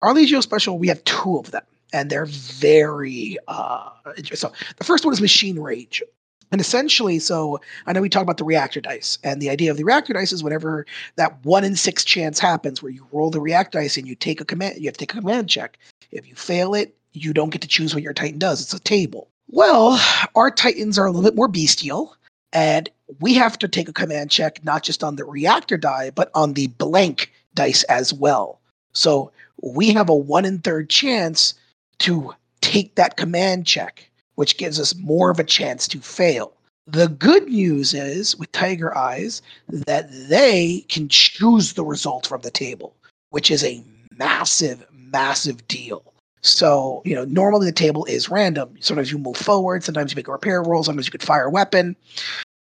[0.00, 4.50] Our Legio special, we have two of them, and they're very uh, interesting.
[4.50, 6.02] So the first one is Machine Rage.
[6.50, 9.76] And essentially, so I know we talked about the reactor dice, and the idea of
[9.76, 13.40] the reactor dice is whenever that one in six chance happens where you roll the
[13.40, 15.78] reactor dice and you take a command, you have to take a command check.
[16.10, 18.62] If you fail it, you don't get to choose what your Titan does.
[18.62, 19.28] It's a table.
[19.48, 20.00] Well,
[20.34, 22.16] our Titans are a little bit more bestial,
[22.52, 22.88] and
[23.20, 26.54] we have to take a command check not just on the reactor die, but on
[26.54, 28.60] the blank dice as well.
[28.92, 31.54] So we have a one in third chance
[32.00, 34.10] to take that command check.
[34.38, 36.52] Which gives us more of a chance to fail.
[36.86, 42.50] The good news is with Tiger Eyes that they can choose the result from the
[42.52, 42.94] table,
[43.30, 43.82] which is a
[44.16, 46.04] massive, massive deal.
[46.42, 48.76] So, you know, normally the table is random.
[48.78, 51.50] Sometimes you move forward, sometimes you make a repair roll, sometimes you could fire a
[51.50, 51.96] weapon.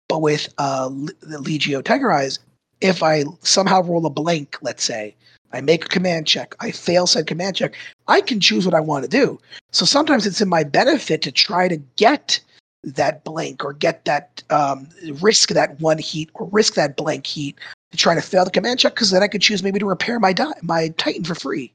[0.08, 2.38] But with uh, the Legio Tiger Eyes,
[2.80, 5.14] if I somehow roll a blank, let's say,
[5.56, 7.74] I make a command check, I fail said command check,
[8.08, 9.40] I can choose what I want to do.
[9.72, 12.38] So sometimes it's in my benefit to try to get
[12.84, 14.86] that blank or get that um,
[15.20, 17.58] risk that one heat or risk that blank heat
[17.90, 20.20] to try to fail the command check because then I could choose maybe to repair
[20.20, 21.72] my di- my Titan for free,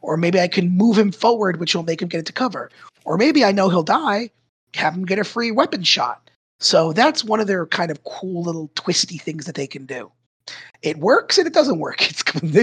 [0.00, 2.70] or maybe I can move him forward, which will make him get into cover,
[3.04, 4.30] or maybe I know he'll die,
[4.74, 6.28] have him get a free weapon shot.
[6.58, 10.10] So that's one of their kind of cool little twisty things that they can do.
[10.82, 12.02] It works and it doesn't work.
[12.10, 12.22] It's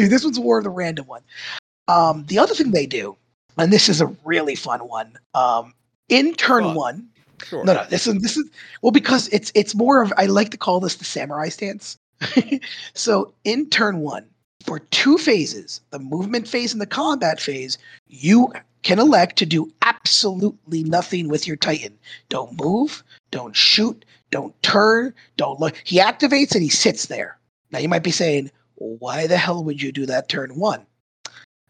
[0.09, 1.21] this one's more of the random one.
[1.87, 3.15] Um, the other thing they do,
[3.57, 5.17] and this is a really fun one.
[5.33, 5.73] Um,
[6.09, 6.75] in turn Fun.
[6.75, 7.09] one,
[7.43, 7.63] Sure.
[7.63, 8.49] no, no, this is this is
[8.81, 11.97] well because it's it's more of I like to call this the samurai stance.
[12.93, 14.25] so in turn one,
[14.65, 17.77] for two phases, the movement phase and the combat phase,
[18.07, 18.51] you
[18.83, 21.97] can elect to do absolutely nothing with your Titan.
[22.29, 25.75] Don't move, don't shoot, don't turn, don't look.
[25.85, 27.37] He activates and he sits there.
[27.71, 30.85] Now you might be saying, why the hell would you do that turn one?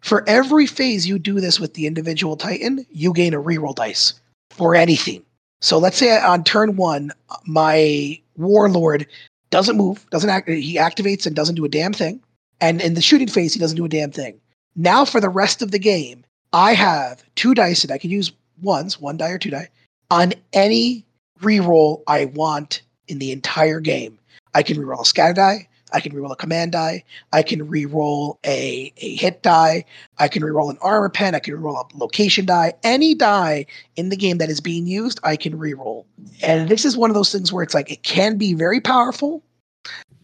[0.01, 4.13] For every phase you do this with the individual Titan, you gain a reroll dice
[4.51, 5.23] for anything.
[5.61, 7.11] So let's say on turn one,
[7.45, 9.07] my warlord
[9.49, 10.47] doesn't move, doesn't act.
[10.47, 12.21] He activates and doesn't do a damn thing.
[12.61, 14.39] And in the shooting phase, he doesn't do a damn thing.
[14.75, 16.23] Now for the rest of the game,
[16.53, 18.31] I have two dice that I can use
[18.61, 19.69] once, one die or two die,
[20.11, 21.05] on any
[21.41, 24.17] reroll I want in the entire game.
[24.53, 25.67] I can reroll a scatter die.
[25.93, 27.03] I can reroll a command die.
[27.33, 29.85] I can reroll a, a hit die.
[30.17, 31.35] I can reroll an armor pen.
[31.35, 32.73] I can reroll a location die.
[32.83, 36.05] Any die in the game that is being used, I can reroll.
[36.41, 39.43] And this is one of those things where it's like it can be very powerful.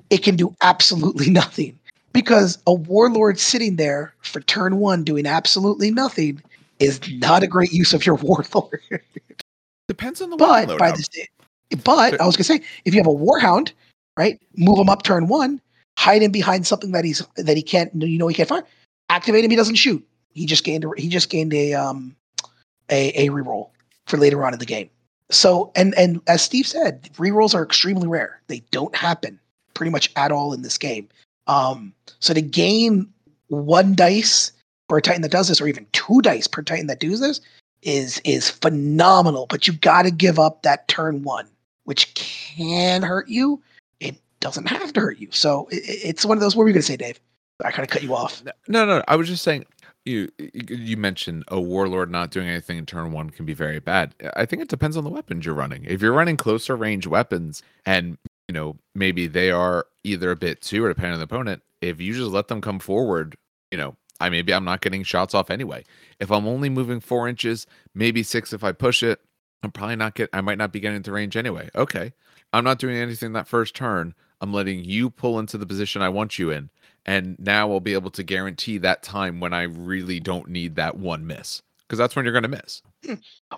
[0.10, 1.78] It can do absolutely nothing
[2.14, 6.42] because a warlord sitting there for turn one doing absolutely nothing
[6.80, 8.82] is not a great use of your warlord.
[9.88, 10.94] Depends on the but by
[11.84, 13.72] but I was gonna say if you have a warhound,
[14.18, 15.62] right, move him up turn one,
[15.98, 18.66] hide him behind something that he's that he can't, you know, he can't find.
[19.10, 20.06] Activate him, he doesn't shoot.
[20.34, 22.16] He just gained a, he just gained a um
[22.90, 23.70] a a reroll
[24.08, 24.90] for later on in the game.
[25.32, 28.42] So and and as Steve said, rerolls are extremely rare.
[28.48, 29.40] They don't happen
[29.74, 31.08] pretty much at all in this game.
[31.48, 33.08] Um, so to gain
[33.48, 34.52] one dice
[34.90, 37.42] a Titan that does this, or even two dice per Titan that does this,
[37.82, 39.48] is is phenomenal.
[39.48, 41.48] But you got to give up that turn one,
[41.86, 43.62] which can hurt you.
[44.46, 45.28] Doesn't have to hurt you.
[45.32, 46.56] So it, it- it's one of those.
[46.56, 47.20] What were you gonna say, Dave?
[47.64, 48.44] I kind of cut you off.
[48.68, 49.04] No, no, no.
[49.08, 49.66] I was just saying.
[50.06, 53.80] You you you mentioned a warlord not doing anything in turn one can be very
[53.80, 54.14] bad.
[54.36, 55.84] I think it depends on the weapons you're running.
[55.86, 60.62] If you're running closer range weapons, and you know maybe they are either a bit
[60.62, 63.34] too, or depending on the opponent, if you just let them come forward,
[63.72, 65.84] you know, I maybe I'm not getting shots off anyway.
[66.20, 67.66] If I'm only moving four inches,
[67.96, 69.22] maybe six if I push it,
[69.64, 70.30] I'm probably not get.
[70.34, 71.72] I might not be getting into range anyway.
[71.74, 72.14] Okay,
[72.54, 74.14] I'm not doing anything that first turn.
[74.42, 76.70] I'm letting you pull into the position I want you in,
[77.06, 80.98] and now I'll be able to guarantee that time when I really don't need that
[80.98, 82.82] one miss because that's when you're going to miss.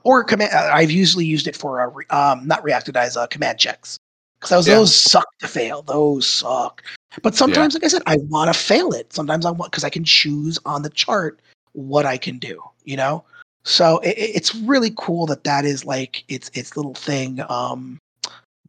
[0.04, 0.52] Or command.
[0.54, 3.98] uh, I've usually used it for uh, re- um not reacted as uh, command checks
[4.40, 4.76] because those Yeah.
[4.76, 5.82] those suck to fail.
[5.82, 6.84] Those suck.
[7.24, 9.12] But sometimes, like I said, I want to fail it.
[9.14, 11.40] Sometimes I want because I can choose on the chart
[11.74, 12.62] what I can do.
[12.84, 13.24] You know.
[13.64, 17.42] So it- it's really cool that that is like its its little thing.
[17.50, 17.98] Um,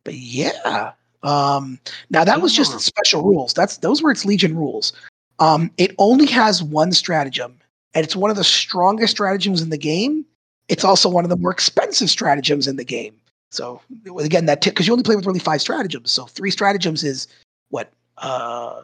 [0.05, 0.93] but yeah.
[1.23, 1.79] Um,
[2.11, 3.53] now that was just special rules.
[3.53, 4.93] That's those were its Legion rules.
[5.41, 7.59] Um, it only has one stratagem,
[7.95, 10.25] and it's one of the strongest stratagems in the game.
[10.69, 13.15] It's also one of the more expensive stratagems in the game.
[13.51, 13.81] So
[14.21, 16.11] again, that because you only play with really five stratagems.
[16.11, 17.27] So three stratagems is
[17.71, 18.83] what uh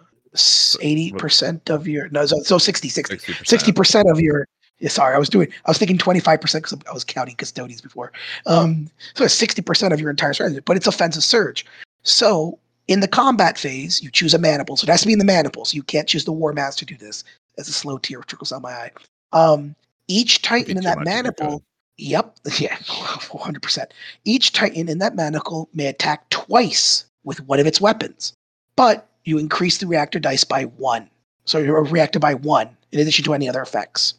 [0.80, 4.46] eighty percent of your no so, so 60 60 Sixty 60% of your
[4.80, 8.12] yeah, sorry i was doing i was thinking 25% because i was counting custodians before
[8.46, 11.64] um so it's 60% of your entire strategy but it's offensive surge
[12.04, 15.18] so in the combat phase you choose a maniple so it has to be in
[15.18, 17.24] the maniple so you can't choose the war master to do this
[17.58, 18.90] as a slow tear trickles down my eye
[19.32, 19.74] um
[20.08, 21.62] each titan in that maniple
[21.96, 22.38] Yep.
[22.58, 22.76] Yeah.
[22.76, 23.86] 100%.
[24.24, 28.32] Each Titan in that maniple may attack twice with one of its weapons,
[28.76, 31.08] but you increase the reactor dice by one.
[31.44, 34.14] So you're a reactor by one in addition to any other effects.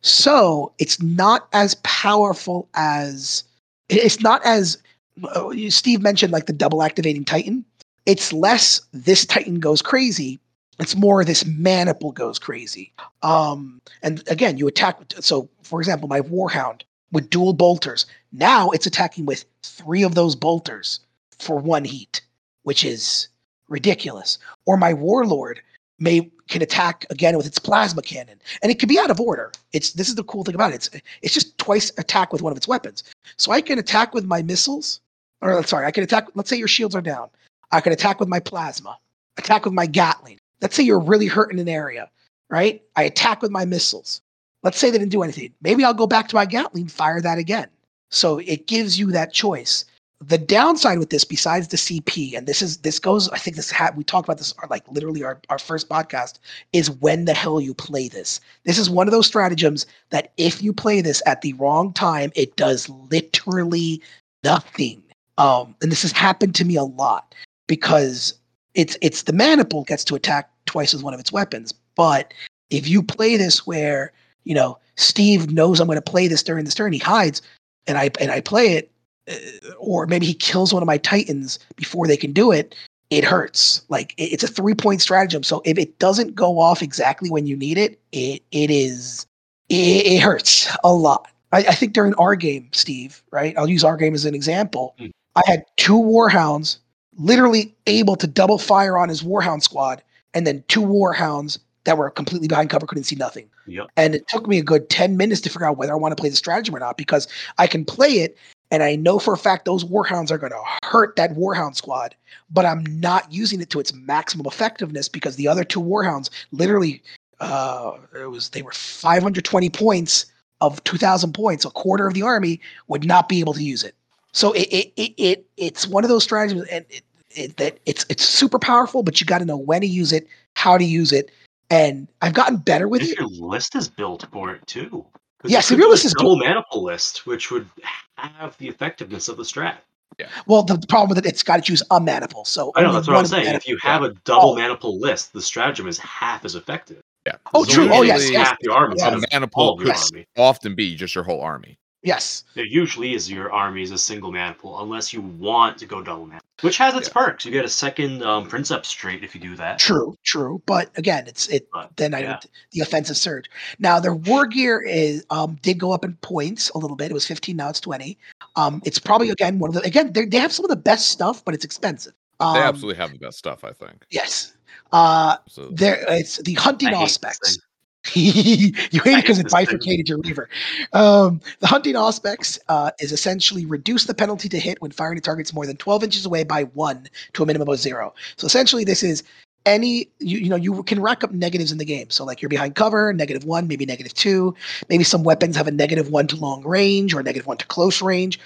[0.00, 3.44] So it's not as powerful as.
[3.88, 4.78] It's not as.
[5.24, 7.64] Uh, Steve mentioned like the double activating Titan.
[8.06, 10.38] It's less this Titan goes crazy.
[10.78, 12.92] It's more this maniple goes crazy.
[13.22, 14.98] Um, and again, you attack.
[15.20, 16.82] So, for example, my Warhound
[17.12, 18.06] with dual bolters.
[18.32, 21.00] Now it's attacking with three of those bolters
[21.38, 22.20] for one heat,
[22.62, 23.28] which is
[23.68, 24.38] ridiculous.
[24.66, 25.60] Or my warlord
[25.98, 29.52] may can attack again with its plasma cannon, and it can be out of order.
[29.72, 30.76] It's this is the cool thing about it.
[30.76, 30.90] It's
[31.22, 33.04] it's just twice attack with one of its weapons.
[33.36, 35.00] So I can attack with my missiles,
[35.40, 36.28] or uh, sorry, I can attack.
[36.34, 37.28] Let's say your shields are down.
[37.70, 38.98] I can attack with my plasma,
[39.36, 40.38] attack with my Gatling.
[40.60, 42.10] Let's say you're really hurting an area,
[42.50, 42.82] right?
[42.96, 44.22] I attack with my missiles.
[44.62, 45.52] Let's say they didn't do anything.
[45.62, 47.68] Maybe I'll go back to my Gatling, fire that again.
[48.10, 49.84] So it gives you that choice.
[50.20, 53.70] The downside with this, besides the CP, and this is this goes, I think this
[53.70, 56.38] ha- we talked about this like literally our, our first podcast,
[56.72, 58.40] is when the hell you play this.
[58.64, 62.32] This is one of those stratagems that if you play this at the wrong time,
[62.34, 64.02] it does literally
[64.42, 65.04] nothing.
[65.38, 67.34] Um, and this has happened to me a lot
[67.68, 68.34] because
[68.74, 71.72] it's it's the maniple gets to attack twice with one of its weapons.
[71.94, 72.34] But
[72.70, 74.12] if you play this where
[74.44, 77.40] you know Steve knows I'm going to play this during this turn, he hides,
[77.86, 78.90] and I and I play it,
[79.30, 82.74] uh, or maybe he kills one of my titans before they can do it.
[83.10, 83.82] It hurts.
[83.88, 85.42] Like it- it's a three point stratagem.
[85.42, 89.24] So if it doesn't go off exactly when you need it, it it is
[89.68, 89.74] it,
[90.06, 91.30] it hurts a lot.
[91.52, 93.56] I, I think during our game, Steve, right?
[93.56, 94.94] I'll use our game as an example.
[94.98, 95.10] Mm.
[95.38, 96.78] I had two warhounds
[97.16, 100.02] literally able to double fire on his warhound squad,
[100.34, 103.48] and then two warhounds that were completely behind cover couldn't see nothing.
[103.66, 103.86] Yep.
[103.96, 106.20] And it took me a good 10 minutes to figure out whether I want to
[106.20, 108.36] play the stratagem or not because I can play it
[108.70, 112.14] and I know for a fact those warhounds are going to hurt that warhound squad,
[112.50, 117.02] but I'm not using it to its maximum effectiveness because the other two warhounds literally
[117.40, 120.26] uh it was they were 520 points
[120.60, 123.94] of 2000 points, a quarter of the army would not be able to use it.
[124.32, 128.04] So it it it, it it's one of those stratagems and it, it, that it's
[128.08, 131.12] it's super powerful, but you got to know when to use it, how to use
[131.12, 131.30] it,
[131.70, 133.18] and I've gotten better with if it.
[133.18, 135.04] your list is built for it too.
[135.40, 137.68] 'Cause Yes, you if your list is double maniple list, which would
[138.16, 139.76] have the effectiveness of the strat.
[140.18, 140.26] Yeah.
[140.48, 142.44] Well, the problem with it, it's got to choose a maniple.
[142.44, 143.46] So I know that's what I'm saying.
[143.46, 144.56] manip- If you have a double Oh.
[144.56, 147.00] maniple list, the stratagem is half as effective.
[147.24, 147.36] Yeah.
[147.54, 147.88] Oh, So true.
[147.92, 148.48] Oh, yes, usually yes.
[148.48, 148.96] Half the army.
[148.98, 149.04] Yes.
[149.06, 150.10] A instead of maniple all Yes.
[150.12, 150.26] army.
[150.36, 151.78] often be just your whole army.
[152.02, 156.02] Yes, There usually is your army is a single maniple, unless you want to go
[156.02, 157.14] double man, which has its Yeah.
[157.14, 157.44] perks.
[157.44, 159.78] You get a second um, Princeps trait if you do that.
[159.78, 160.62] true, true.
[160.66, 161.68] But again, it's it.
[161.72, 162.30] But, Then I yeah.
[162.32, 163.46] would the offensive surge.
[163.78, 167.10] Now their war gear is um did go up in points a little bit.
[167.10, 168.18] It was 15, now it's 20.
[168.56, 171.08] Um, it's probably again one of the again they they have some of the best
[171.10, 172.14] stuff, but it's expensive.
[172.40, 174.04] Um, They absolutely have the best stuff, I think.
[174.10, 174.54] yes.
[174.92, 177.58] Uh, So there it's the hunting I hate aspects.
[178.14, 180.48] you hate it because it bifurcated your lever.
[180.92, 185.24] Um, the hunting auspex uh, is essentially reduce the penalty to hit when firing at
[185.24, 188.14] targets more than 12 inches away by one to a minimum of zero.
[188.36, 189.24] So essentially, this is
[189.66, 192.08] any you, you know you can rack up negatives in the game.
[192.10, 194.54] So like you're behind cover, negative one, maybe negative two.
[194.88, 198.00] Maybe some weapons have a negative one to long range or negative one to close
[198.00, 198.38] range.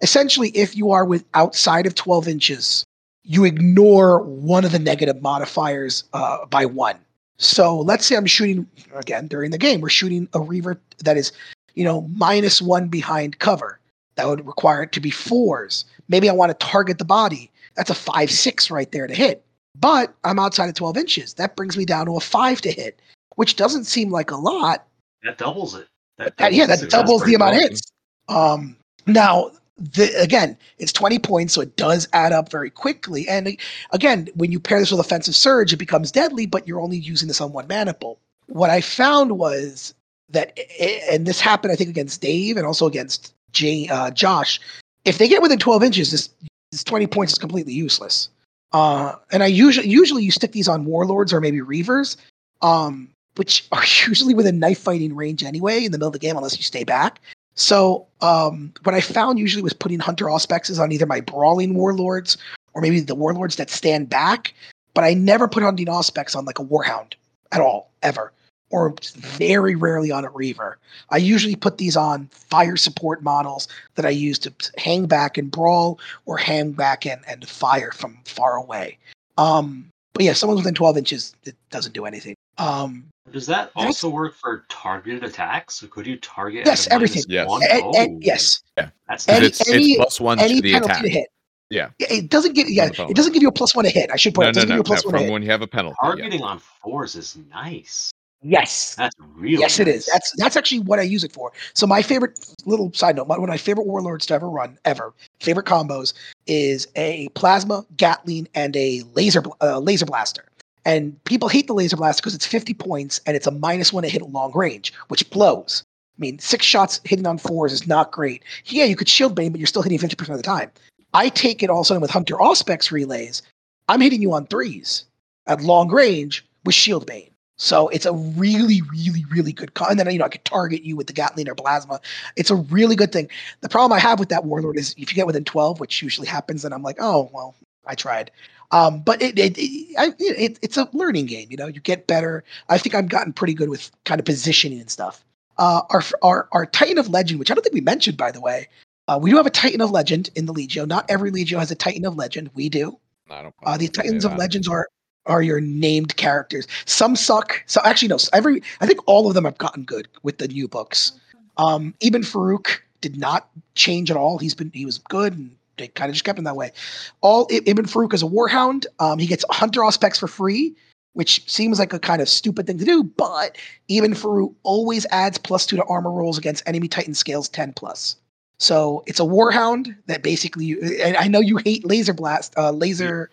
[0.00, 2.84] Essentially, if you are with outside of 12 inches,
[3.24, 6.96] you ignore one of the negative modifiers uh, by one.
[7.38, 9.80] So let's say I'm shooting again during the game.
[9.80, 11.32] We're shooting a reaver that is,
[11.74, 13.78] you know, minus one behind cover.
[14.16, 15.84] That would require it to be fours.
[16.08, 17.50] Maybe I want to target the body.
[17.76, 19.44] That's a five six right there to hit.
[19.78, 21.34] But I'm outside of 12 inches.
[21.34, 22.98] That brings me down to a five to hit,
[23.36, 24.86] which doesn't seem like a lot.
[25.22, 25.86] That doubles it.
[26.16, 27.92] That Uh, yeah, doubles that doubles the amount of hits.
[28.28, 33.28] Um, now, the, again, it's 20 points, so it does add up very quickly.
[33.28, 33.56] And
[33.92, 37.28] again, when you pair this with offensive surge, it becomes deadly, but you're only using
[37.28, 38.18] this on one maniple.
[38.48, 39.94] What I found was
[40.30, 44.60] that, i- and this happened, I think, against Dave and also against Jay, uh, Josh.
[45.04, 46.28] If they get within 12 inches, this,
[46.72, 48.28] this 20 points is completely useless.
[48.72, 52.16] Uh, and I usually usually you stick these on warlords or maybe reavers,
[52.60, 56.36] um, which are usually within knife fighting range anyway in the middle of the game,
[56.36, 57.20] unless you stay back.
[57.58, 62.38] So um, what I found usually was putting hunter auspexes on either my brawling warlords
[62.72, 64.54] or maybe the warlords that stand back.
[64.94, 67.14] But I never put hunting auspex on like a warhound
[67.50, 68.32] at all, ever,
[68.70, 70.78] or very rarely on a reaver.
[71.10, 73.66] I usually put these on fire support models
[73.96, 78.18] that I use to hang back and brawl or hang back and, and fire from
[78.24, 78.98] far away.
[79.36, 82.36] Um, but yeah, if someone's within 12 inches, it doesn't do anything.
[82.58, 85.74] Um, Does that That's- also work for targeted attacks?
[85.76, 86.66] So could you target?
[86.66, 87.22] Yes, at everything.
[87.28, 87.48] Yes.
[87.48, 87.62] One?
[87.70, 90.74] and- Oh, and- yes, That's Because Any- it's, any- it's plus one any to the
[90.74, 91.02] attack.
[91.02, 91.28] to hit.
[91.70, 91.90] Yeah.
[91.98, 94.10] It doesn't give yeah, it doesn't give you a plus one to hit.
[94.12, 94.84] I should point No, out, it no, doesn't no, give you no.
[94.84, 95.32] plus one From hit.
[95.32, 95.96] when you have a penalty.
[96.02, 96.06] yeah.
[96.08, 98.10] targeting on fours is nice.
[98.42, 98.94] Yes.
[98.94, 100.06] That's really yes, it is.
[100.12, 101.52] That's that's actually what I use it for.
[101.74, 105.12] So my favorite little side note, one of my favorite warlords to ever run, ever,
[105.40, 106.14] favorite combos
[106.46, 110.44] is a plasma, Gatling, and a laser uh, laser blaster.
[110.88, 114.04] And people hate the laser blast because it's 50 points and it's a minus one
[114.04, 115.84] to hit long range, which blows.
[115.86, 118.42] I mean, six shots hitting on fours is not great.
[118.64, 120.70] Yeah, you could shield bane, but you're still hitting 50% of the time.
[121.12, 123.42] I take it all of a sudden with Hunter Auspex relays.
[123.90, 125.04] I'm hitting you on threes
[125.46, 127.32] at long range with shield bane.
[127.58, 129.74] So it's a really, really, really good.
[129.74, 132.00] Con- and then you know I could target you with the Gatling or plasma.
[132.36, 133.28] It's a really good thing.
[133.60, 136.28] The problem I have with that warlord is if you get within 12, which usually
[136.28, 137.54] happens, then I'm like, oh well,
[137.84, 138.30] I tried.
[138.70, 141.48] Um, but it, it, it, I, it, it's a learning game.
[141.50, 142.44] You know, you get better.
[142.68, 145.24] I think I've gotten pretty good with kind of positioning and stuff.
[145.56, 148.40] Uh, our our our Titan of Legend, which I don't think we mentioned by the
[148.40, 148.68] way,
[149.08, 150.86] uh, we do have a Titan of Legend in the Legio.
[150.86, 152.50] Not every Legio has a Titan of Legend.
[152.54, 152.98] We do.
[153.30, 153.54] I don't.
[153.64, 154.36] Uh, the Titans of.
[154.36, 154.86] Legends are
[155.26, 156.66] are your named characters.
[156.84, 157.62] Some suck.
[157.66, 158.18] So actually, no.
[158.32, 161.12] Every I think all of them have gotten good with the new books.
[161.56, 164.38] Um, Ibn Farouk did not change at all.
[164.38, 166.72] He's been he was good and they kind of just kept him that way.
[167.20, 168.86] All I- Ibn Farouk is a warhound.
[168.98, 170.74] Um, he gets Hunter Auspex for free,
[171.14, 173.56] which seems like a kind of stupid thing to do, but
[173.88, 178.16] Ibn Farouk always adds plus two to armor rolls against enemy Titan scales 10 plus.
[178.60, 183.30] So it's a warhound that basically and I know you hate laser blast, uh, laser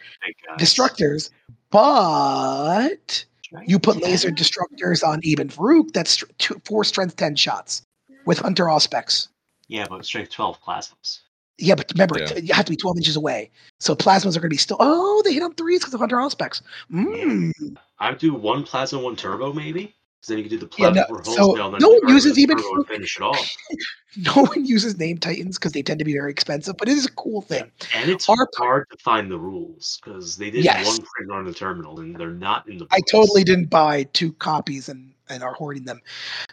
[0.60, 1.32] destructors,
[1.72, 3.26] but
[3.66, 7.82] you put laser destructors on Ibn Farouk, that's two, four strength 10 shots
[8.26, 9.28] with Hunter Auspex.
[9.68, 11.22] Yeah, but strength 12 plasmas.
[11.58, 12.26] Yeah, but remember, Yeah.
[12.26, 13.50] t- you have to be 12 inches away.
[13.80, 14.78] So plasmas are going to be still.
[14.80, 16.62] Oh, they hit on threes because of Hunter Auspex.
[16.92, 17.52] Mm.
[18.00, 19.96] I would do one plasma, one turbo, maybe.
[20.20, 22.58] Because then you could do the Yeah, plasma no- for so no one uses even
[22.88, 23.56] finish it off.
[24.18, 27.06] No one uses name titans because they tend to be very expensive, but it is
[27.06, 27.70] a cool thing.
[27.94, 30.88] And it's Our- hard to find the rules because they did Yes.
[30.88, 32.88] one print on the terminal and they're not in the.
[32.92, 36.02] I totally didn't buy two copies and and are hoarding them.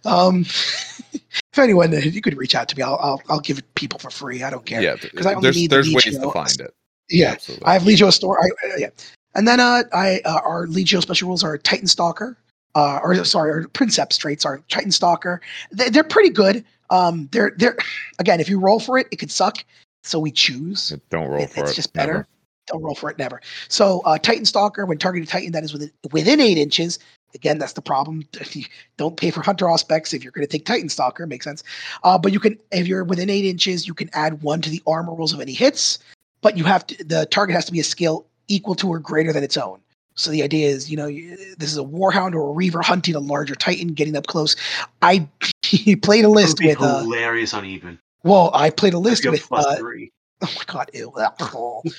[0.04, 0.40] Um,
[1.12, 2.82] if anyone, you could reach out to me.
[2.82, 4.42] I'll I'll, I'll give it people for free.
[4.42, 4.82] I don't care.
[4.82, 6.22] Yeah, 'Cause I only there's need the there's ways Legio.
[6.22, 6.74] to find it.
[7.08, 7.66] Yeah, Absolutely.
[7.66, 8.38] I have Legio store.
[8.42, 8.88] I, uh, yeah,
[9.34, 12.36] and then uh, I uh, our Legio special rules are Titan Stalker,
[12.74, 15.40] uh, or sorry, or Princeps traits are Titan Stalker.
[15.72, 16.64] They, they're pretty good.
[16.90, 17.76] Um, they're they're
[18.18, 19.58] again, if you roll for it, it could suck.
[20.04, 20.94] So we choose.
[21.10, 21.64] Don't roll It- for it's it.
[21.70, 22.12] It's just never.
[22.12, 22.28] better.
[22.68, 23.40] Don't roll for it, never.
[23.68, 26.98] So uh, Titan Stalker, when targeting Titan that is within within eight inches.
[27.34, 28.24] Again, that's the problem.
[28.34, 28.64] If you
[28.96, 31.62] don't pay for Hunter Auspex if you're going to take Titan Stalker, makes sense.
[32.04, 34.82] Uh, but you can, if you're within eight inches, you can add one to the
[34.86, 35.98] armor rolls of any hits.
[36.40, 39.32] But you have to, the target has to be a skill equal to or greater
[39.32, 39.80] than its own.
[40.14, 43.14] So the idea is, you know, you, this is a Warhound or a Reaver hunting
[43.14, 44.56] a larger Titan, getting up close.
[45.00, 45.26] I
[46.02, 47.98] played a list with, uh, hilarious on even.
[48.22, 50.10] well, I played a list with plus uh, three.
[50.44, 51.12] Oh my god, ew.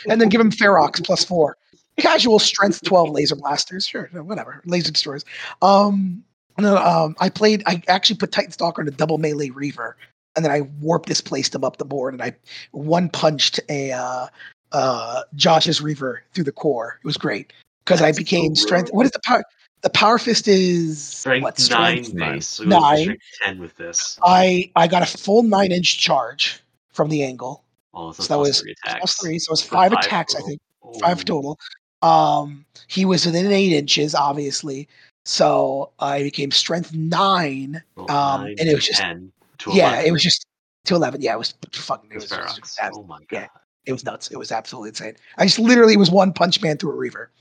[0.09, 1.55] and then give him Ferox plus four.
[1.97, 3.85] Casual strength 12 laser blasters.
[3.85, 4.61] Sure, whatever.
[4.65, 5.25] Laser destroyers.
[5.61, 6.23] Um
[6.59, 9.97] no, um I played I actually put Titan Stalker in a double melee reaver,
[10.35, 12.35] and then I warp displaced him up the board and I
[12.71, 14.27] one punched a uh
[14.71, 16.99] uh Josh's Reaver through the core.
[17.03, 17.53] It was great.
[17.85, 18.89] Because I That's so became strength.
[18.93, 19.43] What is the power?
[19.81, 22.13] The power fist is Strength what nine strength?
[22.13, 22.33] nine.
[22.35, 22.47] base.
[22.47, 23.03] So it goes to Nine.
[23.03, 24.17] strength ten with this.
[24.23, 26.61] I I got a full nine inch charge
[26.93, 27.63] from the angle.
[27.93, 28.99] Oh, it's a So that was three attacks.
[28.99, 30.61] Plus three, so it's So five attacks, I think.
[31.01, 31.59] Five total.
[32.03, 34.87] Um, he was within eight inches, obviously.
[35.25, 37.81] So I became strength nine.
[37.95, 40.45] Well, um, nine and it was just- 10 to yeah, 11 it was just
[40.85, 41.21] to eleven.
[41.21, 42.11] Yeah, it was fucking.
[42.11, 42.77] It was, it was, Ferox.
[42.81, 43.25] abs- Oh my god.
[43.31, 43.47] yeah.
[43.85, 44.29] it was nuts.
[44.31, 45.15] It was absolutely insane.
[45.37, 47.31] I just literally was one punch man through a reaver.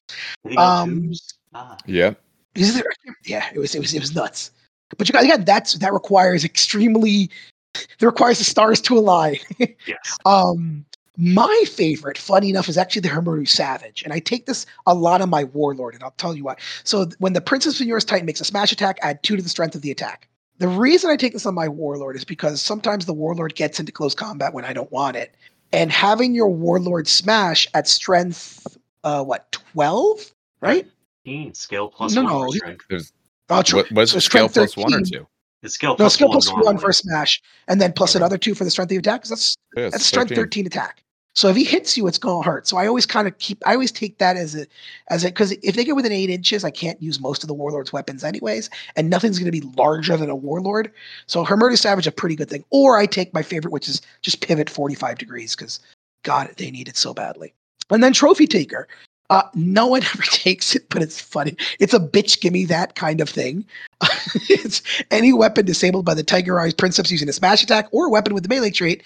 [0.44, 1.12] Did he go Um.
[1.55, 2.14] Ah, Yeah.
[2.55, 2.84] Is there-
[3.24, 4.52] Yeah, it was it was it was nuts.
[4.97, 7.30] But you got again, that's that requires extremely.
[7.74, 9.39] That requires the stars to align.
[9.86, 10.18] yes.
[10.26, 10.84] Um,
[11.16, 15.20] my favorite, funny enough, is actually the Hermeru Savage, and I take this a lot
[15.20, 16.56] on my Warlord, and I'll tell you why.
[16.84, 19.48] So when the Princeps of Yours Titan makes a smash attack, add two to the
[19.48, 20.28] strength of the attack.
[20.59, 23.93] The reason I take this on my Warlord is because sometimes the Warlord gets into
[23.93, 25.34] close combat when I don't want it,
[25.72, 28.66] and having your Warlord smash at strength,
[29.05, 30.20] uh, what twelve,
[30.60, 30.86] right?
[31.26, 33.12] 13, Scale plus No, one no, for he- strength.
[33.51, 33.80] Oh, true.
[33.80, 35.26] What was So scale strength plus one or two?
[35.62, 36.40] It's scale No, skill one.
[36.40, 38.22] plus one for a smash, and then plus Okay.
[38.22, 39.22] another two for the strength of the attack.
[39.22, 40.44] 'cause That's Yeah, That's strength 13.
[40.44, 41.02] 13 attack.
[41.34, 42.68] So if he hits you, it's gonna hurt.
[42.68, 43.62] So I always kind of keep.
[43.66, 44.66] I always take that as a,
[45.09, 47.55] as a, because if they get within eight inches, I can't use most of the
[47.55, 50.93] warlord's weapons anyways, and nothing's gonna be larger than a warlord.
[51.26, 52.64] So Hermetus Savage a pretty good thing.
[52.68, 55.80] Or I take my favorite, which is just pivot 45 degrees, because
[56.22, 57.55] God, they need it so badly.
[57.89, 58.86] And then Trophy Taker.
[59.32, 61.56] Uh, no one ever takes it, but it's funny.
[61.78, 63.64] It's a bitch, gimme that kind of thing.
[64.48, 68.10] it's any weapon disabled by the Tiger Eyes Princeps using a smash attack or a
[68.10, 69.02] weapon with the melee trait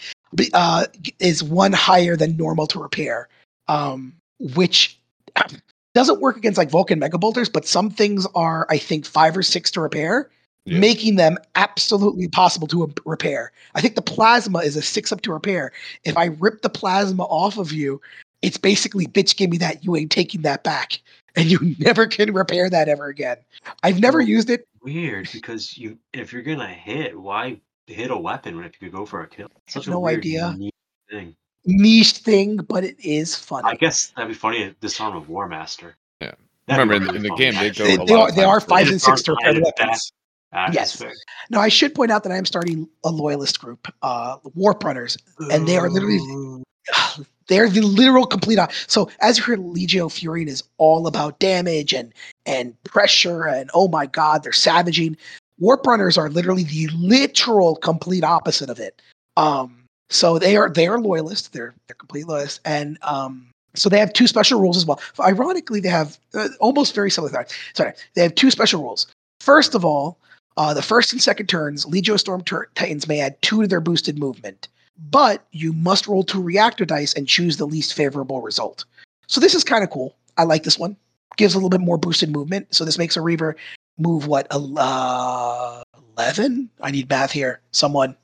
[0.53, 0.87] uh,
[1.21, 3.29] is one higher than normal to repair,
[3.69, 4.13] um,
[4.55, 4.99] which
[5.95, 9.43] doesn't work against like Vulcan Mega Bolters, but some things are, I think, five or
[9.43, 10.29] six to repair,
[10.65, 10.79] Yeah.
[10.81, 13.53] making them absolutely possible to repair.
[13.77, 15.73] I think the plasma is a six up to repair.
[16.05, 18.01] If I rip the plasma off of you,
[18.47, 19.85] it's basically bitch, give me that.
[19.85, 21.01] You ain't taking that back.
[21.35, 23.37] And you never can repair that ever again.
[23.83, 24.67] I've never Well, used it.
[24.83, 29.05] Weird because you if you're gonna hit, why hit a weapon if you could go
[29.05, 29.49] for a kill?
[29.69, 30.51] Such a no weird, idea.
[30.53, 30.75] unique
[31.11, 31.37] thing.
[31.65, 33.69] Niche thing, but it is funny.
[33.69, 34.63] I guess that'd be funny.
[34.63, 35.97] at Disarm of War Master.
[36.21, 36.33] Yeah.
[36.69, 38.29] That'd Remember, in the- really in the game, they go they, a they lot are
[38.29, 38.93] of they are times for fives it.
[38.93, 40.13] and six to repair the Disarm weapons.
[40.53, 40.97] Ah, Yes.
[40.99, 41.25] that's.
[41.51, 45.19] Now I should point out that I am starting a loyalist group, uh, Warp Runners.
[45.51, 46.63] And they are literally- Ooh.
[47.49, 48.59] They're the literal complete.
[48.87, 52.13] So as you heard, Legio Fureans is all about damage and
[52.45, 55.17] and pressure and oh my god, they're savaging.
[55.59, 59.01] Warp Runners are literally the literal complete opposite of it.
[59.37, 61.49] Um, so they are they are loyalists.
[61.49, 65.01] They're they're complete loyalists, and um, so they have two special rules as well.
[65.21, 67.33] Ironically, they have uh, almost very similar.
[67.33, 69.07] Sorry, sorry, they have two special rules.
[69.41, 70.19] First of all,
[70.57, 72.43] uh, the first and second turns, Legio Astorum
[72.75, 74.69] Titans may add two to their boosted movement,
[75.11, 78.85] but you must roll two reactor dice and choose the least favorable result.
[79.27, 80.15] So this is kind of cool.
[80.37, 80.97] I like this one.
[81.37, 82.75] Gives a little bit more boosted movement.
[82.75, 83.57] So this makes a Reaver
[83.99, 85.83] move what el- uh,
[86.17, 86.71] eleven?
[86.81, 87.61] I need math here.
[87.73, 88.17] Someone.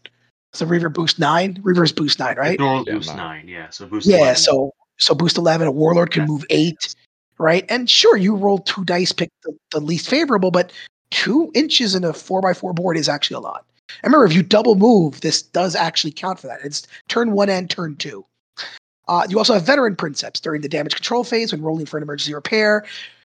[0.52, 1.58] So Reaver boost nine.
[1.62, 2.58] Reaver's boost nine, right?
[2.58, 3.16] Normal Yeah, boost nine.
[3.16, 3.48] nine.
[3.48, 3.70] Yeah.
[3.70, 4.06] So boost.
[4.06, 4.36] Yeah, 11.
[4.36, 6.26] so so boost eleven, a warlord can Yeah.
[6.28, 6.94] move eight,
[7.38, 7.64] right?
[7.68, 10.72] And sure, you roll two dice, pick the, the least favorable, but
[11.10, 13.64] two inches in a four by four board is actually a lot.
[14.02, 16.60] And remember, if you double move, this does actually count for that.
[16.64, 18.24] It's turn one and turn two.
[19.08, 22.02] Uh, you also have veteran princeps during the damage control phase when rolling for an
[22.02, 22.84] emergency repair.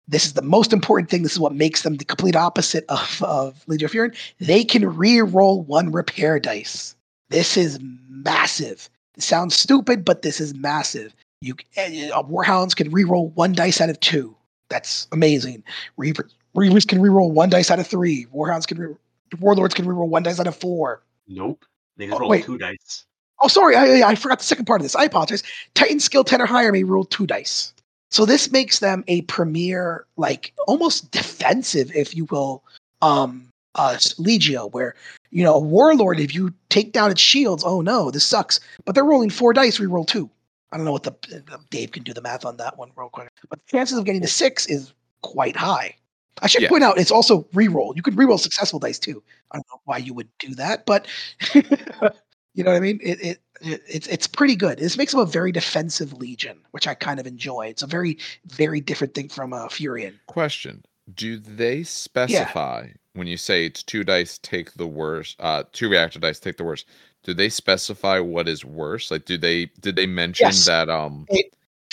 [0.08, 1.22] This is the most important thing.
[1.22, 4.12] This is what makes them the complete opposite of, of Legion of Fury.
[4.40, 6.96] They can re-roll one repair dice.
[7.30, 8.90] This is massive.
[9.16, 11.14] It sounds stupid, but this is massive.
[11.42, 14.36] You uh, Warhounds can re-roll one dice out of two.
[14.70, 15.64] That's amazing.
[15.98, 18.26] Reaver, Reavers can re-roll one dice out of three.
[18.34, 18.96] Warhounds can re-
[19.40, 21.02] Warlords can re-roll one dice out of four.
[21.28, 21.66] Nope.
[21.98, 22.46] They just Oh, roll wait.
[22.46, 23.06] two dice.
[23.42, 24.96] Oh, sorry, I, I forgot the second part of this.
[24.96, 25.44] I apologize.
[25.74, 27.74] Titan skill ten or higher may roll two dice.
[28.12, 32.64] So this makes them a premier, like almost defensive, if you will,
[33.02, 34.96] um, uh, Legio, where
[35.30, 38.60] you know a warlord, if you take down its shields, oh no, this sucks.
[38.84, 40.30] But they're rolling four dice, we roll two.
[40.72, 41.16] I don't know what the
[41.52, 44.06] uh, Dave can do the math on that one real quick, but the chances of
[44.06, 44.92] getting to six is
[45.22, 45.96] quite high.
[46.42, 46.70] I should Yeah.
[46.70, 47.94] point out it's also re-roll.
[47.96, 49.22] You could re-roll successful dice too.
[49.52, 51.08] I don't know why you would do that, but
[51.54, 53.00] you know what I mean.
[53.04, 54.80] It, it it it's it's pretty good.
[54.80, 57.68] This makes them a very defensive legion, which I kind of enjoy.
[57.68, 60.14] It's a very very different thing from a Furion.
[60.28, 60.84] Question:
[61.14, 66.20] Do they specify when you say it's two dice take the worst, uh, two reactor
[66.20, 66.86] dice take the worst?
[67.24, 69.12] Do they specify what is worse?
[69.12, 70.66] Like, do they did they mention Yes.
[70.68, 70.90] that?
[70.90, 71.28] Um,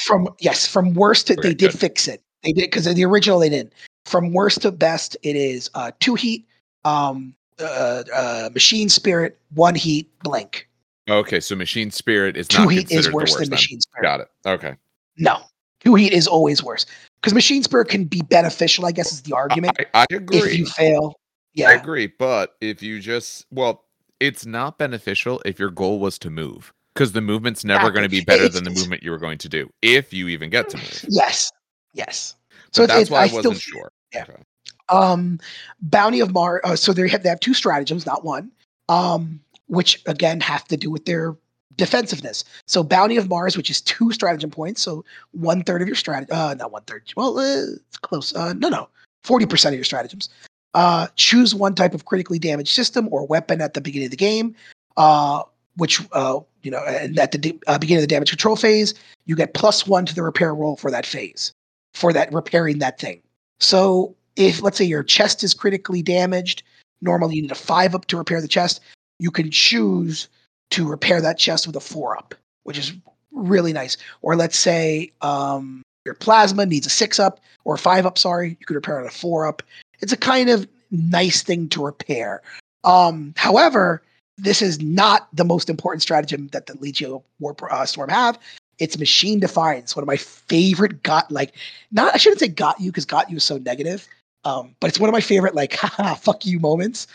[0.05, 1.81] From yes, from worst to Okay, they did good.
[1.81, 2.23] fix it.
[2.45, 3.73] They did because in the original they didn't.
[4.07, 6.47] From worst to best, it is uh, two heat,
[6.85, 10.69] um, uh, uh, machine spirit, one heat, blink.
[11.11, 13.39] okay, so machine spirit is Two not heat is worse worst.
[13.39, 13.51] than then.
[13.51, 14.03] machine spirit.
[14.05, 14.29] Got it.
[14.47, 14.77] Okay.
[15.19, 15.39] No,
[15.81, 16.87] two heat is always worse
[17.21, 18.87] because machine spirit can be beneficial.
[18.87, 19.77] I guess is the argument.
[19.81, 20.53] I, I if agree.
[20.55, 21.15] you fail,
[21.55, 23.85] yeah, I agree, but if you just well,
[24.21, 28.09] it's not beneficial if your goal was to move because the movement's never going to
[28.09, 30.69] be better It's- than the movement you were going to do if you even get
[30.71, 31.05] to move.
[31.09, 31.51] yes,
[31.93, 32.37] yes.
[32.73, 33.93] So it's- that's it's- why I, I still wasn't feel- sure.
[34.13, 34.23] yeah.
[34.23, 34.43] Okay.
[34.89, 35.39] um
[35.81, 38.51] bounty of mars uh, so they have they have two stratagems not one
[38.89, 41.35] um which again have to do with their
[41.77, 45.97] defensiveness so bounty of mars which is two stratagem points so one third of your
[45.97, 48.89] strategy uh not one third well uh, it's close uh no no
[49.25, 50.29] 40% of your stratagems
[50.75, 54.17] uh choose one type of critically damaged system or weapon at the beginning of the
[54.17, 54.55] game
[54.97, 55.43] uh
[55.77, 58.95] which uh you know and at the de- uh, beginning of the damage control phase
[59.27, 61.53] you get plus one to the repair roll for that phase
[61.97, 63.21] for that repairing that thing
[63.59, 66.63] so if let's say your chest is critically damaged,
[67.01, 68.81] normally you need a five up to repair the chest.
[69.19, 70.29] You can choose
[70.71, 72.93] to repair that chest with a four up, which is
[73.33, 73.97] really nice.
[74.23, 78.19] Or let's say um, your plasma needs a six up or a five up.
[78.19, 79.63] Sorry, you could repair it a four up.
[80.01, 82.43] It's a kind of nice thing to repair.
[82.85, 84.03] Um, however,
[84.37, 88.39] this is not the most important stratagem that the Legio War uh, Storm have.
[88.79, 91.55] It's machine defiance, one of my favorite got like
[91.93, 94.07] not I shouldn't say got you because got you is so negative.
[94.45, 97.07] Um, but it's one of my favorite like haha fuck you moments.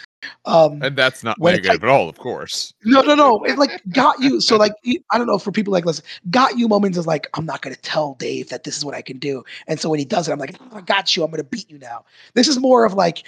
[0.45, 2.73] Um, And that's not negative at all, of course.
[2.83, 3.43] no, no, no.
[3.43, 4.39] It like got you.
[4.41, 4.73] So like
[5.11, 7.75] I don't know for people like listen, got you moments is like I'm not gonna
[7.75, 9.43] tell Dave that this is what I can do.
[9.67, 11.23] And so when he does it, I'm like, "Oh, I got you.
[11.23, 12.05] I'm gonna beat you now.
[12.33, 13.23] This is more of like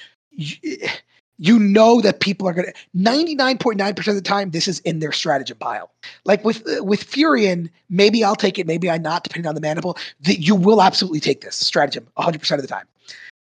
[1.47, 5.57] you, know that people are gonna 99.9% of the time this is in their stratagem
[5.57, 5.91] pile.
[6.25, 9.61] Like with uh, with Furion, maybe I'll take it, maybe I not, depending on the
[9.61, 9.97] maniple.
[10.21, 12.85] That you will absolutely take this stratagem 100% of the time.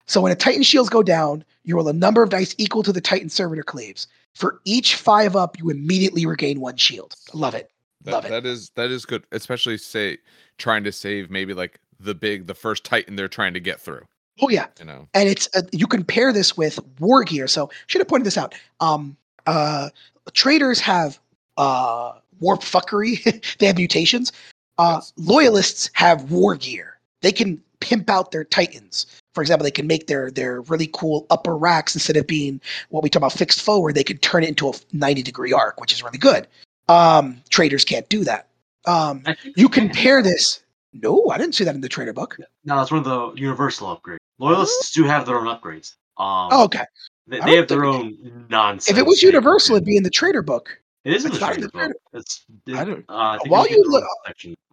[0.06, 2.92] So when a Titan shields go down, you roll a number of dice equal to
[2.92, 4.06] the Titan servitor claves.
[4.34, 7.14] For each five up, you immediately regain one shield.
[7.34, 7.70] Love it.
[8.02, 8.30] That, Love it.
[8.30, 10.18] that is that is good, especially say
[10.58, 14.02] trying to save maybe like the big the first Titan they're trying to get through.
[14.42, 15.08] Oh yeah, You know.
[15.14, 17.46] and it's uh, you can pair this with war gear.
[17.46, 18.54] So should have pointed this out.
[18.80, 19.16] Um,
[19.46, 19.90] uh,
[20.32, 21.18] traitors have
[21.56, 23.22] uh, warp fuckery.
[23.58, 24.32] they have mutations.
[24.78, 25.12] Uh, Yes.
[25.16, 26.98] Loyalists have war gear.
[27.20, 29.06] They can pimp out their titans.
[29.34, 33.02] For example, they can make their their really cool upper racks instead of being what
[33.02, 33.94] we talk about fixed forward.
[33.94, 36.48] They can turn it into a 90 degree arc, which is really good.
[36.88, 38.48] Um, traitors can't do that.
[38.86, 40.62] Um, I think you compare this.
[40.92, 42.36] No, I didn't see that in the traitor book.
[42.64, 44.18] No, that's one of the universal upgrades.
[44.38, 45.94] Loyalists do have their own upgrades.
[46.18, 46.84] Um, Oh, okay.
[47.26, 48.90] they, they have their own nonsense.
[48.90, 50.78] If it was universal, it'd be in the traitor book.
[51.04, 51.96] It is in the in the traitor- book.
[52.12, 54.04] It's I don't- uh, I think While you be in the look-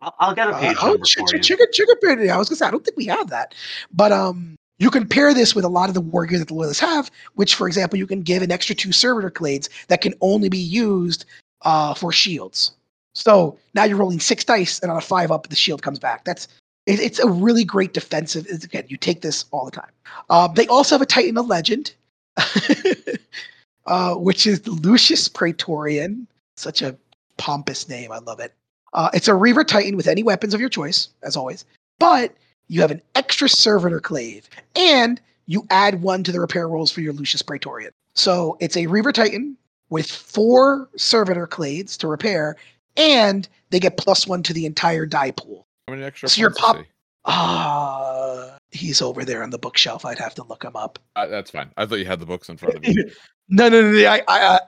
[0.02, 1.40] I'll, I'll get a Uh, page oh, number ch- for ch- you.
[1.40, 2.30] chicken, chicken parody.
[2.30, 3.56] I was gonna say I don't think we have that,
[3.94, 6.54] but um, you can pair this with a lot of the war gear that the
[6.54, 7.10] loyalists have.
[7.36, 10.58] Which, for example, you can give an extra two servitor claves that can only be
[10.60, 11.26] used
[11.64, 12.72] uh, for shields.
[13.20, 16.24] So now you're rolling six dice, and on a five up, the shield comes back.
[16.24, 16.48] That's
[16.86, 18.48] it, it's a really great defensive.
[18.48, 19.92] Again, you take this all the time.
[20.30, 21.94] Uh, they also have a Titan of Legend,
[23.86, 26.28] uh, which is Lucius Praetorian.
[26.56, 26.96] Such a
[27.38, 28.12] pompous name.
[28.12, 28.54] I love it.
[28.94, 31.66] Uh, it's a Reaver Titan with any weapons of your choice, as always.
[32.00, 32.34] But
[32.70, 37.02] you have an extra servitor clave, and you add one to the repair rolls for
[37.02, 37.92] your Lucius Praetorian.
[38.14, 39.58] So it's a Reaver Titan
[39.90, 42.56] with four servitor claves to repair,
[42.98, 45.68] and they get plus one to the entire die pool.
[45.88, 46.86] How many extra So your pop-?
[47.26, 50.06] Ah, he's over there on the bookshelf.
[50.06, 51.00] I'd have to look him up.
[51.16, 51.72] Uh, that's fine.
[51.78, 53.12] I thought you had the books in front of you.
[53.52, 54.60] No, no, no, no I, I, uh,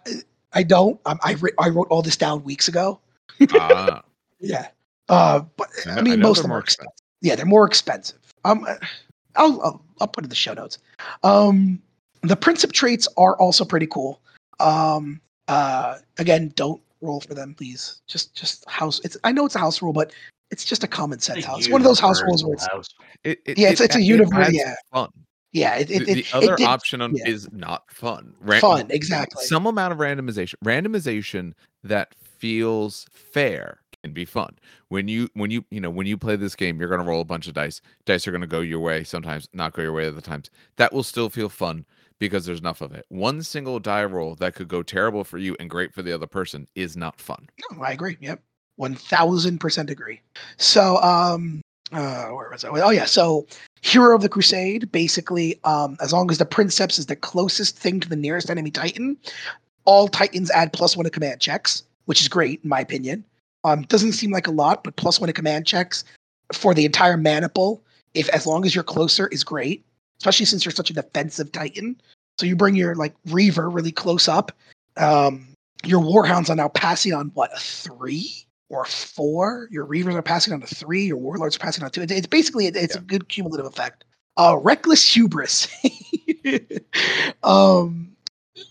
[0.53, 0.99] I don't.
[1.06, 2.99] Um, I, re- I wrote all this down weeks ago.
[3.53, 4.02] ah,
[4.39, 4.69] Yeah.
[5.07, 6.91] Uh, but I I, mean, know most of them are expensive.
[7.22, 8.18] Yeah, they're more expensive.
[8.43, 8.77] Um, uh,
[9.35, 10.80] I'll, I'll I'll put it in the show notes.
[11.23, 11.80] Um,
[12.23, 14.19] the Princeps traits are also pretty cool.
[14.60, 18.02] Um, uh, again, don't roll for them, please.
[18.07, 18.99] Just just house.
[19.03, 20.14] It's I know it's a house rule, but
[20.52, 21.69] it's just a common sense house.
[21.69, 22.88] One of those house rules where it's House.
[23.23, 24.76] It, it, Yeah, it's- it it's a a- it universe- adds yeah.
[24.91, 25.10] Fun.
[25.53, 25.76] yeah.
[25.78, 27.28] It, it, the, it, the it other did option on- yeah.
[27.28, 28.34] is not fun.
[28.41, 28.88] Ran- fun.
[28.91, 29.44] Exactly.
[29.45, 30.56] Some amount of randomization.
[30.64, 31.53] Randomization
[31.84, 34.57] that feels fair can be fun.
[34.90, 37.26] When you when you you know when you play this game, you're gonna roll a
[37.26, 37.82] bunch of dice.
[38.06, 40.49] Dice are gonna go your way sometimes, not go your way other times.
[40.78, 41.86] That will still feel fun
[42.22, 43.03] because there's enough of it.
[43.10, 46.27] One single die roll that could go terrible for you and great for the other
[46.27, 47.49] person is not fun.
[47.72, 48.15] No, I agree.
[48.22, 48.39] Yep.
[48.76, 50.22] One thousand percent agree.
[50.57, 51.61] So um
[51.91, 52.69] uh where was I?
[52.69, 53.48] Oh yeah, so
[53.81, 57.99] Hero of the Crusade, basically, um, as long as the Princeps is the closest thing
[57.99, 59.18] to the nearest enemy Titan,
[59.85, 63.26] all Titans add plus one to command checks, which is great in my opinion.
[63.64, 66.03] Um, doesn't seem like a lot, but plus one to command checks
[66.53, 67.81] for the entire maniple,
[68.14, 69.84] if as long as you're closer, is great.
[70.22, 71.99] Especially since you're such a defensive Titan.
[72.39, 74.52] So you bring your like Reaver really close up.
[74.98, 75.48] Um,
[75.84, 78.30] your Warhounds are now passing on what a three
[78.69, 79.68] or a four.
[79.72, 81.06] Your Reavers are passing on a three.
[81.06, 82.03] Your Warlords are passing on two.
[82.03, 84.03] It- It's basically it- it's a good cumulative effect.
[84.38, 85.68] Uh, reckless hubris.
[87.43, 88.11] um,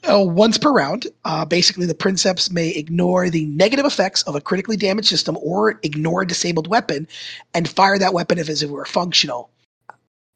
[0.09, 4.41] uh, once per round, uh, basically the Princeps may ignore the negative effects of a
[4.41, 7.09] critically damaged system or ignore a disabled weapon,
[7.55, 9.51] and fire that weapon if it were functional.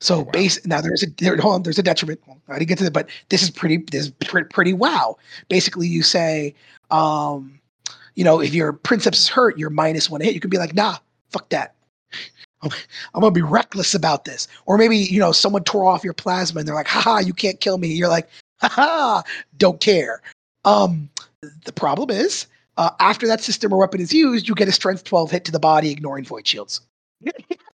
[0.05, 0.31] So Oh, wow.
[0.33, 2.21] base now there's a there, hold on, there's a detriment.
[2.51, 5.17] I didn't get to that, but this is pretty this is pretty, pretty wow.
[5.49, 6.55] Basically, you say,
[6.91, 7.59] um,
[8.15, 10.35] you know, if your Princeps is hurt, you're minus one hit.
[10.35, 10.99] You can be like, nah,
[11.31, 11.75] fuck that.
[12.61, 12.71] I'm,
[13.15, 14.47] I'm gonna be reckless about this.
[14.67, 17.59] Or maybe you know someone tore off your plasma and they're like, haha, you can't
[17.61, 17.89] kill me.
[17.89, 18.29] You're like,
[18.61, 19.23] haha,
[19.57, 20.21] don't care.
[20.67, 21.09] Um,
[21.65, 25.05] the problem is, uh, after that system or weapon is used, you get a strength
[25.05, 26.83] 12 hit to the body, ignoring void shields.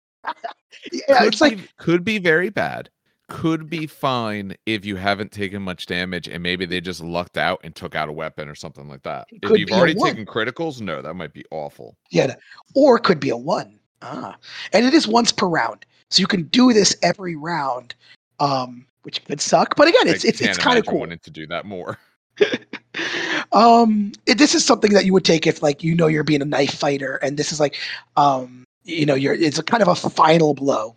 [0.91, 2.90] yeah, could it's like could be very bad.
[3.28, 7.60] Could be fine if you haven't taken much damage and maybe they just lucked out
[7.64, 9.28] and took out a weapon or something like that.
[9.30, 11.96] If you've already taken criticals, no, that might be awful.
[12.10, 12.36] Yeah,
[12.74, 13.80] or could be a one.
[14.02, 14.36] Ah,
[14.74, 17.94] and it is once per round, so you can do this every round,
[18.40, 19.76] um, which could suck.
[19.76, 21.00] But again, it's I it's, it's kind of cool.
[21.00, 21.98] wanting to do that more.
[23.52, 26.41] um, it, this is something that you would take if like you know you're being
[26.41, 27.78] a knife fighter, and this is like,
[28.18, 30.95] um, you know, you're it's a kind of a final blow.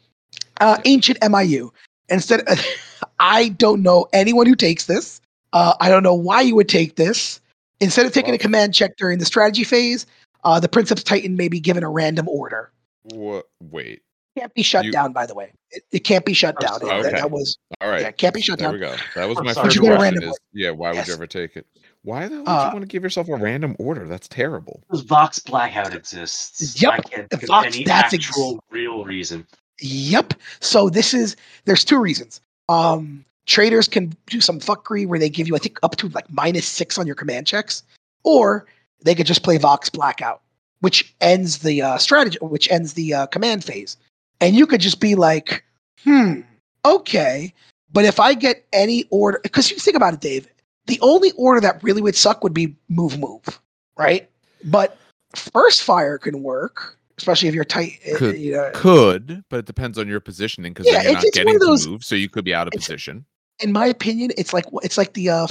[0.61, 1.71] Uh, ancient MIU.
[2.09, 2.43] Instead,
[3.21, 5.21] I don't know anyone who takes this.
[5.53, 7.41] Uh, I don't know why you would take this.
[7.81, 10.07] Instead of taking a command check during the strategy phase,
[10.45, 12.71] uh, the Princeps Titan may be given a random order.
[13.03, 13.47] What?
[13.61, 14.03] Wait.
[14.39, 15.53] can't be shut You- down, by the way.
[15.71, 16.81] It, it can't be shut down.
[16.81, 17.03] sorry.
[17.03, 18.03] That, that was All right.
[18.03, 18.79] yeah, can't be shut There down.
[18.79, 19.03] There we go.
[19.17, 20.15] That was I'm my first But you get a question.
[20.15, 21.67] random Is, yeah, why would you ever take it?
[22.05, 24.07] Why the hell would Uh, you want to give yourself a random order?
[24.09, 24.83] That's terrible.
[24.89, 26.81] Because Vox Blackout exists.
[26.83, 29.47] Yep, I can't Vox- of any that's ex- actual real reason.
[29.81, 30.35] Yep.
[30.61, 32.41] So this is there's two reasons.
[32.69, 36.31] Um, traitors can do some fuckery where they give you I think up to like
[36.31, 37.83] minus six on your command checks,
[38.25, 38.67] or
[39.05, 40.41] they could just play Vox Blackout,
[40.81, 43.97] which ends the uh, strategy, which ends the uh, command phase,
[44.41, 45.65] and you could just be like,
[46.03, 46.41] hmm,
[46.85, 47.53] okay.
[47.93, 50.49] But if I get any order, because you think about it, Dave,
[50.87, 53.61] the only order that really would suck would be move move,
[53.97, 54.29] right?
[54.65, 54.99] But
[55.35, 57.99] first fire can work, especially if you're tight.
[58.13, 61.25] uh, Could- you know, Could, but it depends on your positioning because Yeah, you're not
[61.33, 63.25] getting of to those- move, so you could be out of position.
[63.61, 65.47] in my opinion, it's like it's like the uh,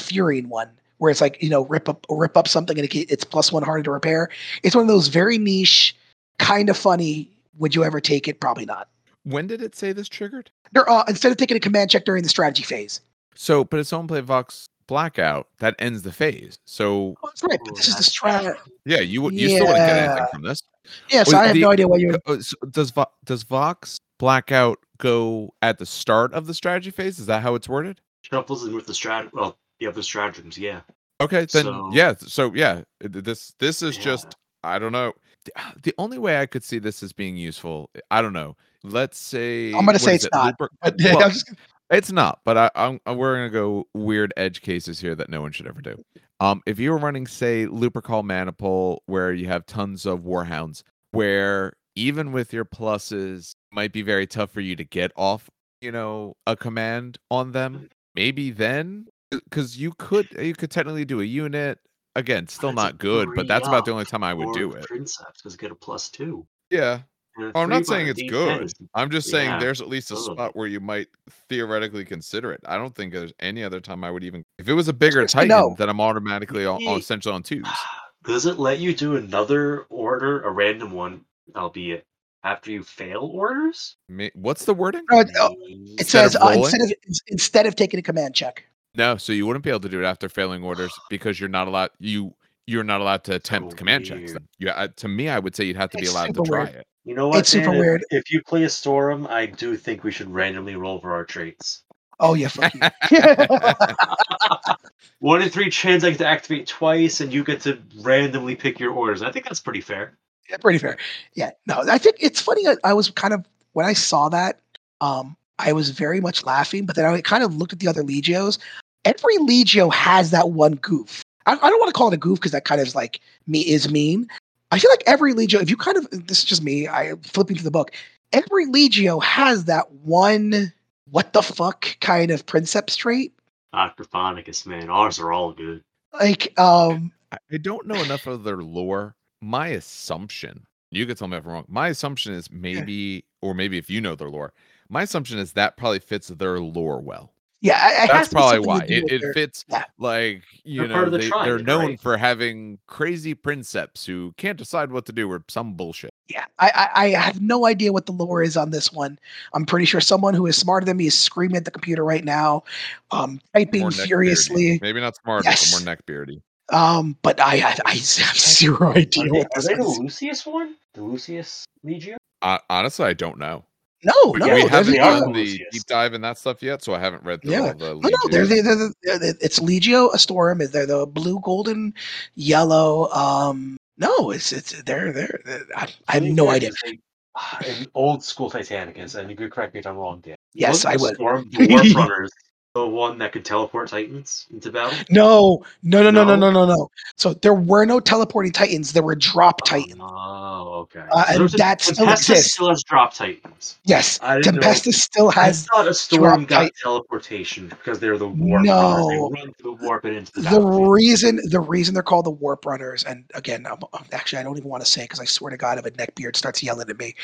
[0.48, 3.52] one, where it's like you know rip up rip up something and it, it's plus
[3.52, 4.30] one harder to repair.
[4.64, 5.96] It's one of those very niche,
[6.40, 7.30] kind of funny.
[7.58, 8.40] Would you ever take it?
[8.40, 8.90] Probably not.
[9.24, 10.50] When did it say this triggered?
[10.76, 13.02] Uh, instead of taking a command check during the strategy phase.
[13.36, 16.60] So, but it's on play Vox blackout that ends the phase.
[16.66, 17.60] So, Oh, that's right.
[17.64, 18.58] But this is the that's strat.
[18.86, 20.64] yeah, you would you still wouldn't get anything from this.
[21.10, 22.18] Yeah, so Wait, I have the- no idea why you.
[22.26, 27.20] Uh, so does Vo- does Vox blackout go at the start of the strategy phase?
[27.20, 28.02] Is that how it's worded?
[28.24, 29.30] Shuffles in with the strat.
[29.34, 30.58] Well, the other stratagems.
[30.58, 30.82] Yeah.
[31.22, 32.14] Okay, then So- yeah.
[32.18, 34.04] So yeah, this this is Yeah.
[34.04, 35.14] just I don't know.
[35.46, 35.54] The-
[35.84, 38.58] The only way I could see this as being useful, I don't know.
[38.84, 41.50] Let's say I'm gonna say it's it, not, Luper- But Well, I'm just-
[41.92, 45.42] It's not, but I, I'm uh, we're gonna go weird edge cases here that no
[45.42, 46.02] one should ever do.
[46.40, 51.74] Um, if you were running, say, Lupercal Maniple, where you have tons of Warhounds, where
[51.96, 55.50] even with your pluses, might be very tough for you to get off,
[55.82, 57.90] you know, a command on them.
[58.16, 61.78] Maybe then, because you could you could technically do a unit
[62.16, 64.86] again, still a not good, but that's about the only time I would do it.
[64.86, 66.48] Princeps because get a plus two.
[66.70, 67.02] Yeah.
[67.38, 68.72] And a Oh, I'm not saying it's D10 good.
[68.94, 69.60] I'm just saying yeah.
[69.60, 70.22] there's at least a Ugh.
[70.34, 71.08] spot where you might
[71.50, 72.60] theoretically consider it.
[72.66, 74.44] I don't think there's any other time I would even.
[74.60, 75.76] If it was a bigger Seriously, Titan, no.
[75.78, 77.66] then I'm automatically on, on essentially on twos.
[78.26, 81.26] Does it let you do another order, a random one,
[81.56, 82.06] albeit
[82.44, 83.96] after you fail orders?
[84.10, 85.02] Ma- What's the wording?
[85.10, 86.94] No, it, it Instead of says uh, instead of
[87.28, 88.66] instead of taking a command check.
[88.94, 91.68] No, so you wouldn't be able to do it after failing orders because you're not
[91.68, 91.90] allowed.
[92.00, 92.36] You
[92.68, 94.20] you're not allowed to attempt So command checks.
[94.20, 94.30] weird.
[94.36, 94.48] Then.
[94.60, 96.76] Yeah, uh, to me, I would say you'd have to be allowed to try weird.
[96.76, 96.88] it.
[97.04, 97.40] You know what?
[97.40, 97.76] It's super Dan?
[97.76, 98.06] If- weird.
[98.10, 101.84] If you play Astorum, I do think we should randomly roll for our traits.
[102.20, 102.82] Oh yeah, fuck you.
[105.20, 108.80] One in three chance I get to activate twice, and you get to randomly pick
[108.80, 109.24] your orders.
[109.24, 110.18] I think that's pretty fair.
[110.50, 110.98] Yeah, pretty fair.
[111.34, 112.68] Yeah, no, I think it's funny.
[112.68, 114.60] I, I was kind of when I saw that,
[115.00, 118.04] um, I was very much laughing, but then I kind of looked at the other
[118.04, 118.60] legios.
[119.06, 121.24] Every legio has that one goof.
[121.48, 123.20] I, I don't want to call it a goof because that kind of is like
[123.48, 124.28] me is mean.
[124.72, 127.58] I feel like every legio, if you kind of this is just me, I flipping
[127.58, 127.92] through the book.
[128.32, 130.72] Every legio has that one
[131.10, 133.34] what the fuck kind of princeps trait.
[133.74, 134.06] Dr.
[134.06, 135.84] Phonicus, man, ours are all good.
[136.14, 139.16] Like, um, I, I don't know enough of their lore.
[139.42, 141.66] My assumption, you could tell me if I'm wrong.
[141.68, 144.54] My assumption is maybe, or maybe if you know their lore,
[144.90, 147.34] my assumption is that probably fits their lore well.
[147.62, 149.66] Yeah, I, it That's probably why it, it fits.
[149.70, 149.86] yeah.
[149.98, 152.00] Like you They're know, the they, they're known right?
[152.02, 156.12] for having crazy princeps who can't decide what to do or some bullshit.
[156.28, 159.20] Yeah, I, I I have no idea what the lore is on this one.
[159.54, 162.24] I'm pretty sure someone who is smarter than me is screaming at the computer right
[162.24, 162.64] now,
[163.12, 164.64] um, typing More furiously.
[164.80, 164.80] beardy.
[164.82, 165.72] Maybe not smart, Yes.
[165.72, 166.42] but more neck beardy.
[166.72, 169.84] Um, but I I, I have zero idea Are they, what are this they the.
[169.84, 170.76] Lucius one?
[170.94, 172.16] The Lucius Legio?
[172.42, 173.66] Uh, honestly, I don't know.
[174.04, 175.68] No, We, no, we haven't the, are done the Lucius.
[175.72, 177.60] deep dive in that stuff yet, so I haven't read through Yeah.
[177.68, 177.94] all the.
[177.94, 178.50] no, no, they're Legios.
[178.50, 180.60] the, they're the, they're it's Legio, Astorum.
[180.72, 181.94] They're the blue, golden,
[182.36, 183.10] yellow.
[183.12, 185.40] Um, no, it's it's they're they're.
[185.46, 186.70] they're- I, I have no idea.
[186.70, 187.00] just like,
[187.36, 190.36] ah, An old school Titanicus, and you could correct me if I'm wrong, Dan.
[190.54, 191.16] Yes, I the would.
[191.16, 192.32] Storm, the Warp Runners,
[192.74, 194.98] the one that could teleport Titans into battle?
[195.10, 196.52] No, no, no, no, no, No?
[196.52, 196.92] no, no, no.
[197.18, 198.94] So there were no teleporting titans.
[198.94, 200.00] There were drop titans.
[200.00, 201.04] Oh, okay.
[201.12, 202.54] Uh, and there's a- that still Tempestus exists.
[202.54, 203.78] still has drop Titans.
[203.84, 206.72] Yes, I didn't know- Tempestus still I has thought Astorum drop got Titan.
[206.82, 209.08] teleportation because they're the warp runners.
[209.10, 209.30] They No.
[209.32, 213.04] run the warp and into the, the reason the reason they're called the warp runners
[213.04, 215.58] and again I'm, I'm- actually i don't even want to say because i swear to
[215.58, 217.16] god if a neckbeard starts yelling at me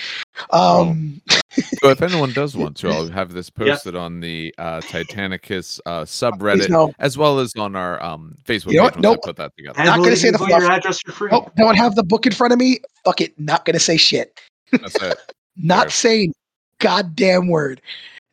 [0.52, 1.22] um
[1.82, 3.68] So if anyone does want to, I'll have this Yep.
[3.68, 4.80] posted on the uh,
[5.42, 9.20] Titanicus uh, subreddit no as well as on our um, Facebook You know page Nope.
[9.24, 9.80] I put that together.
[9.80, 10.72] And Not gonna say the put your fluff.
[10.72, 11.30] address for free.
[11.32, 14.40] nope don't have the book in front of me fuck it not gonna say shit
[14.72, 15.18] That's it.
[15.58, 15.90] not Fair.
[15.92, 16.34] saying
[16.80, 17.82] goddamn word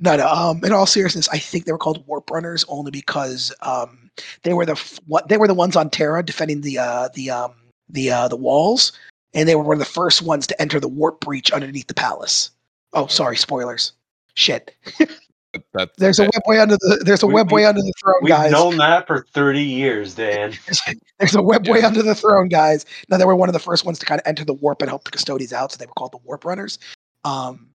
[0.01, 3.53] no no um in all seriousness i think they were called warp runners only because
[3.63, 4.11] um
[4.43, 7.31] they were the f- what they were the ones on terra defending the uh the
[7.31, 7.53] um
[7.89, 8.93] the uh the walls
[9.33, 11.95] and they were one of the first ones to enter the warp breach underneath the
[11.95, 12.51] palace
[12.93, 13.93] oh sorry spoilers
[14.35, 14.75] shit
[15.73, 18.25] That, There's a that- webway under the there's a We- webway we- under the throne,
[18.27, 18.45] guys.
[18.45, 20.53] We've known that for 30 years, Dan.
[21.19, 21.87] There's a webway Yeah.
[21.89, 22.85] under the throne, guys.
[23.09, 24.89] Now they were one of the first ones to kind of enter the warp and
[24.89, 26.79] help the custodians out, so they were called the warp runners.
[27.25, 27.69] Um,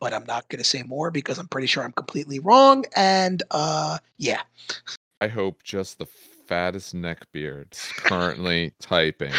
[0.00, 2.84] but I'm not going to say more because I'm pretty sure I'm completely wrong.
[2.96, 4.42] And uh, yeah,
[5.20, 6.06] I hope just the
[6.46, 9.32] fattest neckbeards currently typing.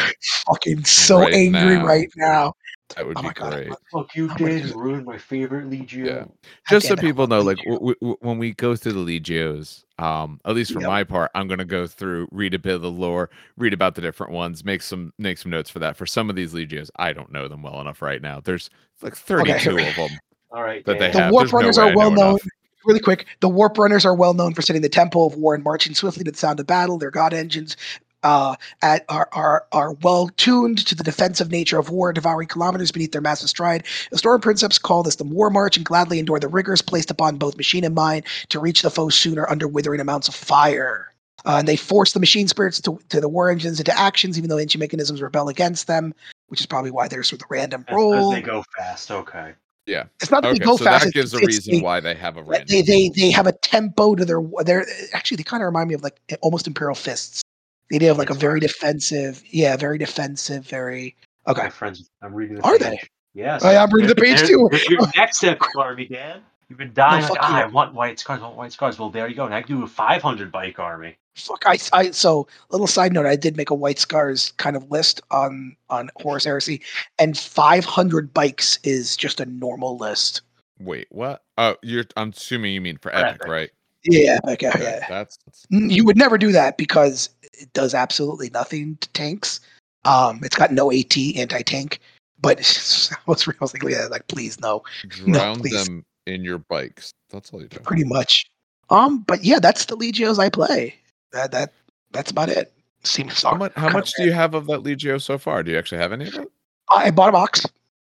[0.46, 1.84] fucking so Right angry now.
[1.86, 2.52] right now.
[2.96, 3.68] That would Oh be my God, great.
[3.68, 4.62] love- Fuck you, I'm gonna Dave.
[4.62, 6.06] do- You ruined my favorite Legio.
[6.06, 6.24] Yeah.
[6.70, 8.92] Just so damn it, I people love know, like w- w- when we go through
[8.92, 10.88] the Legios, um, at least for Yep.
[10.88, 13.28] my part, I'm gonna go through, read a bit of the lore,
[13.58, 15.96] read about the different ones, make some make some notes for that.
[15.96, 18.40] For some of these Legios, I don't know them well enough right now.
[18.40, 18.70] There's
[19.02, 19.88] like 32 Okay.
[19.90, 20.18] of them
[20.50, 20.82] All right.
[20.86, 21.32] that they The have.
[21.32, 22.28] Warp There's no Runners way are well known.
[22.30, 22.40] enough.
[22.88, 25.62] Really quick, the Warp Runners are well known for setting the tempo of war and
[25.62, 26.96] marching swiftly to the sound of battle.
[26.96, 27.76] Their god engines
[28.22, 32.90] uh, at, are, are, are well tuned to the defensive nature of war, devouring kilometers
[32.90, 33.84] beneath their massive stride.
[34.10, 37.36] The Storm Princeps call this the War March and gladly endure the rigors placed upon
[37.36, 41.12] both machine and mind to reach the foe sooner under withering amounts of fire.
[41.44, 44.48] Uh, and they force the machine spirits to, to the war engines into actions, even
[44.48, 46.14] though ancient mechanisms rebel against them,
[46.46, 48.30] which is probably why there's sort of the random roll.
[48.30, 49.10] they go fast.
[49.10, 49.52] Okay.
[49.88, 51.04] Yeah, it's not that Okay, they go so fast.
[51.04, 52.66] that it's- gives a it's- reason they- why they have a they, random.
[52.68, 55.94] they they they have a tempo to their their actually they kind of remind me
[55.94, 57.42] of like almost imperial fists
[57.90, 61.16] the idea of like a very defensive yeah very defensive very
[61.46, 62.82] okay My friends, I'm reading the Are page.
[62.82, 63.00] they?
[63.34, 63.62] Yes.
[63.64, 64.68] Oh, yeah, I'm reading the page too.
[64.70, 66.40] There's your next epic army, Dan.
[66.68, 67.22] You've been dying.
[67.28, 67.64] like, ah, you.
[67.64, 68.40] I want white scars.
[68.40, 68.98] I want white scars.
[68.98, 69.46] Well, there you go.
[69.46, 71.16] Now I can do a 500 bike army.
[71.38, 74.90] Fuck I, I so little side note I did make a white scars kind of
[74.90, 76.80] list on on Horus Heresy
[77.18, 80.42] and 500 bikes is just a normal list
[80.80, 81.42] Wait, what?
[81.56, 82.04] Oh, you're.
[82.16, 83.48] I'm assuming you mean for For Epic, Epic.
[83.48, 83.70] right?
[84.04, 85.38] yeah okay, Okay, yeah That's
[85.72, 89.60] Mm, you would never do that because it does absolutely nothing to tanks.
[90.04, 91.98] Um, it's got no AT anti-tank,
[92.40, 92.58] but
[93.12, 95.72] I was, I was like, yeah, like please no, drown please.
[95.72, 97.12] them in your bikes.
[97.30, 97.80] That's all you do.
[97.80, 98.46] pretty much.
[98.90, 100.94] Um, but yeah, that's the Legios I play.
[101.32, 101.72] That that
[102.12, 102.72] that's about it.
[103.04, 103.72] Seems How much?
[103.76, 105.62] How much do you have of that Legio so far?
[105.62, 106.50] Do you actually have any of it?
[106.90, 107.64] I bought a box.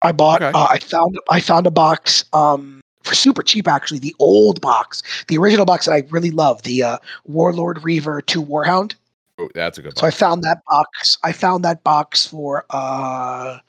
[0.01, 0.41] I bought.
[0.43, 0.57] Okay.
[0.57, 1.19] Uh, I found.
[1.29, 2.25] I found a box.
[2.33, 3.99] Um, for super cheap actually.
[3.99, 8.43] The old box, the original box that I really love, the uh, Warlord Reaver Two
[8.43, 8.95] Warhound.
[9.37, 9.89] Oh, that's a good.
[9.89, 9.95] One.
[9.97, 11.17] So I found that box.
[11.23, 13.59] I found that box for uh,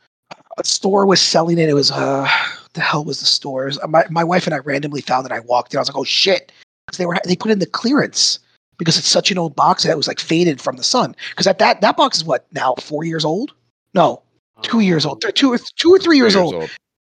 [0.58, 1.68] a store was selling it.
[1.68, 2.28] It was uh,
[2.72, 3.78] the hell was the stores?
[3.88, 5.32] My my wife and I randomly found it.
[5.32, 5.78] I walked in.
[5.78, 6.50] I was like, oh shit,
[6.86, 8.38] because they were they put in the clearance
[8.78, 11.14] because it's such an old box that it was like faded from the sun.
[11.30, 13.52] Because at that that box is what now four years old?
[13.94, 14.22] No,
[14.62, 15.20] two years old.
[15.22, 16.54] They're Two or two or three Two years, old.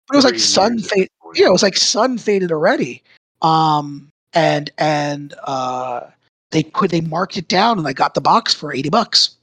[0.08, 1.08] But it was like Three sun years fade.
[1.24, 1.38] old.
[1.38, 3.02] Yeah, it was like sun faded already.
[3.42, 6.02] Um, and and uh,
[6.52, 9.36] they put they marked it down, and I got the box for eighty bucks.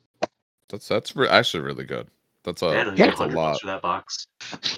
[0.68, 2.08] That's that's re- actually really good.
[2.44, 3.06] That's a Yeah.
[3.06, 3.34] that's a lot.
[3.34, 4.26] bucks for that box.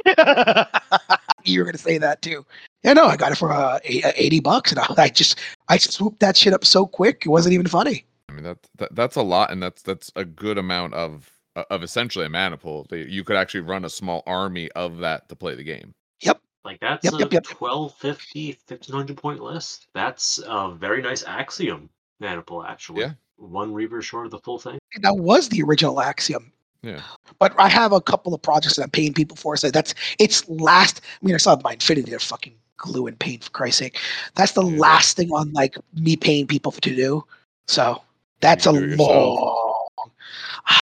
[1.45, 2.45] you were gonna say that too.
[2.82, 5.39] Yeah, no, I got it for uh, uh, eighty bucks, and I, I just
[5.69, 8.05] I swooped that shit up so quick, it wasn't even funny.
[8.28, 11.65] I mean that, that that's a lot, and that's that's a good amount of uh,
[11.70, 12.86] of essentially a maniple.
[12.90, 15.94] You could actually run a small army of that to play the game.
[16.20, 16.40] Yep.
[16.65, 17.47] Like that's Yep, a yep, yep.
[17.47, 19.89] 1250, 1500 point list.
[19.94, 21.90] That's a very nice Axiom
[22.20, 23.01] maniple, actually.
[23.02, 23.12] Yeah.
[23.36, 24.78] One Reaver short of the full thing.
[25.01, 26.52] That was the original Axiom.
[26.82, 27.01] Yeah.
[27.39, 29.57] But I have a couple of projects that I'm paying people for.
[29.57, 31.01] So that's it's last.
[31.23, 33.98] I mean, I saw my Infinity to fucking glue and paint for Christ's sake.
[34.36, 34.81] That's the Yeah.
[34.81, 37.24] last thing on like me paying people to do.
[37.69, 38.02] So
[38.40, 39.39] that's a You do it yourself.
[39.39, 39.89] long.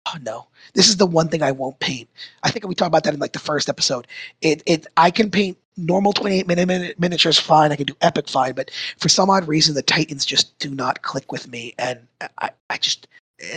[0.06, 2.08] Oh, no, this is the one thing I won't paint.
[2.42, 4.06] I think we talked about that in like the first episode.
[4.42, 7.72] It it I can paint normal 28 minute, minute miniatures fine.
[7.72, 11.02] I can do epic fine, but for some odd reason the Titans just do not
[11.02, 12.00] click with me, and
[12.38, 13.06] I I just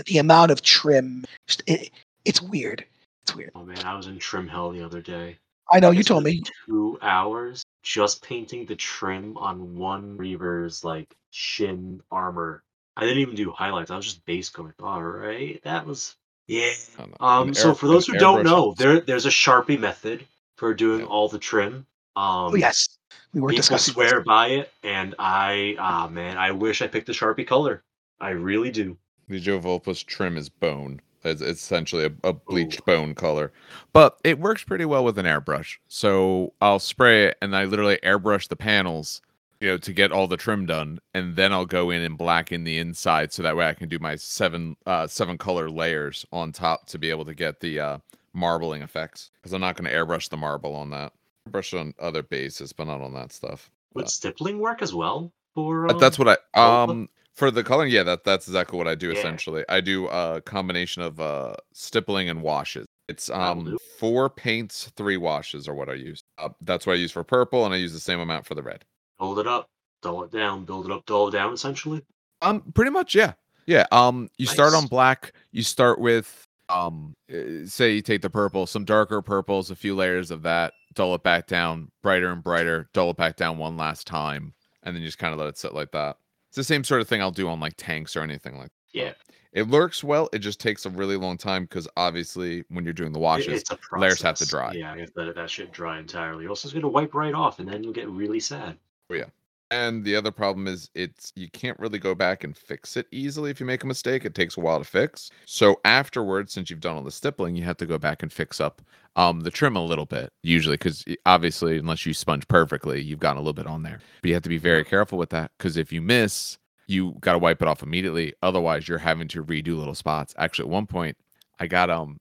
[0.05, 1.89] the amount of trim, just, it,
[2.25, 2.85] it's weird.
[3.23, 3.51] It's weird.
[3.55, 5.37] Oh man, I was in trim hell the other day.
[5.71, 6.43] I know you told me.
[6.67, 12.63] Two hours just painting the trim on one Reaver's like shin armor.
[12.97, 13.91] I didn't even do highlights.
[13.91, 14.73] I was just base going.
[14.81, 16.15] All right, that was
[16.47, 16.71] yeah.
[16.97, 17.27] I don't know.
[17.27, 20.25] Um, An so air- for those who don't know, there there's a Sharpie method
[20.57, 21.05] for doing Yeah.
[21.07, 21.85] all the trim.
[22.15, 22.87] Um, Oh yes,
[23.33, 23.93] we were people discussing.
[23.93, 27.83] swear by it, and I ah man, I wish I picked the Sharpie color.
[28.19, 28.97] I really do.
[29.29, 31.01] Legio Vulpa trim is bone.
[31.23, 32.85] It's, it's essentially a, a bleached Ooh.
[32.85, 33.51] bone color,
[33.93, 35.77] but it works pretty well with an airbrush.
[35.87, 39.21] So I'll spray it, and I literally airbrush the panels,
[39.59, 42.63] you know, to get all the trim done, and then I'll go in and blacken
[42.63, 46.51] the inside, so that way I can do my seven uh, seven color layers on
[46.51, 47.97] top to be able to get the uh,
[48.33, 49.31] marbling effects.
[49.41, 51.13] Because I'm not going to airbrush the marble on that.
[51.49, 53.69] Brush it on other bases, but not on that stuff.
[53.93, 55.31] Would Uh, stippling work as well?
[55.55, 56.89] For But that's um, what I Vulpa?
[56.89, 57.91] um for the coloring.
[57.91, 59.19] Yeah, that that's exactly what I do Yeah.
[59.19, 59.63] essentially.
[59.69, 62.85] I do a combination of uh stippling and washes.
[63.07, 66.21] It's um four paints, three washes are what I use.
[66.37, 68.63] Uh, that's what I use for purple, and I use the same amount for the
[68.63, 68.85] red.
[69.19, 69.67] build it up,
[70.01, 71.53] dull it down, build it up, dull it down.
[71.53, 72.01] Essentially,
[72.41, 73.33] Um, pretty much, yeah,
[73.65, 73.85] yeah.
[73.91, 75.33] Um, you start on black.
[75.51, 79.95] You start with um, uh, say you take the purple, some darker purples, a few
[79.95, 83.75] layers of that, dull it back down, brighter and brighter, dull it back down one
[83.77, 86.17] last time, and then you just kind of let it sit like that.
[86.53, 88.69] It's the same sort of thing I'll do on like tanks or anything like.
[88.91, 89.13] yeah.
[89.53, 90.29] It lurks well.
[90.33, 94.21] It just takes a really long time because obviously when you're doing the washes, layers
[94.21, 94.71] have to dry.
[94.73, 96.45] Yeah, to let that shit dry entirely.
[96.45, 98.77] Also, it's gonna wipe right off, and then you'll get really sad.
[99.09, 99.25] Oh, yeah.
[99.71, 103.49] And the other problem is it's you can't really go back and fix it easily
[103.49, 104.25] if you make a mistake.
[104.25, 105.31] It takes a while to fix.
[105.45, 108.59] So afterwards, since you've done all the stippling, you have to go back and fix
[108.61, 108.83] up
[109.15, 113.35] um the trim a little bit, usually because obviously unless you sponge perfectly, you've got
[113.35, 113.99] a little bit on there.
[114.21, 116.57] But you have to be very careful with that because if you miss,
[116.87, 118.33] you got to wipe it off immediately.
[118.41, 120.33] Otherwise, you're having to redo little spots.
[120.37, 121.17] Actually, at one point,
[121.59, 122.17] I got um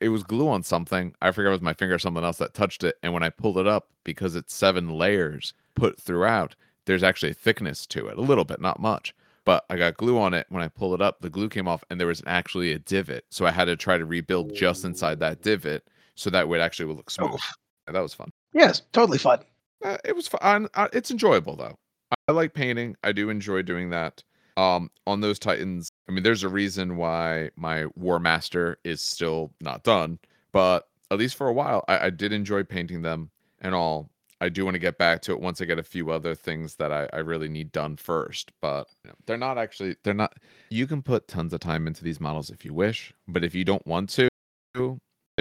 [0.00, 1.14] it was glue on something.
[1.20, 2.96] I forget it was my finger or something else that touched it.
[3.02, 6.54] And when I pulled it up, because it's seven layers put throughout,
[6.86, 9.14] there's actually a thickness to it, a little bit, not much.
[9.44, 10.46] But I got glue on it.
[10.50, 13.24] When I pulled it up, the glue came off and there was actually a divot.
[13.30, 15.82] So I had to try to rebuild just inside that divot
[16.14, 17.40] so that way it actually would look smooth.
[17.86, 18.30] And that was fun.
[18.52, 19.40] Yes, totally fun.
[19.84, 20.68] Uh, it was fun.
[20.74, 21.74] Uh, it's enjoyable though.
[22.10, 22.96] I, I like painting.
[23.02, 24.22] I do enjoy doing that.
[24.56, 29.50] Um, on those Titans, I mean, there's a reason why my War Master is still
[29.60, 30.18] not done,
[30.52, 33.30] but at least for a while, I, I did enjoy painting them
[33.60, 34.10] and all.
[34.40, 36.74] I do want to get back to it once I get a few other things
[36.74, 40.34] that I, I really need done first, but you know, they're not actually they're not.
[40.68, 43.64] You can put tons of time into these models if you wish, but if you
[43.64, 44.28] don't want to,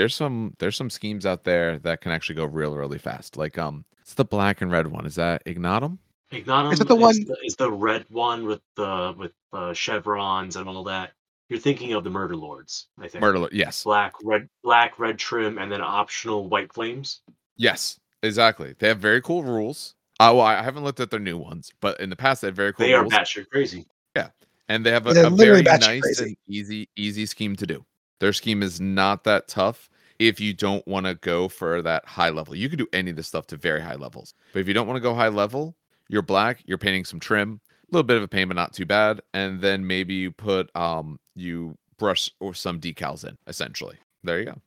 [0.02, 3.38] there's some there's some schemes out there that can actually go real really fast.
[3.38, 5.06] Like um, it's the black and red one.
[5.06, 5.99] Is that Ignatum?
[6.32, 9.73] Ignatum Is it the is one- the, is the red one with the with uh,
[9.73, 11.11] chevrons and all that.
[11.49, 13.22] You're thinking of the Murder Lords, I think.
[13.22, 13.40] Murder.
[13.40, 17.22] Lord- Yes, Black, red, black, red trim, and then optional white flames.
[17.57, 18.73] yes, exactly.
[18.80, 19.94] They have very cool rules.
[20.19, 22.56] Uh, well, I haven't looked at their new ones, but in the past they had
[22.56, 23.86] very cool They are rules, batshit crazy.
[24.15, 24.30] Yeah,
[24.68, 26.23] and they have a, a very nice crazy.
[26.23, 27.86] and easy easy scheme to do.
[28.22, 29.90] Their scheme is not that tough
[30.22, 32.53] if you don't want to go for that high level.
[32.56, 34.85] You can do any of this stuff to very high levels, but if you don't
[34.85, 35.76] want to go high level,
[36.10, 36.61] you're black.
[36.65, 39.22] You're painting some trim, a little bit of a pain, but not too bad.
[39.34, 43.35] And then maybe you put um you brush or some decals in.
[43.48, 44.61] Essentially, there you go.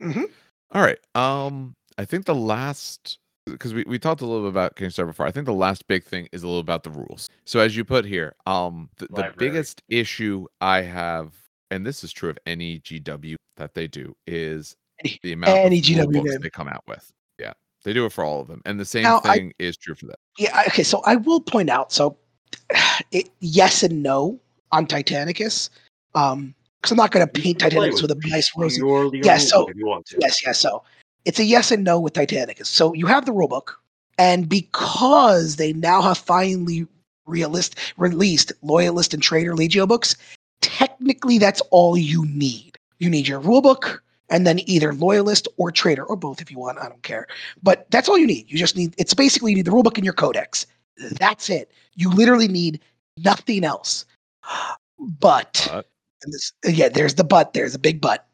[0.00, 0.24] Mhm.
[0.72, 0.98] All right.
[1.14, 5.26] Um, I think the last because we, we talked a little bit about Kickstarter before.
[5.26, 7.28] I think the last big thing is a little about the rules.
[7.44, 11.34] So as you put here, um, the, the biggest issue I have,
[11.70, 15.78] and this is true of any GW that they do, is Any- the amount any
[15.78, 16.40] of GW books game.
[16.40, 17.10] they come out with.
[17.38, 17.52] Yeah,
[17.84, 19.94] they do it for all of them, and the same Now, I- thing is true
[19.94, 20.18] for that.
[20.38, 20.62] Yeah.
[20.68, 20.82] Okay.
[20.82, 21.92] So I will point out.
[21.92, 22.16] So,
[23.10, 24.38] it, yes and no
[24.72, 25.70] on Titanicus.
[26.14, 28.82] Um, because I'm not going to paint Titanicus with a nice rosy.
[28.82, 30.18] Purely Yeah, so- if you want to.
[30.20, 30.60] Yes, yes.
[30.60, 30.82] So
[31.24, 32.66] it's a yes and no with Titanicus.
[32.66, 33.72] So you have the rulebook,
[34.18, 36.86] and because they now have finally
[37.26, 40.14] realist released Loyalist and Traitor Legio books,
[40.60, 42.76] technically that's all you need.
[42.98, 44.00] You need your rulebook
[44.34, 46.78] and then either Loyalist or Traitor, or both if you want.
[46.78, 47.28] I don't care.
[47.62, 48.50] But that's all you need.
[48.50, 50.66] You just need it's basically you need the rulebook and your codex.
[50.98, 51.70] That's it.
[51.94, 52.80] You literally need
[53.16, 54.04] nothing else.
[55.18, 58.26] But and this yeah, there's the but, there's a big but.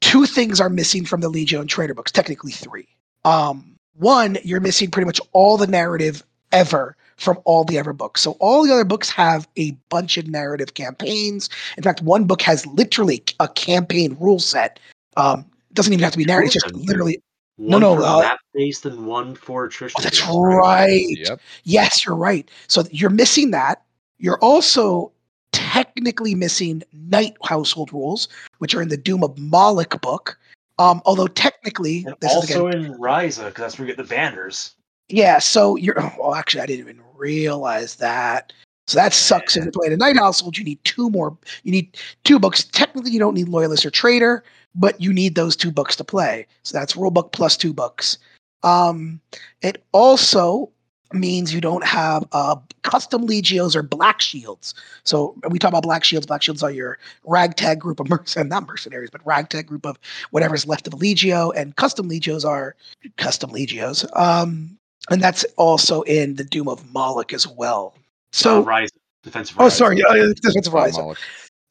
[0.00, 2.88] Two things are missing from the Legio and Traitor books, technically three.
[3.24, 8.20] Um, one, you're missing pretty much all the narrative ever from all the other books.
[8.20, 11.48] So all the other books have a bunch of narrative campaigns.
[11.76, 14.78] In fact, one book has literally a campaign rule set.
[15.16, 15.40] Um,
[15.70, 17.22] it doesn't even have to be narrative, it's just Two of them literally
[17.56, 19.96] One no, for uh, map based and one for attrition.
[19.98, 21.06] Oh, that's based, right.
[21.08, 22.50] yep, Yes, you're right.
[22.68, 23.82] So you're missing that.
[24.18, 25.12] You're also
[25.52, 28.28] technically missing knight household rules,
[28.58, 30.38] which are in the Doom of Moloch book.
[30.78, 34.02] Um, although technically, And this is again, also in Ryza, because that's where you get
[34.02, 34.74] the banners.
[35.08, 35.38] yeah.
[35.38, 38.52] So you're oh, well, actually, I didn't even realize that.
[38.86, 39.56] So that sucks.
[39.56, 41.36] If you're playing a knight household, you need two more.
[41.64, 42.64] You need two books.
[42.64, 44.44] Technically, you don't need loyalist or traitor,
[44.74, 46.46] but you need those two books to play.
[46.62, 48.18] So that's rule book plus two books.
[48.62, 49.20] Um,
[49.62, 50.70] it also
[51.12, 54.74] means you don't have uh, custom legios or black shields.
[55.04, 56.26] So we talk about black shields.
[56.26, 59.98] Black shields are your ragtag group of mercenaries, not mercenaries, but ragtag group of
[60.30, 62.76] whatever's left of a legio, and custom legios are
[63.16, 64.06] custom legios.
[64.14, 64.78] Um,
[65.10, 67.94] and that's also in the Doom of Moloch as well.
[68.36, 68.88] So So, uh, Ryza,
[69.22, 69.56] defensive.
[69.58, 69.70] oh, Ryza.
[69.72, 70.98] sorry, uh, defensive rise.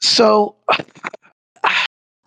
[0.01, 0.55] So,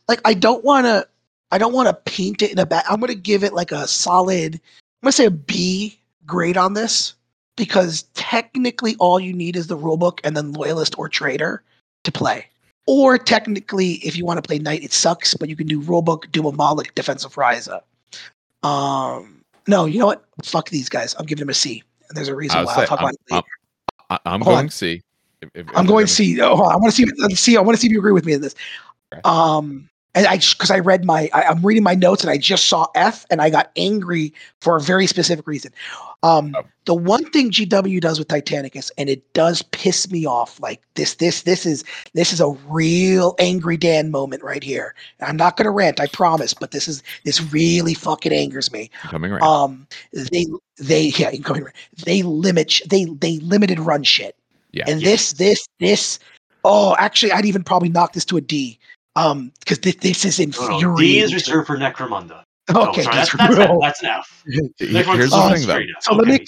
[0.09, 1.09] like, I don't want to,
[1.51, 2.85] I don't want to paint it in a bad.
[2.89, 4.55] I'm going to give it like a solid.
[4.55, 7.15] I'm going to say a B grade on this
[7.57, 11.65] because technically all you need is the rulebook and then loyalist or traitor
[12.05, 12.47] to play.
[12.87, 16.31] Or technically, if you want to play knight, it sucks, but you can do rulebook,
[16.31, 17.83] Doom of Moloch, defensive Ryza.
[18.63, 20.25] Um, no, you know what?
[20.45, 21.17] Fuck these guys.
[21.19, 22.75] I'm giving them a C, and there's a reason I why.
[22.75, 23.47] say, I'll talk I'm, about it later.
[24.11, 24.71] I'm, I- I'm Hold going on.
[24.71, 25.03] C.
[25.41, 26.41] If, if- I'm going C.
[26.41, 26.55] Oh.
[26.63, 27.07] I want to see.
[27.19, 27.57] Let's see.
[27.57, 28.55] I want to see if you agree with me in this.
[29.13, 29.21] Okay.
[29.25, 32.67] Um, and I because I read my I, I'm reading my notes and I just
[32.67, 35.73] saw F and I got angry for a very specific reason.
[36.25, 36.65] Um, Oh.
[36.87, 40.59] the one thing GW does with Titanicus, and it does piss me off.
[40.61, 44.95] Like this, this, this is this is a real angry Dan moment right here.
[45.21, 48.91] And I'm not gonna rant, I promise, but this is this really fucking angers me.
[49.03, 49.43] Coming right.
[49.43, 51.67] Um, they they yeah, go ahead.
[52.05, 54.37] They limit they they limited run shit.
[54.73, 54.85] Yeah.
[54.89, 56.19] And this this this
[56.65, 58.79] oh, actually, I'd even probably knock this to a D.
[59.19, 60.89] Um, because this, this is No, infuriating.
[60.91, 62.43] no, D is reserved for Necromunda.
[62.71, 64.45] Okay, oh, sorry, that's, just that's, real- that's an F.
[64.47, 64.71] Here's
[65.31, 65.73] the Oh, thing, though.
[65.73, 66.03] straight F.
[66.03, 66.35] So let me.
[66.35, 66.45] Okay.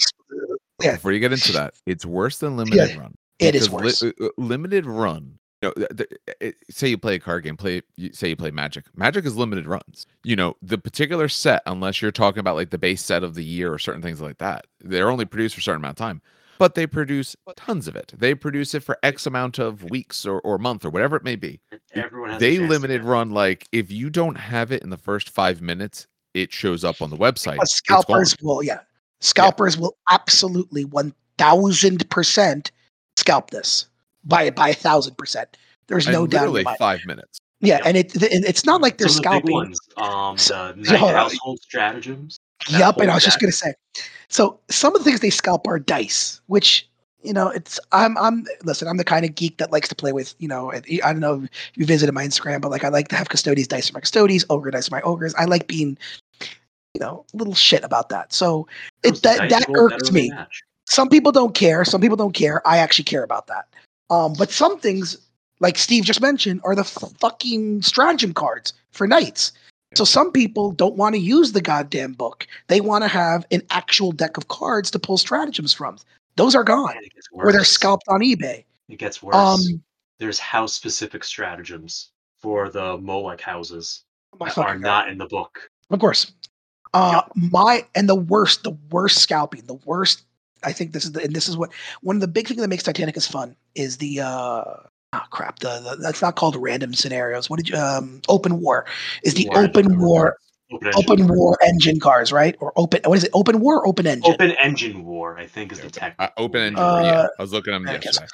[0.83, 3.15] Yeah, Before you get into that, it's worse than limited run.
[3.39, 4.03] it is worse.
[4.03, 5.39] li- uh, uh, limited run.
[5.63, 7.81] You know, th- th- it- say you play a card game, play
[8.13, 8.85] say you play Magic.
[8.95, 10.05] Magic is limited runs.
[10.23, 13.43] You know, the particular set, unless you're talking about like the base set of the
[13.43, 16.21] year or certain things like that, they're only produced for a certain amount of time.
[16.61, 18.13] But they produce tons of it.
[18.15, 21.35] They produce it for X amount of weeks or, or month or whatever it may
[21.35, 21.59] be.
[21.95, 25.31] Everyone has They chance limited run like if you don't have it in the first
[25.31, 26.05] five minutes,
[26.35, 27.57] it shows up on the website.
[27.57, 28.81] But scalpers will, yeah,
[29.21, 32.69] scalpers will absolutely one thousand percent
[33.17, 33.87] scalp this
[34.23, 35.57] by by a thousand percent.
[35.87, 36.77] There's no And doubt literally about it.
[36.77, 37.39] five minutes.
[37.61, 37.85] Yeah, Yep.
[37.87, 39.53] and it and it's not like they're Some of the big scalping.
[39.55, 39.79] ones.
[39.97, 42.39] Um, So- the so knight hold household stratagems.
[42.69, 43.73] Yep, and I whole was just gonna say.
[44.31, 46.87] So some of the things they scalp are dice, which
[47.21, 50.13] you know, it's I'm I'm listen, I'm the kind of geek that likes to play
[50.13, 53.09] with, you know, I don't know if you visited my Instagram, but like I like
[53.09, 55.35] to have Custodes dice for my Custodes, ogre dice for my ogres.
[55.37, 55.97] I like being,
[56.39, 58.33] you know, a little shit about that.
[58.33, 58.67] So
[59.03, 60.29] it that that irks me.
[60.29, 60.63] match.
[60.87, 62.65] Some people don't care, some people don't care.
[62.67, 63.67] I actually care about that.
[64.09, 65.17] Um, but some things,
[65.59, 69.51] like Steve just mentioned, are the fucking stratagem cards for knights.
[69.95, 72.47] So some people don't want to use the goddamn book.
[72.67, 75.97] They want to have an actual deck of cards to pull stratagems from.
[76.37, 78.63] Those are gone, And it gets or they're scalped on eBay.
[78.87, 79.35] It gets worse.
[79.35, 79.83] Um,
[80.17, 84.03] There's house specific stratagems for the Moloch houses
[84.39, 84.81] my that are God.
[84.81, 85.69] not in the book.
[85.89, 86.31] Of course.
[86.93, 90.23] Uh my and the worst, the worst scalping, the worst
[90.63, 92.67] I think this is the and this is what one of the big things that
[92.67, 94.63] makes Titanicus fun is the uh
[95.13, 97.49] oh crap, the, the that's not called random scenarios.
[97.49, 98.85] What did you um open war
[99.23, 100.37] is the War open engine war
[100.73, 102.55] Open engine, open war engine cars, right?
[102.59, 103.31] Or open what is it?
[103.33, 104.31] Open war or open engine?
[104.31, 106.15] open engine war, I think, is the tech.
[106.17, 106.83] Uh, open engine.
[106.83, 108.27] Uh, yeah, I was looking at them I guess- yesterday.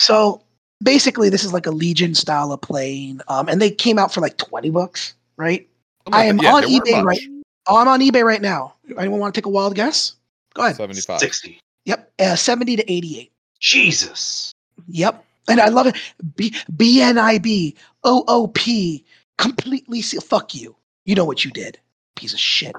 [0.00, 0.42] So
[0.82, 3.22] basically this is like a Legion style of plane.
[3.28, 5.68] Um and they came out for like 20 bucks, right?
[6.04, 6.38] Something I am.
[6.38, 7.20] Yeah, on eBay right
[7.66, 8.74] Oh, I'm on eBay right now.
[8.98, 10.16] Anyone want to take a wild guess?
[10.52, 10.76] Go ahead.
[10.76, 11.20] 75.
[11.20, 11.58] 60.
[11.86, 13.32] Yep, uh, 70 to 88.
[13.58, 14.52] Jesus.
[14.88, 15.23] Yep.
[15.48, 15.96] And I love it.
[16.36, 17.74] B- BNIB,
[18.06, 19.04] OOP,
[19.38, 20.76] completely se- fuck you.
[21.04, 21.78] You know what you did,
[22.16, 22.74] piece of shit.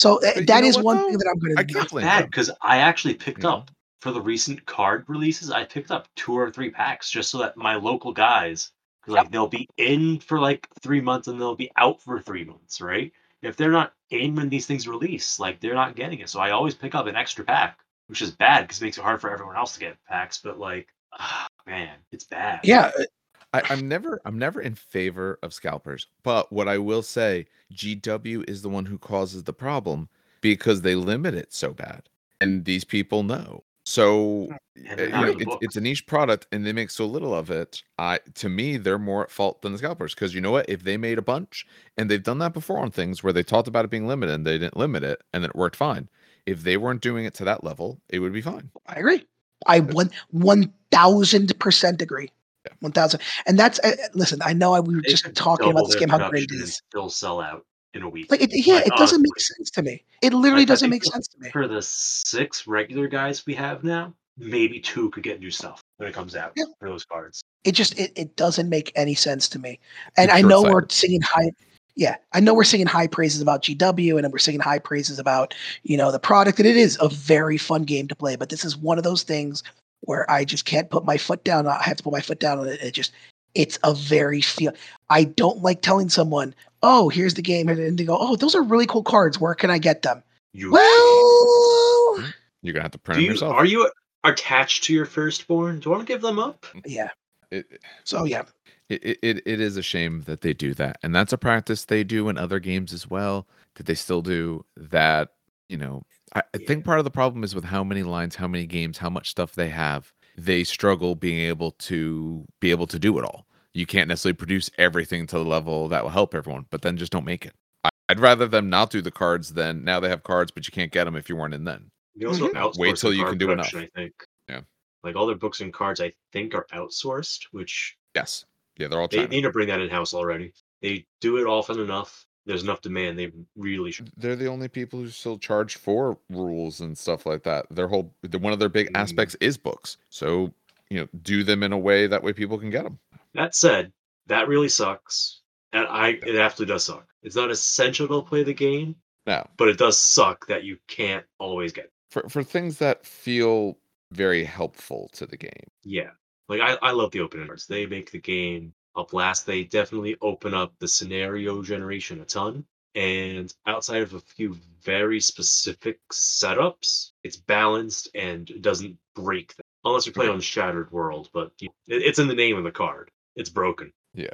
[0.00, 1.08] So uh, But you that know is what, one though?
[1.08, 3.56] thing that I'm going I to can't Bad because I actually picked You know?
[3.56, 3.70] up
[4.00, 5.50] for the recent card releases.
[5.50, 8.70] I picked up two or three packs just so that my local guys,
[9.02, 12.44] 'cause, like they'll be in for like three months and they'll be out for three
[12.44, 13.12] months, right?
[13.42, 16.28] If they're not in when these things release, like they're not getting it.
[16.28, 17.78] So I always pick up an extra pack,
[18.08, 20.38] which is bad because it makes it hard for everyone else to get packs.
[20.38, 20.88] But like,
[21.66, 22.60] man, it's bad.
[22.62, 23.04] Yeah, uh,
[23.52, 28.48] I, I'm never I'm never in favor of scalpers, but what I will say, GW
[28.48, 30.08] is the one who causes the problem
[30.40, 32.08] because they limit it so bad,
[32.40, 33.64] and these people know.
[33.84, 37.34] So And they're you know, it's, it's a niche product, and they make so little
[37.34, 37.82] of it.
[37.98, 40.68] I to me, they're more at fault than the scalpers because you know what?
[40.68, 41.66] If they made a bunch,
[41.96, 44.46] and they've done that before on things where they talked about it being limited and
[44.46, 46.08] they didn't limit it, and it worked fine.
[46.46, 48.70] If they weren't doing it to that level, it would be fine.
[48.86, 49.26] I agree.
[49.66, 52.30] I one one thousand percent agree.
[52.66, 52.72] Yeah.
[52.80, 54.40] One thousand, and that's uh, listen.
[54.44, 56.80] I know I, we were They just talking about this game how great it is.
[56.90, 57.64] Still sell out
[57.94, 58.30] in a week.
[58.30, 60.02] Like, it, yeah, Like, it doesn't make sense to me.
[60.22, 61.50] It literally Like, doesn't make sense to me.
[61.50, 66.08] for the six regular guys we have now, maybe two could get new stuff when
[66.08, 66.64] it comes out Yeah.
[66.78, 67.42] for those cards.
[67.64, 69.78] It just it, it doesn't make any sense to me.
[70.16, 71.50] And It's I know we're singing high
[71.94, 75.54] yeah, I know we're singing high praises about GW and we're singing high praises about,
[75.82, 78.64] you know, the product and it is a very fun game to play, but this
[78.64, 79.62] is one of those things
[80.02, 81.66] where I just can't put my foot down.
[81.66, 82.80] I have to put my foot down on it.
[82.82, 83.12] It just
[83.54, 84.72] it's a very feel
[85.10, 88.62] I don't like telling someone, "Oh, here's the game." And they go, "Oh, those are
[88.62, 89.40] really cool cards.
[89.40, 90.22] Where can I get them?"
[90.52, 93.54] You Well, You're gonna have to print them you, yourself.
[93.54, 93.90] are you
[94.24, 95.80] attached to your firstborn?
[95.80, 96.66] Do you want to give them up?
[96.86, 97.08] yeah.
[97.50, 98.42] It- So yeah.
[98.88, 101.84] it, it, it it is a shame that they do that and that's a practice
[101.84, 103.46] they do in other games as well
[103.76, 105.30] that they still do that
[105.68, 106.02] you know
[106.34, 108.98] I, I think part of the problem is with how many lines how many games
[108.98, 113.24] how much stuff they have they struggle being able to be able to do it
[113.24, 116.96] all you can't necessarily produce everything to the level that will help everyone but then
[116.96, 117.54] just don't make it
[117.84, 120.72] I, i'd rather them not do the cards than now they have cards but you
[120.72, 122.54] can't get them if you weren't in then You also Mhm.
[122.54, 123.90] outsource Wait till the you card can do production, enough.
[123.96, 124.14] I think.
[124.48, 124.60] Yeah.
[125.04, 128.44] Like all their books and cards, I think are outsourced, which yes
[128.78, 130.52] yeah they're all they need to bring that in house already.
[130.82, 132.24] They do it often enough.
[132.44, 133.18] There's enough demand.
[133.18, 134.10] They really should.
[134.16, 137.66] They're the only people who still charge for rules and stuff like that.
[137.70, 138.96] Their whole the- one of their big Mm.
[138.98, 139.96] aspects is books.
[140.10, 140.52] So
[140.90, 142.98] you know, do them in a way that way people can get them.
[143.34, 143.92] That said,
[144.26, 145.40] that really sucks.
[145.72, 147.06] And I it absolutely does suck.
[147.22, 148.96] It's not essential to play the game,
[149.26, 151.90] Now, but it does suck that you can't always get.
[152.10, 153.78] for for things that feel
[154.10, 155.70] very helpful to the game.
[155.84, 156.10] Yeah.
[156.48, 157.64] Like I, I love the open parts.
[157.66, 159.46] They make the game a blast.
[159.46, 162.64] They definitely open up the scenario generation a ton.
[162.94, 169.64] And outside of a few very specific setups, it's balanced and doesn't break them.
[169.84, 172.70] Unless you're playing on Shattered World, but you it, it's in the name of the
[172.70, 173.10] card.
[173.34, 173.92] It's broken.
[174.14, 174.28] Yeah.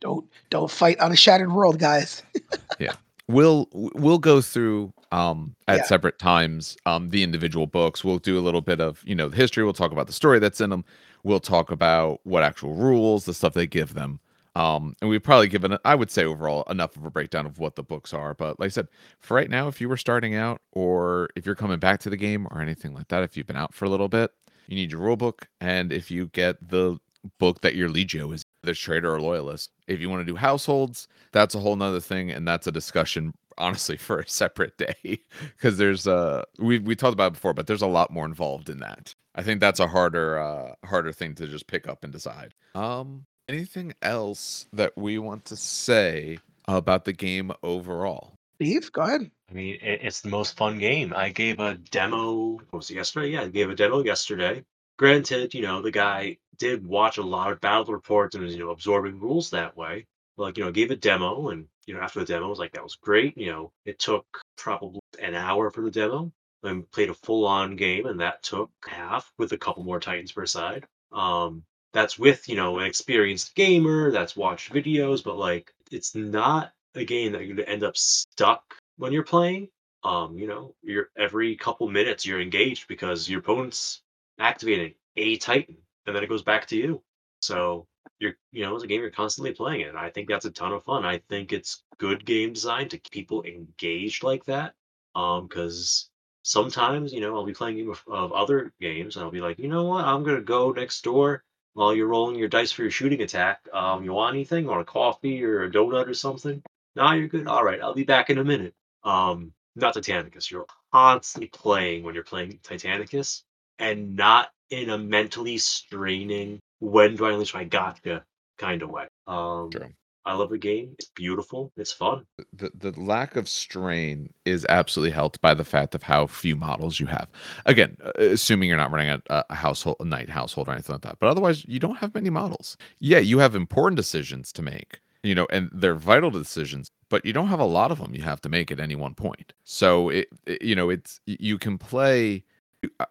[0.00, 2.22] Don't don't fight on a shattered world, guys.
[2.78, 2.94] Yeah.
[3.28, 5.84] We'll we'll go through um at Yeah.
[5.84, 9.36] separate times um the individual books we'll do a little bit of you know the
[9.36, 10.84] history we'll talk about the story that's in them
[11.24, 14.20] we'll talk about what actual rules the stuff they give them.
[14.56, 17.76] Um and we've probably given i would say overall enough of a breakdown of what
[17.76, 18.34] the books are.
[18.34, 18.88] But like i said
[19.20, 22.16] for right now if you were starting out or if you're coming back to the
[22.16, 24.32] game or anything like that if you've been out for a little bit
[24.68, 25.48] you need your rule book.
[25.60, 26.98] And if you get the
[27.38, 31.06] book that your legio is there's traitor or loyalist if you want to do households
[31.32, 32.30] that's a whole nother thing.
[32.30, 35.20] And that's a discussion honestly for a separate day.
[35.56, 38.68] Because there's uh we we talked about it before but there's a lot more involved
[38.70, 42.12] in that i think that's a harder uh harder thing to just pick up and
[42.12, 46.38] decide um anything else that we want to say
[46.68, 49.30] about the game overall Steve, go ahead.
[49.50, 51.14] I mean, it, it's the most fun game.
[51.16, 52.56] I gave a demo.
[52.68, 53.30] what was it yesterday?
[53.30, 54.62] Yeah, I gave a demo yesterday.
[54.98, 58.62] Granted, you know, the guy did watch a lot of battle reports and was, you
[58.62, 60.06] know, absorbing rules that way.
[60.36, 62.72] Like, you know, gave a demo and, you know, after the demo, I was like,
[62.72, 63.36] that was great.
[63.38, 64.26] You know, it took
[64.58, 66.30] probably an hour for the demo.
[66.62, 70.32] Then played a full on game and that took half with a couple more Titans
[70.32, 70.86] per side.
[71.12, 76.72] Um, that's with, you know, an experienced gamer that's watched videos, but like it's not
[76.94, 78.62] a game that you're gonna end up stuck
[78.96, 79.68] when you're playing
[80.02, 84.02] um, you know, you're every couple minutes you're engaged because your opponent's
[84.38, 85.76] activating a Titan,
[86.06, 87.02] and then it goes back to you.
[87.40, 87.86] So
[88.18, 89.82] you're, you know, it's a game you're constantly playing.
[89.88, 91.04] And I think that's a ton of fun.
[91.04, 94.74] I think it's good game design to keep people engaged like that.
[95.14, 96.09] Um, because
[96.50, 99.60] sometimes, you know, I'll be playing game of, of other games, and I'll be like,
[99.60, 101.44] you know what, I'm gonna go next door
[101.74, 103.60] while you're rolling your dice for your shooting attack.
[103.72, 104.66] Um, you want anything?
[104.66, 106.60] Want a coffee or a donut or something?
[106.96, 107.46] No, you're good.
[107.46, 108.74] All right, I'll be back in a minute.
[109.04, 110.50] Um, not Titanicus.
[110.50, 113.44] You're constantly playing when you're playing Titanicus,
[113.78, 118.24] and not in a mentally straining "when do I unleash my gotcha"
[118.58, 119.06] kind of way.
[119.28, 119.92] Um, True.
[120.26, 120.94] I love the game.
[120.98, 121.72] It's beautiful.
[121.76, 122.26] It's fun.
[122.52, 127.00] the, the lack of strain is absolutely helped by the fact of how few models
[127.00, 127.28] you have.
[127.66, 131.02] Again, uh, assuming you're not running a, a household, a knight household or anything like
[131.02, 131.18] that.
[131.18, 132.76] But otherwise, you don't have many models.
[132.98, 137.32] Yeah, you have important decisions to make, you know, and they're vital decisions, but you
[137.32, 139.54] don't have a lot of them you have to make at any one point.
[139.64, 142.44] So it, it you know, it's you can play.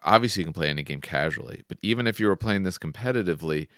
[0.04, 3.68] Obviously, you can play any game casually, but even if you were playing this competitively,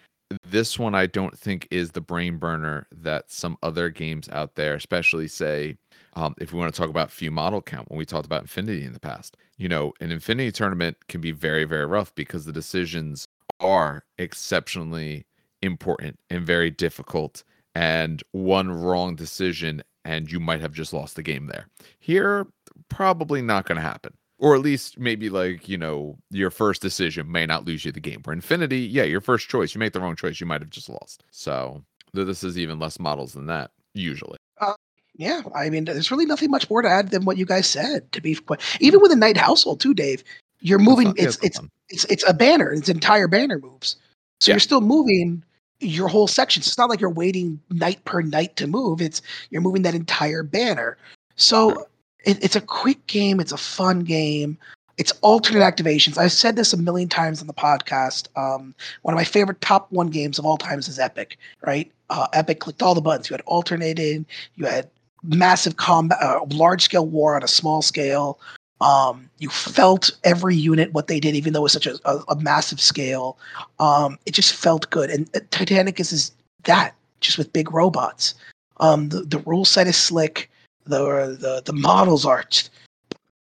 [0.44, 4.74] this one I don't think is the brain burner that some other games out there,
[4.74, 5.76] especially say,
[6.14, 8.84] um, if we want to talk about few model count, when we talked about Infinity
[8.84, 12.52] in the past, you know, an Infinity tournament can be very, very rough because the
[12.52, 13.26] decisions
[13.60, 15.24] are exceptionally
[15.62, 17.44] important and very difficult.
[17.74, 21.68] And one wrong decision, and you might have just lost the game there.
[21.98, 22.46] Here,
[22.88, 24.12] probably not going to happen
[24.43, 28.01] or at least maybe like you know your first decision may not lose you the
[28.01, 30.69] game where infinity yeah your first choice you make the wrong choice you might have
[30.70, 31.82] just lost so
[32.12, 34.74] this is even less models than that usually uh,
[35.16, 38.10] Yeah, I mean, there's really nothing much more to add than what you guys said.
[38.12, 40.23] To be quite, even with a knight household too, Dave,
[40.60, 41.09] you're moving.
[41.09, 41.60] not- yeah, It's not it's
[41.90, 42.73] it's it's a banner.
[42.73, 43.97] It's entire banner moves.
[44.40, 44.55] So Yeah.
[44.55, 45.43] you're still moving
[45.81, 46.62] your whole section.
[46.62, 49.01] So it's not like you're waiting knight per knight to move.
[49.02, 49.20] It's
[49.51, 50.97] you're moving that entire banner.
[51.36, 51.86] So
[52.24, 53.40] it, it's a quick game.
[53.40, 54.59] It's a fun game.
[54.99, 56.19] It's alternate activations.
[56.19, 58.28] I've said this a million times on the podcast.
[58.36, 61.39] Um, one of my favorite top one games of all times is Epic.
[61.65, 61.90] Right?
[62.11, 63.31] Uh, Epic clicked all the buttons.
[63.31, 64.24] You had alternated.
[64.57, 64.89] You had
[65.23, 68.39] massive combat, uh, large scale war on a small scale.
[68.81, 72.19] Um, you felt every unit what they did, even though it was such a, a,
[72.28, 73.39] a massive scale.
[73.78, 75.09] Um, it just felt good.
[75.09, 76.32] And uh, Titanicus is
[76.65, 78.35] that, just with big robots.
[78.78, 80.51] Um, the, the rule set is slick.
[80.84, 82.44] The, the the models are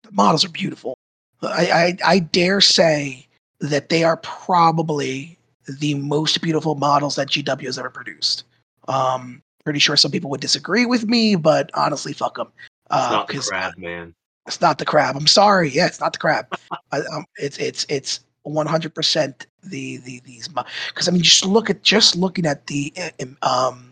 [0.03, 0.97] the models are beautiful.
[1.43, 3.27] I, I I dare say
[3.61, 5.39] that they are probably
[5.79, 8.45] the most beautiful models that GW has ever produced.
[8.89, 12.49] Um, pretty sure some people would disagree with me, but honestly, fuck them.
[12.91, 14.15] It's not the crab, man.
[14.47, 15.15] it's not the crab.
[15.17, 15.69] I'm sorry.
[15.69, 16.47] Yeah, it's not the crab.
[16.93, 21.69] I, um, it's it's it's 100 percent the the these because I mean just look
[21.69, 23.88] at just looking at the uh, um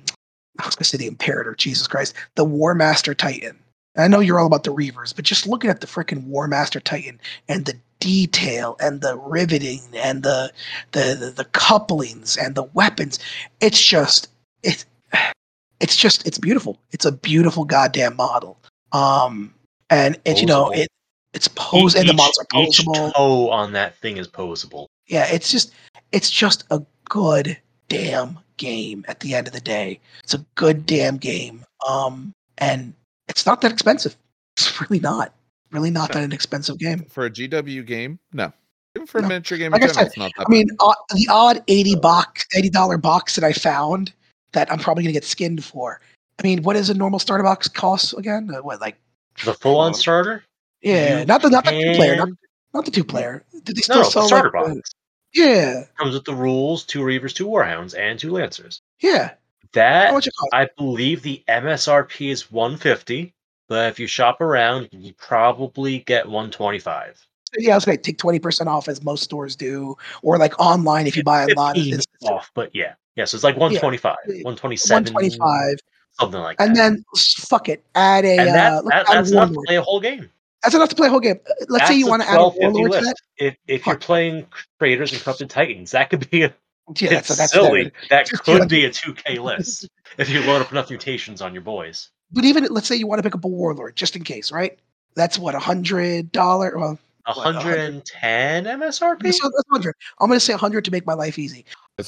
[0.59, 3.59] I was gonna say the Imperator, Jesus Christ, the War Master Titan.
[3.99, 6.81] I know you're all about the Reavers, but just looking at the freaking War Master
[6.81, 7.19] Titan
[7.49, 10.53] and the detail and the riveting and the
[10.93, 13.19] the the, the couplings and the weapons,
[13.61, 14.29] it's just
[14.63, 14.85] it's
[15.81, 16.79] it's just it's beautiful.
[16.93, 18.59] It's a beautiful goddamn model.
[18.93, 19.53] Um,
[19.91, 20.89] and it's you know it
[21.33, 23.13] it's pose and the Each- models are Each posable.
[23.15, 24.87] toe on that thing is posable.
[25.07, 25.73] Yeah, it's just
[26.13, 27.57] it's just a good
[27.89, 30.01] damn game at the end of the day.
[30.23, 31.65] It's a good damn game.
[31.89, 32.95] Um and
[33.29, 34.17] it's not that expensive.
[34.57, 35.35] It's really not.
[35.71, 37.05] Really not that an expensive game.
[37.11, 38.53] For a GW game, no.
[38.97, 39.27] Even for No.
[39.27, 41.29] a miniature game Like in I general, said, it's not that I mean, uh, the
[41.31, 44.13] odd 80 box $80 box that I found
[44.53, 46.01] that I'm probably going to get skinned for.
[46.39, 48.51] I mean, what does a normal starter box cost again?
[48.55, 48.97] Uh, what like
[49.45, 50.43] The full-on starter?
[50.81, 52.29] yeah, You not the not the two player, not,
[52.73, 53.43] not the two player.
[53.65, 54.91] Did they still no, the sell starter like, the- box.
[55.37, 55.85] Yeah.
[55.99, 58.81] Comes with the rules, two Reavers, two Warhounds, and two Lancers.
[59.01, 59.35] Yeah.
[59.73, 60.49] That much it cost?
[60.55, 63.35] I believe the MSRP is 150,
[63.69, 67.27] but if you shop around, you probably get 125.
[67.59, 71.07] Yeah, I was gonna take twenty percent off as most stores do, or like online
[71.07, 71.75] if you buy online.
[71.75, 72.95] 15 It's off, but yeah.
[73.15, 74.35] Yeah, so it's like 125, Yeah.
[74.43, 75.77] 127, one twenty five,
[76.19, 76.87] something like and that.
[76.87, 78.39] And then fuck it, add a.
[78.39, 80.29] and that, uh, that a that's enough to play a whole game.
[80.67, 81.39] That's enough to play a whole game.
[81.49, 83.15] Uh, Let's say you want to add a warlord to that.
[83.37, 84.47] If, if you're playing
[84.81, 86.53] Traitors and Corrupted Titans, that could be a
[86.99, 87.93] Yeah, that's, it's that's silly.
[88.11, 89.89] That Just could be a 2K list
[90.19, 92.11] if you load up enough mutations on your boys.
[92.33, 94.77] But even let's say you want to pick up a warlord just in case, right?
[95.15, 96.77] That's what a hundred dollar.
[96.77, 99.23] Well, What, 110 MSRP?
[99.23, 99.95] that's that's hundred.
[100.19, 101.65] I'm gonna say hundred to make my life easy.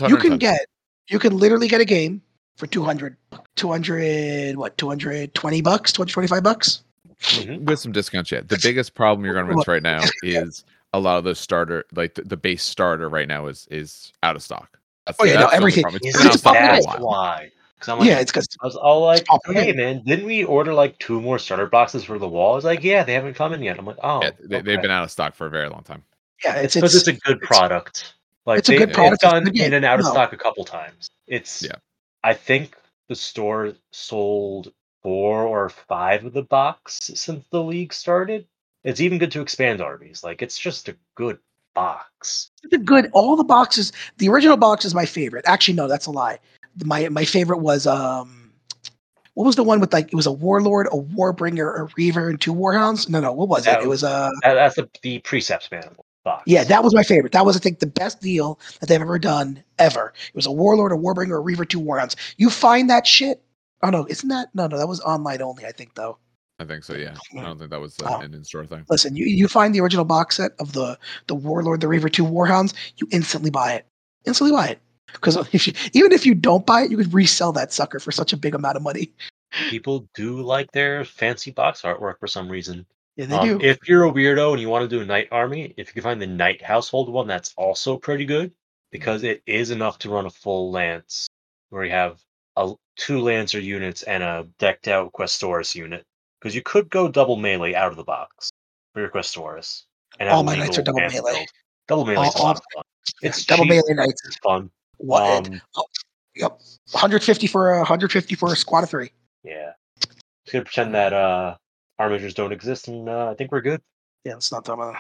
[0.09, 0.67] You can get,
[1.09, 2.23] you can literally get a game
[2.57, 3.17] for 200,
[3.55, 6.83] 200, what, 220 bucks, 225 bucks?
[7.21, 7.65] Mhm.
[7.65, 8.49] with some discounts yet.
[8.49, 11.35] The biggest problem you're going to run into right now is a lot of the
[11.35, 14.79] starter, like the, the base starter right now is is out of stock.
[15.07, 16.01] That's, Oh, yeah, no, that's the everything- problem.
[16.05, 17.51] Is It's been out it's of stock that's why?
[17.75, 20.75] Because I'm like, yeah, it's because I was all like, hey man, didn't we order
[20.75, 22.53] like two more starter boxes for the wall?
[22.53, 23.79] I was like, yeah, they haven't come in yet.
[23.79, 26.03] I'm like, oh, Yeah, they, they've been out of stock for a very long time.
[26.45, 28.15] yeah, it's because it's, it's, a good product.
[28.47, 30.11] Like it's a they, good product, It's it's a gone in and out of No.
[30.13, 31.09] stock a couple times.
[31.29, 31.73] It's Yeah.
[32.25, 32.75] I think
[33.09, 34.73] the store sold
[35.03, 38.47] four or five of the box since the league started.
[38.85, 40.23] It's even good to expand armies.
[40.23, 41.39] Like it's just a good
[41.75, 42.51] box.
[42.65, 43.09] it's a good.
[43.13, 45.45] All the boxes, the original box is my favorite.
[45.47, 46.39] Actually, no, that's a lie.
[46.85, 48.53] My my favorite was um,
[49.35, 52.41] what was the one with like it was a warlord, a warbringer, a reaver, and
[52.41, 53.09] two warhounds?
[53.09, 53.71] No, no, what was it?
[53.71, 56.43] That It was uh, That, that's the, the precepts manual box.
[56.47, 57.33] yeah, that was my favorite.
[57.33, 60.13] That was I think the best deal that they've ever done ever.
[60.29, 62.17] It was a warlord, a warbringer, a reaver, two warhounds.
[62.37, 63.43] You find that shit.
[63.83, 65.65] Oh no, isn't that no no that was online only?
[65.67, 66.19] I think though.
[66.61, 66.95] I think so.
[66.95, 68.21] Yeah, I don't think that was uh, Wow.
[68.21, 68.85] an in-store thing.
[68.89, 70.99] Listen, you, you find the original box set of the
[71.29, 73.87] the Warlord, the Reaver, two Warhounds, you instantly buy it.
[74.27, 74.81] Instantly buy it.
[75.13, 78.11] Because if you, even if you don't buy it, you could resell that sucker for
[78.11, 79.13] such a big amount of money.
[79.71, 82.85] People do like their fancy box artwork for some reason.
[83.17, 83.65] Yeah, they Um, do.
[83.65, 86.03] If you're a weirdo and you want to do a Knight army, if you can
[86.03, 88.53] find the Knight household one, that's also pretty good
[88.91, 91.29] because it is enough to run a full lance
[91.71, 92.21] where you have
[92.57, 96.05] a two lancer units and a decked out Questoris unit.
[96.41, 98.51] Because you could go double melee out of the box
[98.93, 99.85] for your Questoris.
[100.21, 101.33] And All my knights are double melee.
[101.33, 101.47] build.
[101.89, 102.83] Double melee is a lot of fun.
[103.23, 104.23] It's Double cheap, melee knights.
[104.27, 104.71] It's fun.
[104.99, 105.49] What?
[105.49, 105.61] Um,
[106.37, 106.53] yep.
[106.93, 109.11] 150 for a 150 for a squad of three.
[109.43, 109.73] yeah.
[110.45, 111.57] Just gonna pretend that uh
[112.01, 113.81] armigers don't exist, and uh, I think we're good.
[114.25, 114.81] Yeah, it's not dumb.
[114.81, 114.93] uh,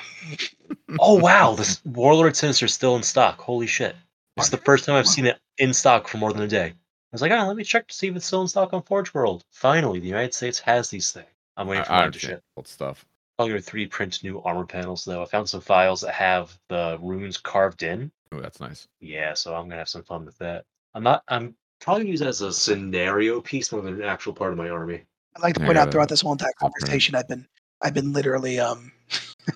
[0.99, 3.39] Oh wow, this Warlord Sinister is still in stock.
[3.41, 3.95] Holy shit!
[4.37, 6.73] It's the first time I've seen it in stock for more than a day.
[7.11, 8.83] I was like, ah, let me check to see if it's still in stock on
[8.83, 9.45] Forge World.
[9.51, 11.27] Finally, the United States has these things.
[11.57, 12.43] I'm waiting for I mine to ship.
[12.57, 13.07] old stuff.
[13.39, 15.23] I'm gonna 3D print new armor panels though.
[15.23, 18.11] I found some files that have the runes carved in.
[18.33, 18.89] Oh, that's nice.
[19.01, 20.65] Yeah, so I'm gonna have some fun with that.
[20.95, 21.23] I'm not.
[21.29, 25.05] I'm probably use as a scenario piece more than an actual part of my army.
[25.37, 26.81] I'd like to point I out throughout this whole entire I'll print it.
[26.81, 27.47] conversation, I've been
[27.81, 28.93] I've been literally um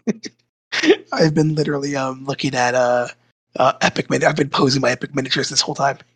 [1.12, 3.08] I've been literally um looking at uh,
[3.56, 5.98] uh epic min- I've been posing my epic miniatures this whole time.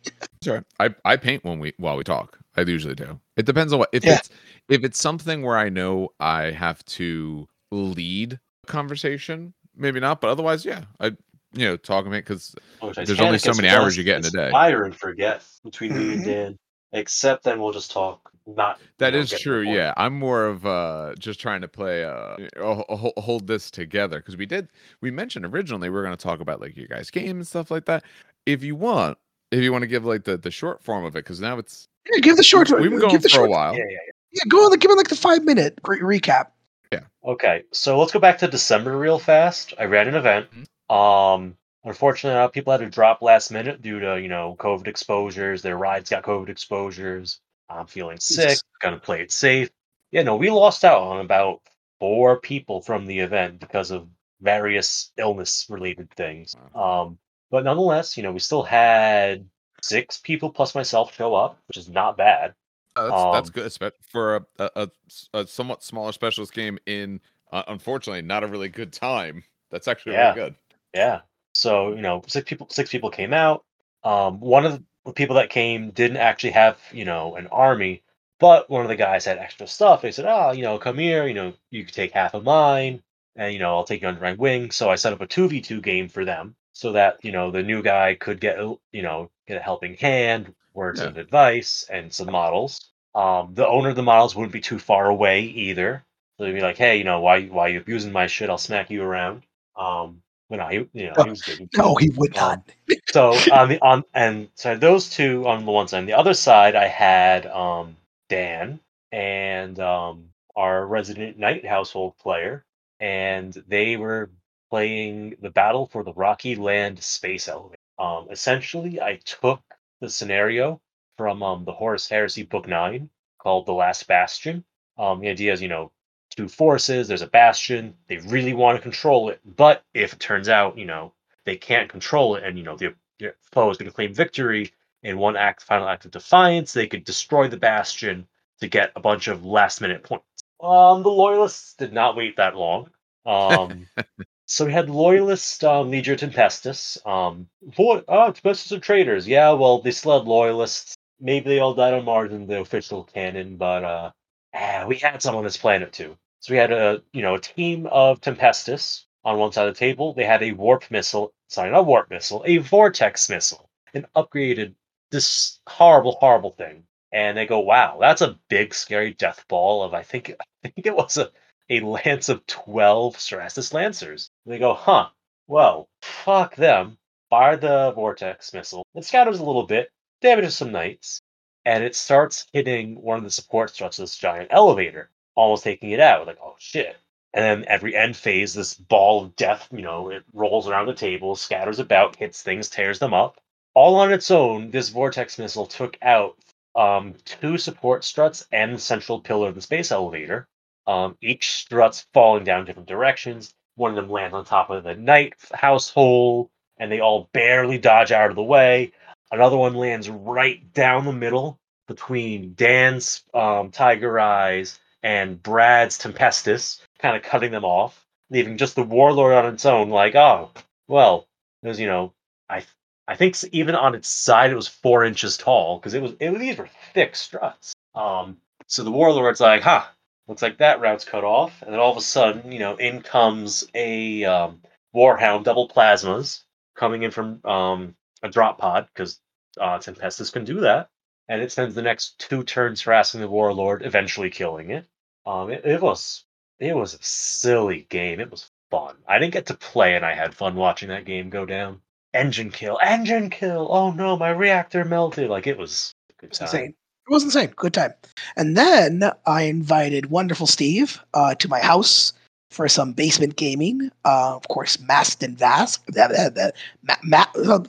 [0.43, 0.63] Sure.
[0.79, 2.37] I, I paint when we while we talk.
[2.55, 3.19] I usually do.
[3.37, 4.17] It depends on what if Yeah.
[4.17, 4.29] it's
[4.69, 8.33] if it's something where I know I have to lead
[8.63, 10.83] a conversation, maybe not, but otherwise, yeah.
[10.99, 11.07] I
[11.53, 14.29] you know, talk about because Oh, There's only so many hours you get in a
[14.29, 14.51] day.
[14.51, 16.25] Fire and forget between me and Mhm.
[16.25, 16.59] Dan.
[16.91, 18.31] Except then we'll just talk.
[18.55, 19.73] Not that you know, is get to the true.
[19.73, 19.93] Yeah.
[19.97, 24.69] I'm more of uh just trying to play uh hold this together because we did
[25.01, 27.69] we mentioned originally we are going to talk about like your guys' game and stuff
[27.69, 28.03] like that.
[28.45, 29.17] If you want,
[29.51, 31.89] if you want to give like the the short form of it, because now it's
[32.09, 33.73] Yeah, give the short we've been give going the for short, a while.
[33.73, 36.47] Yeah, yeah, Yeah, yeah go on, give it like the five minute re- recap.
[36.93, 37.01] Yeah.
[37.25, 39.73] Okay, so let's go back to December real fast.
[39.77, 40.47] I ran an event.
[40.89, 45.61] Um, unfortunately, people had to drop last minute due to you know COVID exposures.
[45.61, 47.41] Their rides got COVID exposures.
[47.69, 48.57] I'm feeling sick.
[48.81, 49.69] Gonna play it safe.
[50.11, 51.61] Yeah, no, we lost out on about
[51.99, 54.07] four people from the event because of
[54.41, 56.55] various illness related things.
[56.75, 57.17] Um,
[57.49, 59.47] but nonetheless, you know, we still had
[59.81, 62.53] six people plus myself show up, which is not bad.
[62.95, 67.19] Uh, that's, that's Um, good espe- for a, somewhat smaller specialist game in
[67.51, 69.43] uh, unfortunately not a really good time.
[69.71, 70.33] That's actually Yeah.
[70.33, 70.55] really good.
[70.93, 71.21] Yeah.
[71.53, 73.65] So you know, six people six people came out.
[74.03, 74.83] Um, one of the
[75.13, 78.03] people that came didn't actually have you know an army,
[78.39, 80.01] but one of the guys had extra stuff.
[80.01, 81.27] They said, "Oh, you know, come here.
[81.27, 83.01] You know, you could take half of mine,
[83.35, 85.47] and you know, I'll take you under my wing." So I set up a two
[85.47, 88.77] v two game for them, so that you know the new guy could get a-
[88.91, 91.07] you know get a helping hand, words Yeah.
[91.07, 92.91] of advice, and some models.
[93.15, 96.03] Um, the owner of the models wouldn't be too far away either.
[96.37, 98.49] So they'd be like, "Hey, you know, why why you abusing my shit?
[98.49, 99.43] I'll smack you around."
[99.75, 101.69] Um, no, he, you know, he was good.
[101.73, 102.71] No, he would Um, not.
[103.05, 105.99] so on the on and so those two on the one side.
[105.99, 107.97] On the other side, I had um,
[108.29, 108.79] Dan
[109.11, 112.65] and um, our resident knight household player,
[112.99, 114.31] and they were
[114.69, 117.77] playing the battle for the Rocky Land space elevator.
[117.99, 119.61] Um, essentially, I took
[120.01, 120.79] the scenario
[121.17, 123.09] from um, the Horus Heresy Book Nine
[123.39, 124.63] called "The Last Bastion."
[124.97, 125.91] Um, the idea is, you know,
[126.37, 127.07] two forces.
[127.07, 127.95] There's a bastion.
[128.07, 131.89] They really want to control it, but if it turns out, you know, they can't
[131.89, 134.71] control it, and you know the, the foe is going to claim victory
[135.03, 138.27] in one act, final act of defiance, they could destroy the bastion
[138.59, 140.25] to get a bunch of last minute points.
[140.61, 142.89] Um, the loyalists did not wait that long.
[143.25, 143.87] Um,
[144.45, 146.97] so we had loyalist um, Legio Tempestus.
[147.05, 149.27] Um, boy, oh, Tempestus are traitors.
[149.27, 150.95] Yeah, well, they still had loyalists.
[151.19, 154.11] Maybe they all died on Mars in the official canon, but uh,
[154.53, 156.17] ah, we had some on this planet too.
[156.39, 159.79] So we had a you know a team of Tempestus on one side of the
[159.79, 160.13] table.
[160.13, 164.75] They had a warp missile, sorry, not warp missile, a vortex missile, an upgraded
[165.11, 166.83] this horrible, horrible thing.
[167.11, 170.33] And they go, wow, that's a big, scary death ball of I think
[170.65, 171.31] I think it was a,
[171.69, 174.29] a lance of twelve Cerastus Lancers.
[174.45, 175.09] And they go, huh,
[175.47, 176.97] well, fuck them.
[177.29, 178.85] Fire the vortex missile.
[178.95, 179.91] It scatters a little bit,
[180.21, 181.21] damages some knights,
[181.65, 185.91] and it starts hitting one of the support struts of this giant elevator, almost taking
[185.91, 186.27] it out.
[186.27, 186.97] Like, oh shit.
[187.33, 190.93] And then every end phase, this ball of death, you know, it rolls around the
[190.93, 193.39] table, scatters about, hits things, tears them up.
[193.75, 196.35] All on its own, this vortex missile took out
[196.75, 200.47] um, two support struts and the central pillar of the space elevator.
[200.87, 203.53] Um, each strut's falling down different directions.
[203.75, 206.49] One of them lands on top of the knight household,
[206.79, 208.93] and they all barely dodge out of the way.
[209.31, 216.81] Another one lands right down the middle between Dan's um, Tiger Eyes and Brad's Tempestus,
[216.99, 219.89] kind of cutting them off, leaving just the Warlord on its own.
[219.89, 220.51] Like, oh,
[220.89, 221.29] well,
[221.63, 222.11] there's you know,
[222.49, 222.65] I
[223.07, 226.37] I think even on its side it was four inches tall because it was it,
[226.37, 227.73] these were thick struts.
[227.95, 228.35] Um,
[228.67, 229.85] so the Warlord's like, huh,
[230.27, 233.01] looks like that route's cut off, and then all of a sudden, you know, in
[233.01, 234.61] comes a um,
[234.93, 236.41] Warhound double plasmas
[236.75, 239.21] coming in from um, a drop pod because
[239.57, 240.89] uh, Tempestus can do that,
[241.29, 244.85] and it spends the next two turns harassing the Warlord, eventually killing it.
[245.27, 246.23] Um, it, it was
[246.59, 248.21] it was a silly game.
[248.21, 248.95] It was fun.
[249.07, 251.81] I didn't get to play, and I had fun watching that game go down.
[252.13, 253.67] Engine kill, engine kill.
[253.69, 255.29] Oh no, my reactor melted.
[255.29, 256.47] Like it was a good It's time.
[256.47, 256.69] insane.
[256.69, 257.53] It was insane.
[257.57, 257.93] Good time.
[258.37, 262.13] And then I invited wonderful Steve uh, to my house
[262.49, 263.91] for some basement gaming.
[264.05, 265.79] Uh, of course, masked and vask.
[265.87, 266.55] That, that, that,
[267.03, 267.63] ma- ma-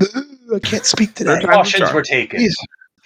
[0.54, 1.40] I can't speak today.
[1.40, 2.40] Precautions were taken.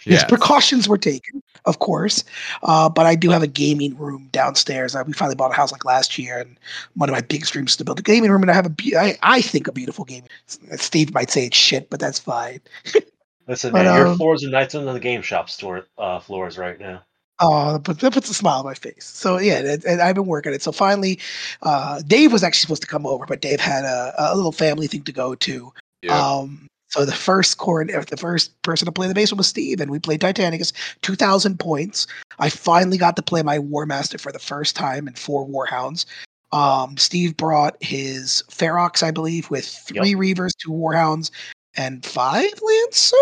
[0.05, 0.25] Yes.
[0.25, 2.25] Precautions were taken, of course.
[2.63, 4.95] Uh, but I do have a gaming room downstairs.
[4.95, 6.59] Uh, we finally bought a house like last year, and
[6.95, 8.43] one of my biggest dreams is to build a gaming room.
[8.43, 10.29] And I have a, be- I, I think a beautiful gaming.
[10.47, 12.61] Steve might say it's shit, but that's fine.
[13.49, 16.59] Listen, But, man, your um, floors are nicer than the game shop store uh, floors
[16.59, 17.03] right now.
[17.41, 19.05] Oh, but that puts a smile on my face.
[19.05, 20.63] So yeah, and, and I've been working it.
[20.63, 21.21] So finally,
[21.63, 24.87] uh, Dave was actually supposed to come over, but Dave had a, a little family
[24.87, 25.73] thing to go to.
[26.03, 26.19] Yeah.
[26.19, 29.91] Um, so the first core, the first person to play the basement was Steve, and
[29.91, 32.07] we played Titanicus, two thousand points.
[32.39, 36.07] I finally got to play my War Master for the first time in four Warhounds.
[36.51, 41.31] Um, Steve brought his Ferox, I believe, with three Reavers, two Warhounds,
[41.77, 43.17] and five Lancer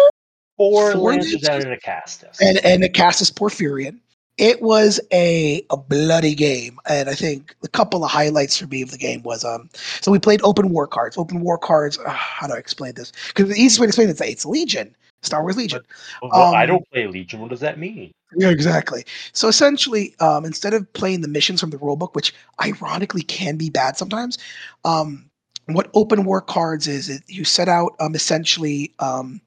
[0.56, 2.40] Four, four lancers in a Castus.
[2.40, 3.98] and and the Castus Porphyrion.
[4.38, 8.82] It was a a bloody game, and I think a couple of highlights for me
[8.82, 9.70] of the game was um.
[10.00, 11.16] So we played open war cards.
[11.16, 11.98] Open war cards.
[11.98, 13.12] Uh, how do I explain this?
[13.28, 15.80] Because the easiest way to explain it is it's Legion, Star Wars Legion.
[16.22, 17.40] well, I um, don't play Legion.
[17.40, 18.12] What does that mean?
[18.34, 19.04] Yeah, exactly.
[19.32, 23.70] So essentially, um, instead of playing the missions from the rulebook, which ironically can be
[23.70, 24.36] bad sometimes,
[24.84, 25.30] um,
[25.66, 29.40] what open war cards is, it, you set out um, essentially um,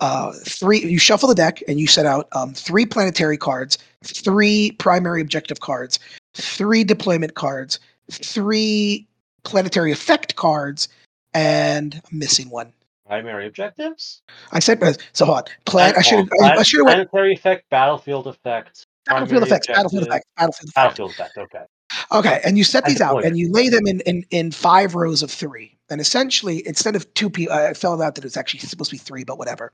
[0.00, 0.80] uh, three.
[0.80, 5.60] You shuffle the deck and you set out um, three planetary cards, three primary objective
[5.60, 5.98] cards,
[6.34, 7.80] three deployment cards,
[8.10, 9.06] three
[9.44, 10.88] planetary effect cards,
[11.34, 12.72] and I'm missing one.
[13.06, 14.22] Primary objectives.
[14.50, 15.26] I said uh, so.
[15.26, 15.44] Hold on.
[15.64, 15.94] Plan.
[15.96, 16.28] I should.
[16.42, 18.86] I, I should have went Planetary effect, battlefield effect.
[19.04, 19.68] battlefield effects.
[19.68, 20.26] Battlefield effects.
[20.36, 20.72] Battlefield effects.
[20.74, 21.38] Battlefield effect.
[21.38, 21.64] Okay.
[22.12, 25.22] Okay, and you set these out, and you lay them in in, in five rows
[25.22, 25.76] of three.
[25.88, 28.98] And essentially, instead of two people, I found out that it's actually supposed to be
[28.98, 29.72] three, but whatever.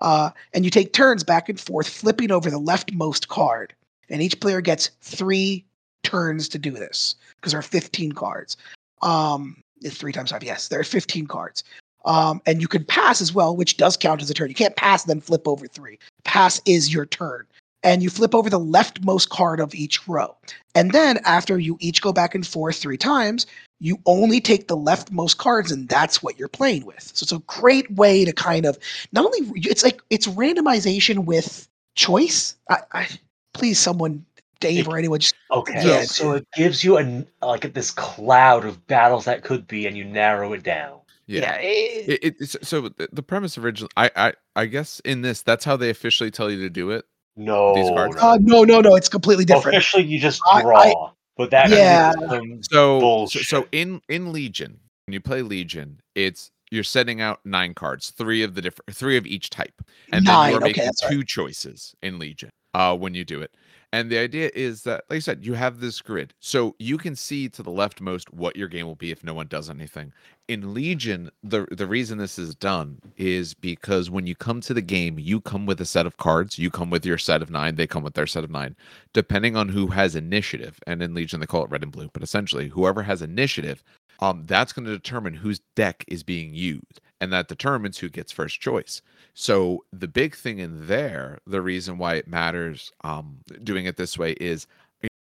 [0.00, 3.74] Uh, and you take turns back and forth, flipping over the leftmost card,
[4.08, 5.64] and each player gets three
[6.02, 8.56] turns to do this because there are 15 cards.
[9.02, 10.42] Um, it's three times five.
[10.42, 11.64] Yes, there are 15 cards.
[12.04, 14.48] Um, and you can pass as well, which does count as a turn.
[14.48, 15.98] You can't pass then flip over three.
[16.24, 17.46] Pass is your turn.
[17.82, 20.36] And you flip over the leftmost card of each row.
[20.74, 23.46] And then after you each go back and forth three times,
[23.80, 27.02] you only take the leftmost cards, and that's what you're playing with.
[27.14, 28.78] So it's a great way to kind of
[29.12, 32.56] not only it's like it's randomization with choice.
[32.70, 33.08] I, I
[33.54, 34.24] please someone,
[34.60, 35.80] Dave or anyone, just Okay.
[35.86, 36.02] Yeah.
[36.02, 40.04] So it gives you a like this cloud of battles that could be, and you
[40.04, 40.98] narrow it down.
[41.26, 41.54] yeah.
[41.60, 45.64] it- It, it, so the, the premise originally, I, I, I guess in this, that's
[45.64, 47.04] how they officially tell you to do it.
[47.36, 47.74] No.
[47.74, 48.16] These cards?
[48.16, 48.22] no.
[48.22, 48.94] uh, no, no, no.
[48.96, 49.76] It's completely different.
[49.76, 50.78] Officially, you just I- draw.
[50.80, 52.12] I- but that Yeah.
[52.12, 53.46] So, so, Bullshit.
[53.46, 58.42] so in in Legion, when you play Legion, it's you're setting out nine cards, three
[58.42, 59.80] of the different, three of each type,
[60.12, 61.12] and then you're okay, making that's right.
[61.12, 62.50] two choices in Legion.
[62.74, 63.54] Uh, when you do it,
[63.92, 67.16] and the idea is that, like I said, you have this grid, so you can
[67.16, 70.12] see to the leftmost what your game will be if no one does anything.
[70.48, 74.82] In Legion, the the reason this is done is because when you come to the
[74.82, 76.58] game, you come with a set of cards.
[76.58, 77.74] You come with your set of nine.
[77.76, 78.76] They come with their set of nine
[79.12, 80.78] depending on who has initiative.
[80.86, 83.82] And in Legion, they call it red and blue, but essentially, whoever has initiative,
[84.20, 88.32] um, that's going to determine whose deck is being used, and that determines who gets
[88.32, 89.02] first choice.
[89.34, 94.18] So the big thing in there, the reason why it matters, um, doing it this
[94.18, 94.66] way is.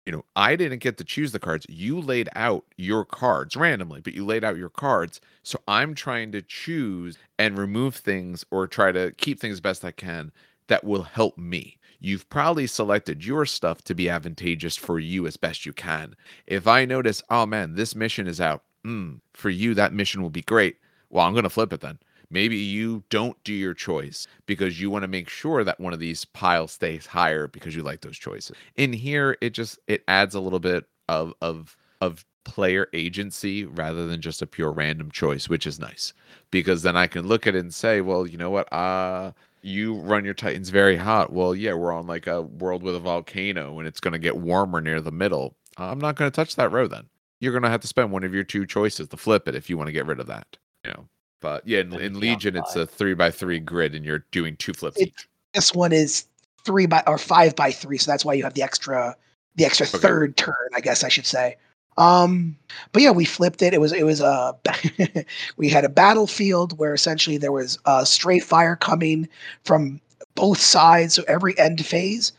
[0.06, 1.68] You know, I didn't get to choose the cards.
[1.70, 5.22] You laid out your cards randomly, but you laid out your cards.
[5.44, 9.92] So I'm trying to choose and remove things or try to keep things best I
[9.92, 10.32] can
[10.66, 11.78] that will help me.
[12.00, 16.16] You've probably selected your stuff to be advantageous for you as best you can.
[16.48, 20.30] If I notice, oh man, this mission is out, mm, for you, that mission will
[20.30, 20.78] be great.
[21.10, 22.00] Well, I'm going to flip it then.
[22.32, 26.00] Maybe you don't do your choice because you want to make sure that one of
[26.00, 28.56] these piles stays higher because you like those choices.
[28.76, 34.08] In here, it just it adds a little bit of of of player agency rather
[34.08, 36.14] than just a pure random choice, which is nice
[36.52, 39.96] because then I can look at it and say, well, you know what, uh you
[39.96, 41.34] run your titans very hot.
[41.34, 44.38] Well yeah we're on like a world with a volcano and it's going to get
[44.38, 45.56] warmer near the middle.
[45.78, 47.10] I'm not going to touch that row then.
[47.40, 49.70] You're going to have to spend one of your two choices to flip it if
[49.70, 51.08] you want to get rid of that you know
[51.42, 54.74] but yeah in, in legion it's a three by three grid and you're doing two
[54.74, 56.26] flips It- each this one is
[56.64, 59.16] three by or five by three, so that's why you have the extra
[59.56, 59.98] the extra Okay.
[59.98, 61.58] third turn, I guess I should say.
[61.98, 62.56] Um,
[62.92, 63.74] but yeah, we flipped it.
[63.74, 64.56] It was it was a
[65.58, 69.28] we had a battlefield where essentially there was uh, straight fire coming
[69.64, 70.00] from
[70.36, 71.16] both sides.
[71.16, 72.32] So every end phase,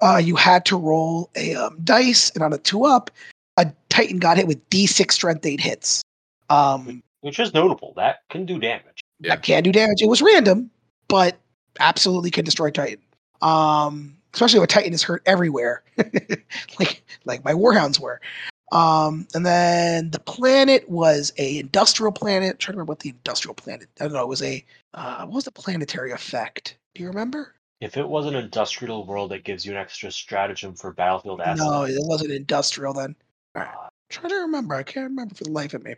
[0.00, 3.10] uh, you had to roll a um, dice, and on a two up,
[3.56, 6.02] a Titan got hit with D6 strength eight hits.
[6.50, 7.94] Um, which is notable.
[7.96, 9.02] That can do damage.
[9.18, 9.30] Yeah.
[9.30, 10.02] that can do damage.
[10.02, 10.70] It was random,
[11.08, 11.38] but
[11.80, 13.02] absolutely can destroy Titan.
[13.40, 15.82] Um, especially when Titan is hurt everywhere,
[16.78, 18.20] like like my Warhounds were.
[18.72, 22.52] Um, and then the planet was a industrial planet.
[22.52, 23.88] I'm trying to remember what the industrial planet.
[24.00, 24.22] I don't know.
[24.22, 24.62] It was a
[24.92, 26.76] uh, what was the planetary effect?
[26.94, 27.54] Do you remember?
[27.80, 31.60] If it was an industrial world that gives you an extra stratagem for battlefield assets,
[31.60, 33.16] No, it wasn't industrial then.
[33.56, 33.90] All right.
[34.14, 34.74] Trying to remember.
[34.74, 35.94] I can't remember for the life of me.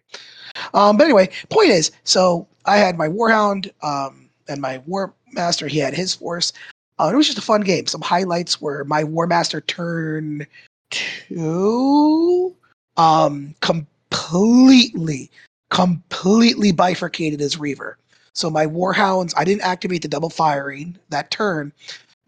[0.74, 5.68] Um, but anyway, point is, so I had my Warhound um, and my War Master.
[5.68, 6.52] He had his force.
[6.98, 7.86] Uh, it was just a fun game.
[7.86, 10.46] Some highlights were my War Master turn
[10.90, 12.54] two,
[12.96, 15.30] um, completely,
[15.70, 17.98] completely bifurcated his Reaver.
[18.32, 21.72] So my Warhounds, I didn't activate the double firing that turn,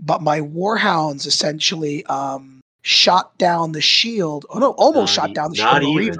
[0.00, 4.46] but my Warhounds essentially um, shot down the shield.
[4.50, 5.72] Oh no, almost Not shot down the shield.
[5.72, 6.18] not even.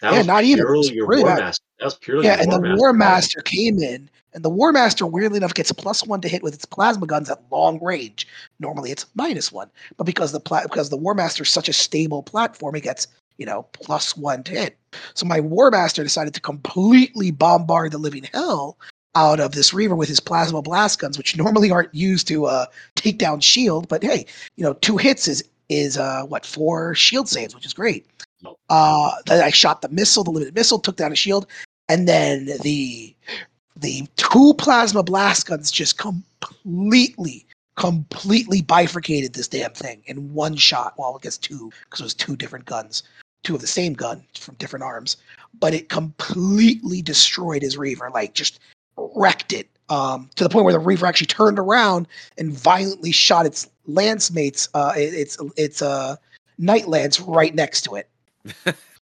[0.00, 0.64] That Yeah, was not even.
[0.66, 1.44] It was your really War bad.
[1.44, 1.64] Master.
[1.78, 3.38] That was purely Yeah, and the War War Master.
[3.38, 6.54] Master came in, and the War Master, weirdly enough, gets plus one to hit with
[6.54, 8.26] its plasma guns at long range.
[8.60, 11.72] Normally, it's minus one, but because the pla- because the War Master is such a
[11.72, 13.06] stable platform, it gets
[13.38, 14.76] you know plus one to hit.
[15.14, 18.78] So my War Master decided to completely bombard the living hell
[19.14, 22.66] out of this Reaver with his plasma blast guns, which normally aren't used to uh,
[22.96, 23.88] take down shield.
[23.88, 24.26] But hey,
[24.56, 28.06] you know, two hits is is uh, what four shield saves, which is great.
[28.68, 31.46] Uh, I shot the missile, the limited missile, took down a shield,
[31.88, 33.14] and then the
[33.76, 37.46] the two plasma blast guns just completely,
[37.76, 40.94] completely bifurcated this damn thing in one shot.
[40.96, 43.02] Well, I guess two, because it was two different guns,
[43.42, 45.16] two of the same gun from different arms.
[45.58, 48.60] But it completely destroyed his Reaver, like just
[48.96, 53.46] wrecked it um, to the point where the Reaver actually turned around and violently shot
[53.46, 56.16] its lance mates, uh, it- its its uh,
[56.58, 58.08] knight lance right next to it,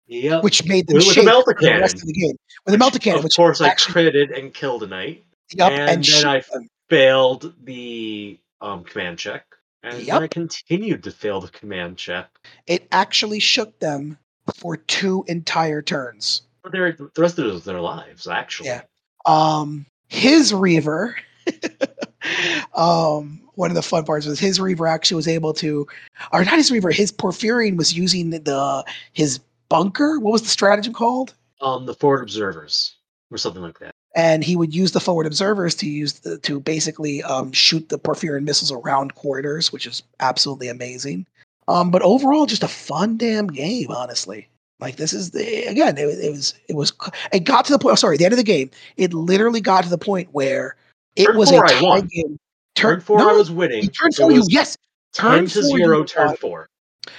[0.08, 0.44] Yep.
[0.44, 2.36] which made them With- shake for the rest of the game.
[2.66, 5.24] With a melter cannon, Of which course, I actually critted and killed a knight.
[5.60, 6.68] up and and, then I- them.
[6.90, 9.46] Failed the um, command check.
[9.84, 10.22] And Yep.
[10.22, 12.30] I continued to fail the command check.
[12.68, 14.18] it actually shook them
[14.56, 16.42] for two entire turns.
[16.62, 18.68] For their, the rest of their lives, actually.
[18.70, 18.82] Yeah.
[19.26, 21.16] Um, his Reaver,
[22.76, 25.88] um, one of the fun parts was his Reaver actually was able to,
[26.34, 29.40] or not his Reaver, his Porphyrion was using the his
[29.70, 30.20] bunker.
[30.20, 31.34] What was the stratagem called?
[31.62, 32.96] Um, the forward observers,
[33.30, 33.94] or something like that.
[34.16, 37.98] And he would use the forward observers to use the, to basically um, shoot the
[38.00, 41.26] Porphyrion missiles around corridors, which is absolutely amazing.
[41.70, 44.50] Um, but overall, just a fun damn game, honestly.
[44.82, 46.94] Like this is the again, it, was- it was it was
[47.32, 47.94] it got to the point.
[47.94, 50.76] oh, Sorry, the end of the game, it literally got to the point where
[51.16, 52.40] it was a tie game.
[52.82, 53.88] Turn four, no, I was winning.
[53.90, 54.78] Turn It four, you yes.
[55.14, 56.68] 10 Turn to 0, turn four.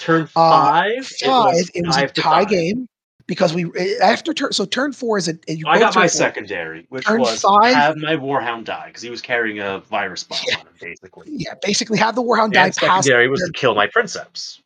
[0.01, 2.49] Turn Uh, five, Five, it was, a tie five.
[2.49, 2.89] game
[3.27, 4.53] because we eh, after turn.
[4.53, 5.35] So turn four is a.
[5.49, 6.09] You I got my four.
[6.09, 7.75] secondary, which Turn was five.
[7.75, 10.57] have my Warhound die because he was carrying a virus bomb Yeah.
[10.59, 11.27] on him, basically.
[11.31, 13.05] Yeah, basically have the Warhound die And past.
[13.05, 13.87] secondary was to kill my.
[13.89, 14.63] Princeps.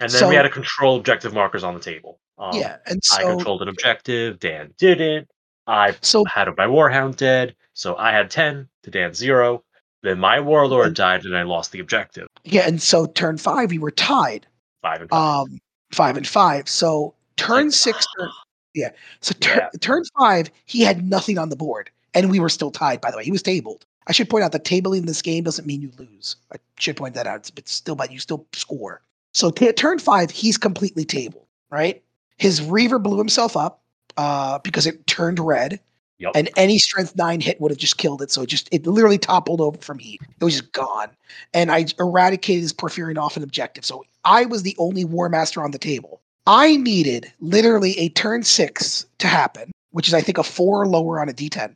[0.00, 2.18] And then So- we had to control objective markers on the table.
[2.38, 4.38] Um, Yeah, and I controlled an objective.
[4.40, 5.28] Dan didn't.
[5.66, 9.62] I so had my Warhound dead, so I had ten to Dan's zero.
[10.02, 12.26] Then my Warlord died, and I lost the objective.
[12.44, 14.46] yeah, and so turn five we were tied.
[14.82, 15.40] Five and five.
[15.48, 15.58] Um,
[15.92, 16.68] five and five.
[16.68, 18.06] So turn Like- six.
[18.18, 18.28] Turn,
[18.74, 18.90] yeah.
[19.20, 19.78] So tur- Yeah.
[19.80, 23.00] turn five, he had nothing on the board, and we were still tied.
[23.00, 23.84] By the way, he was tabled.
[24.06, 26.36] I should point out that tabling in this game doesn't mean you lose.
[26.52, 27.38] I should point that out.
[27.38, 29.00] It's, it's still, but you still score.
[29.32, 31.46] So t- turn five, he's completely tabled.
[31.70, 32.02] Right.
[32.36, 33.80] His Reaver blew himself up
[34.16, 35.80] uh, because it turned red,
[36.18, 36.32] Yep.
[36.34, 38.30] and any Strength nine hit would have just killed it.
[38.30, 40.20] So it just it literally toppled over from heat.
[40.40, 41.10] It was just gone
[41.52, 43.84] and I eradicated his Porphyrion off an objective.
[43.84, 46.20] So I was the only War Master on the table.
[46.46, 50.86] I needed literally a turn six to happen, which is I think a four or
[50.86, 51.74] lower on a D10.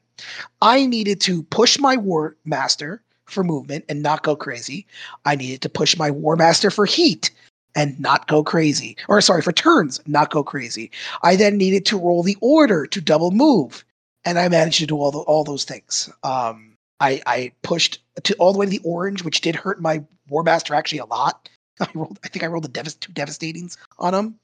[0.63, 4.87] I needed to push my War Master for movement and not go crazy.
[5.25, 7.31] I needed to push my War Master for heat
[7.75, 8.97] and not go crazy.
[9.09, 10.91] Or sorry, for turns, not go crazy.
[11.23, 13.85] I then needed to roll the order to double move.
[14.25, 16.11] And I managed to do all the, all those things.
[16.23, 20.05] Um, I, I pushed to all the way to the orange, which did hurt my
[20.29, 21.49] War Master actually a lot.
[21.81, 24.39] I rolled, I think I rolled a devast- two devastatings on him,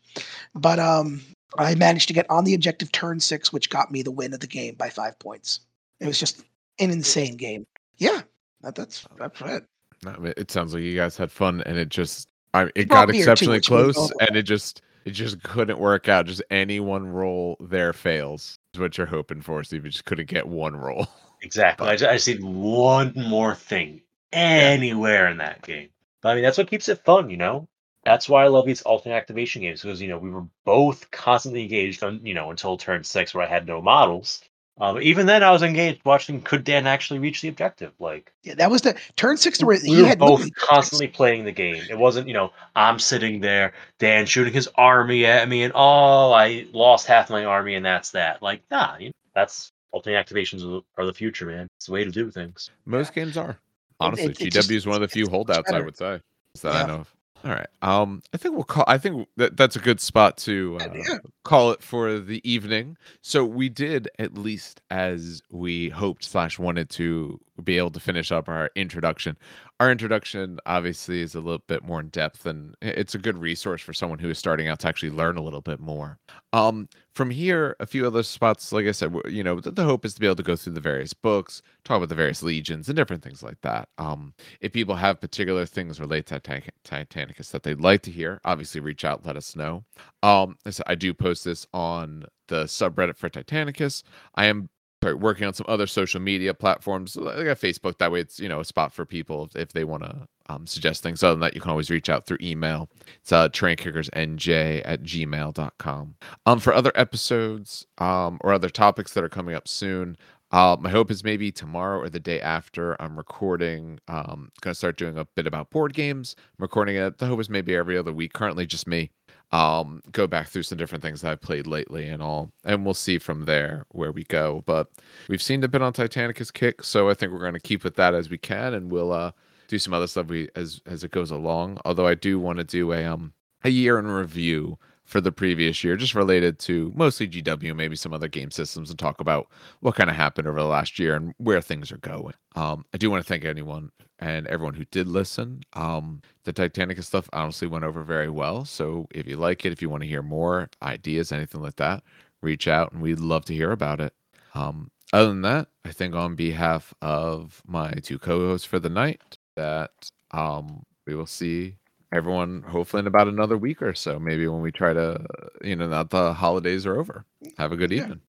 [0.55, 1.21] but um,
[1.59, 4.41] I managed to get on the objective turn six, which got me the win of
[4.41, 5.61] the game by five points.
[6.01, 6.43] It was just
[6.79, 7.67] an insane game.
[7.99, 8.23] Yeah,
[8.63, 9.65] that, that's that's it.
[10.05, 12.89] No, I mean, it sounds like you guys had fun, and it just I, it
[12.89, 16.27] got exceptionally close, and it just it just couldn't work out.
[16.27, 19.63] Just any one roll there fails what you're hoping for.
[19.65, 21.09] So you just couldn't get one roll.
[21.43, 21.87] Exactly.
[21.87, 24.01] I just, I just need one more thing
[24.33, 25.91] anywhere in that game.
[26.23, 27.69] But I mean, that's what keeps it fun, you know.
[28.05, 31.63] That's why I love these alternate activation games because you know we were both constantly
[31.63, 34.43] engaged on you know until turn six where I had no models.
[34.79, 37.93] Um, even then, I was engaged watching could Dan actually reach the objective?
[37.99, 40.51] Like Yeah, that was the turn six to where we he were had both literally-
[40.51, 41.83] constantly playing the game.
[41.89, 46.33] It wasn't you know I'm sitting there, Dan shooting his army at me, and oh
[46.33, 48.43] I lost half my army, and that's that.
[48.43, 51.69] Like nah, you know, that's alternate activations are the- future, man.
[51.79, 52.71] It's the way to do things.
[52.85, 53.59] Most games are
[53.99, 54.27] honestly.
[54.27, 56.21] it- it just- GW is one of the few it's- it's holdouts I would say
[56.63, 56.83] that Yeah.
[56.83, 57.15] I know of.
[57.47, 57.69] All right.
[57.81, 58.83] Um, I think we'll call.
[58.89, 61.19] I think that that's a good spot to uh, Yeah.
[61.45, 62.97] call it for the evening.
[63.23, 68.31] So we did at least as we hoped slash wanted to be able to finish
[68.33, 69.37] up our introduction.
[69.79, 73.83] Our introduction obviously is a little bit more in depth, and it's a good resource
[73.83, 76.19] for someone who is starting out to actually learn a little bit more.
[76.53, 80.05] Um, from here, a few other spots, like I said, you know, the, the hope
[80.05, 82.89] is to be able to go through the various books, talk about the various legions,
[82.89, 83.89] and different things like that.
[83.99, 88.41] Um, if people have particular things related to Titan- Titanicus that they'd like to hear,
[88.45, 89.85] obviously reach out, let us know.
[90.23, 94.03] Um, I do post this on the subreddit for Titanicus.
[94.35, 94.69] I am
[95.15, 97.99] working on some other social media platforms, like Facebook.
[97.99, 101.03] That way, it's you know a spot for people if, they want to um, suggest
[101.03, 101.23] things.
[101.23, 102.89] Other than that, you can always reach out through email.
[103.21, 106.15] It's uh, trainkickersnj at gmail.com.
[106.47, 110.17] Um, for other episodes um, or other topics that are coming up soon,
[110.53, 113.99] uh, my hope is maybe tomorrow or the day after I'm recording.
[114.09, 116.37] Um, gonna start doing a bit about board games.
[116.39, 117.19] I'm recording it.
[117.19, 118.33] The hope is maybe every other week.
[118.33, 119.11] Currently, just me.
[119.53, 122.95] Um, go back through some different things that I've played lately and all, and we'll
[122.95, 124.63] see from there where we go.
[124.67, 124.91] But
[125.29, 127.95] we've seen the bit on Titanicus kick, so I think we're going to keep with
[127.97, 129.33] that as we can, and we'll uh,
[129.69, 131.79] do some other stuff we as as it goes along.
[131.85, 133.33] Although I do want to do a um
[133.65, 138.13] a year in review for the previous year, just related to mostly GW, maybe some
[138.13, 139.49] other game systems, and talk about
[139.81, 142.35] what kind of happened over the last year and where things are going.
[142.57, 145.63] Um, I do want to thank anyone and everyone who did listen.
[145.75, 148.65] Um, the Titanicus stuff honestly went over very well.
[148.65, 152.03] So if you like it, if you want to hear more ideas, anything like that,
[152.43, 154.13] reach out and we'd love to hear about it.
[154.55, 159.21] Um, other than that, I think on behalf of my two co-hosts for the night,
[159.55, 161.77] that um, we will see
[162.13, 165.25] everyone hopefully in about another week or so maybe when we try to
[165.63, 167.25] you know not the holidays are over
[167.59, 168.05] have a good Yeah.
[168.05, 168.21] evening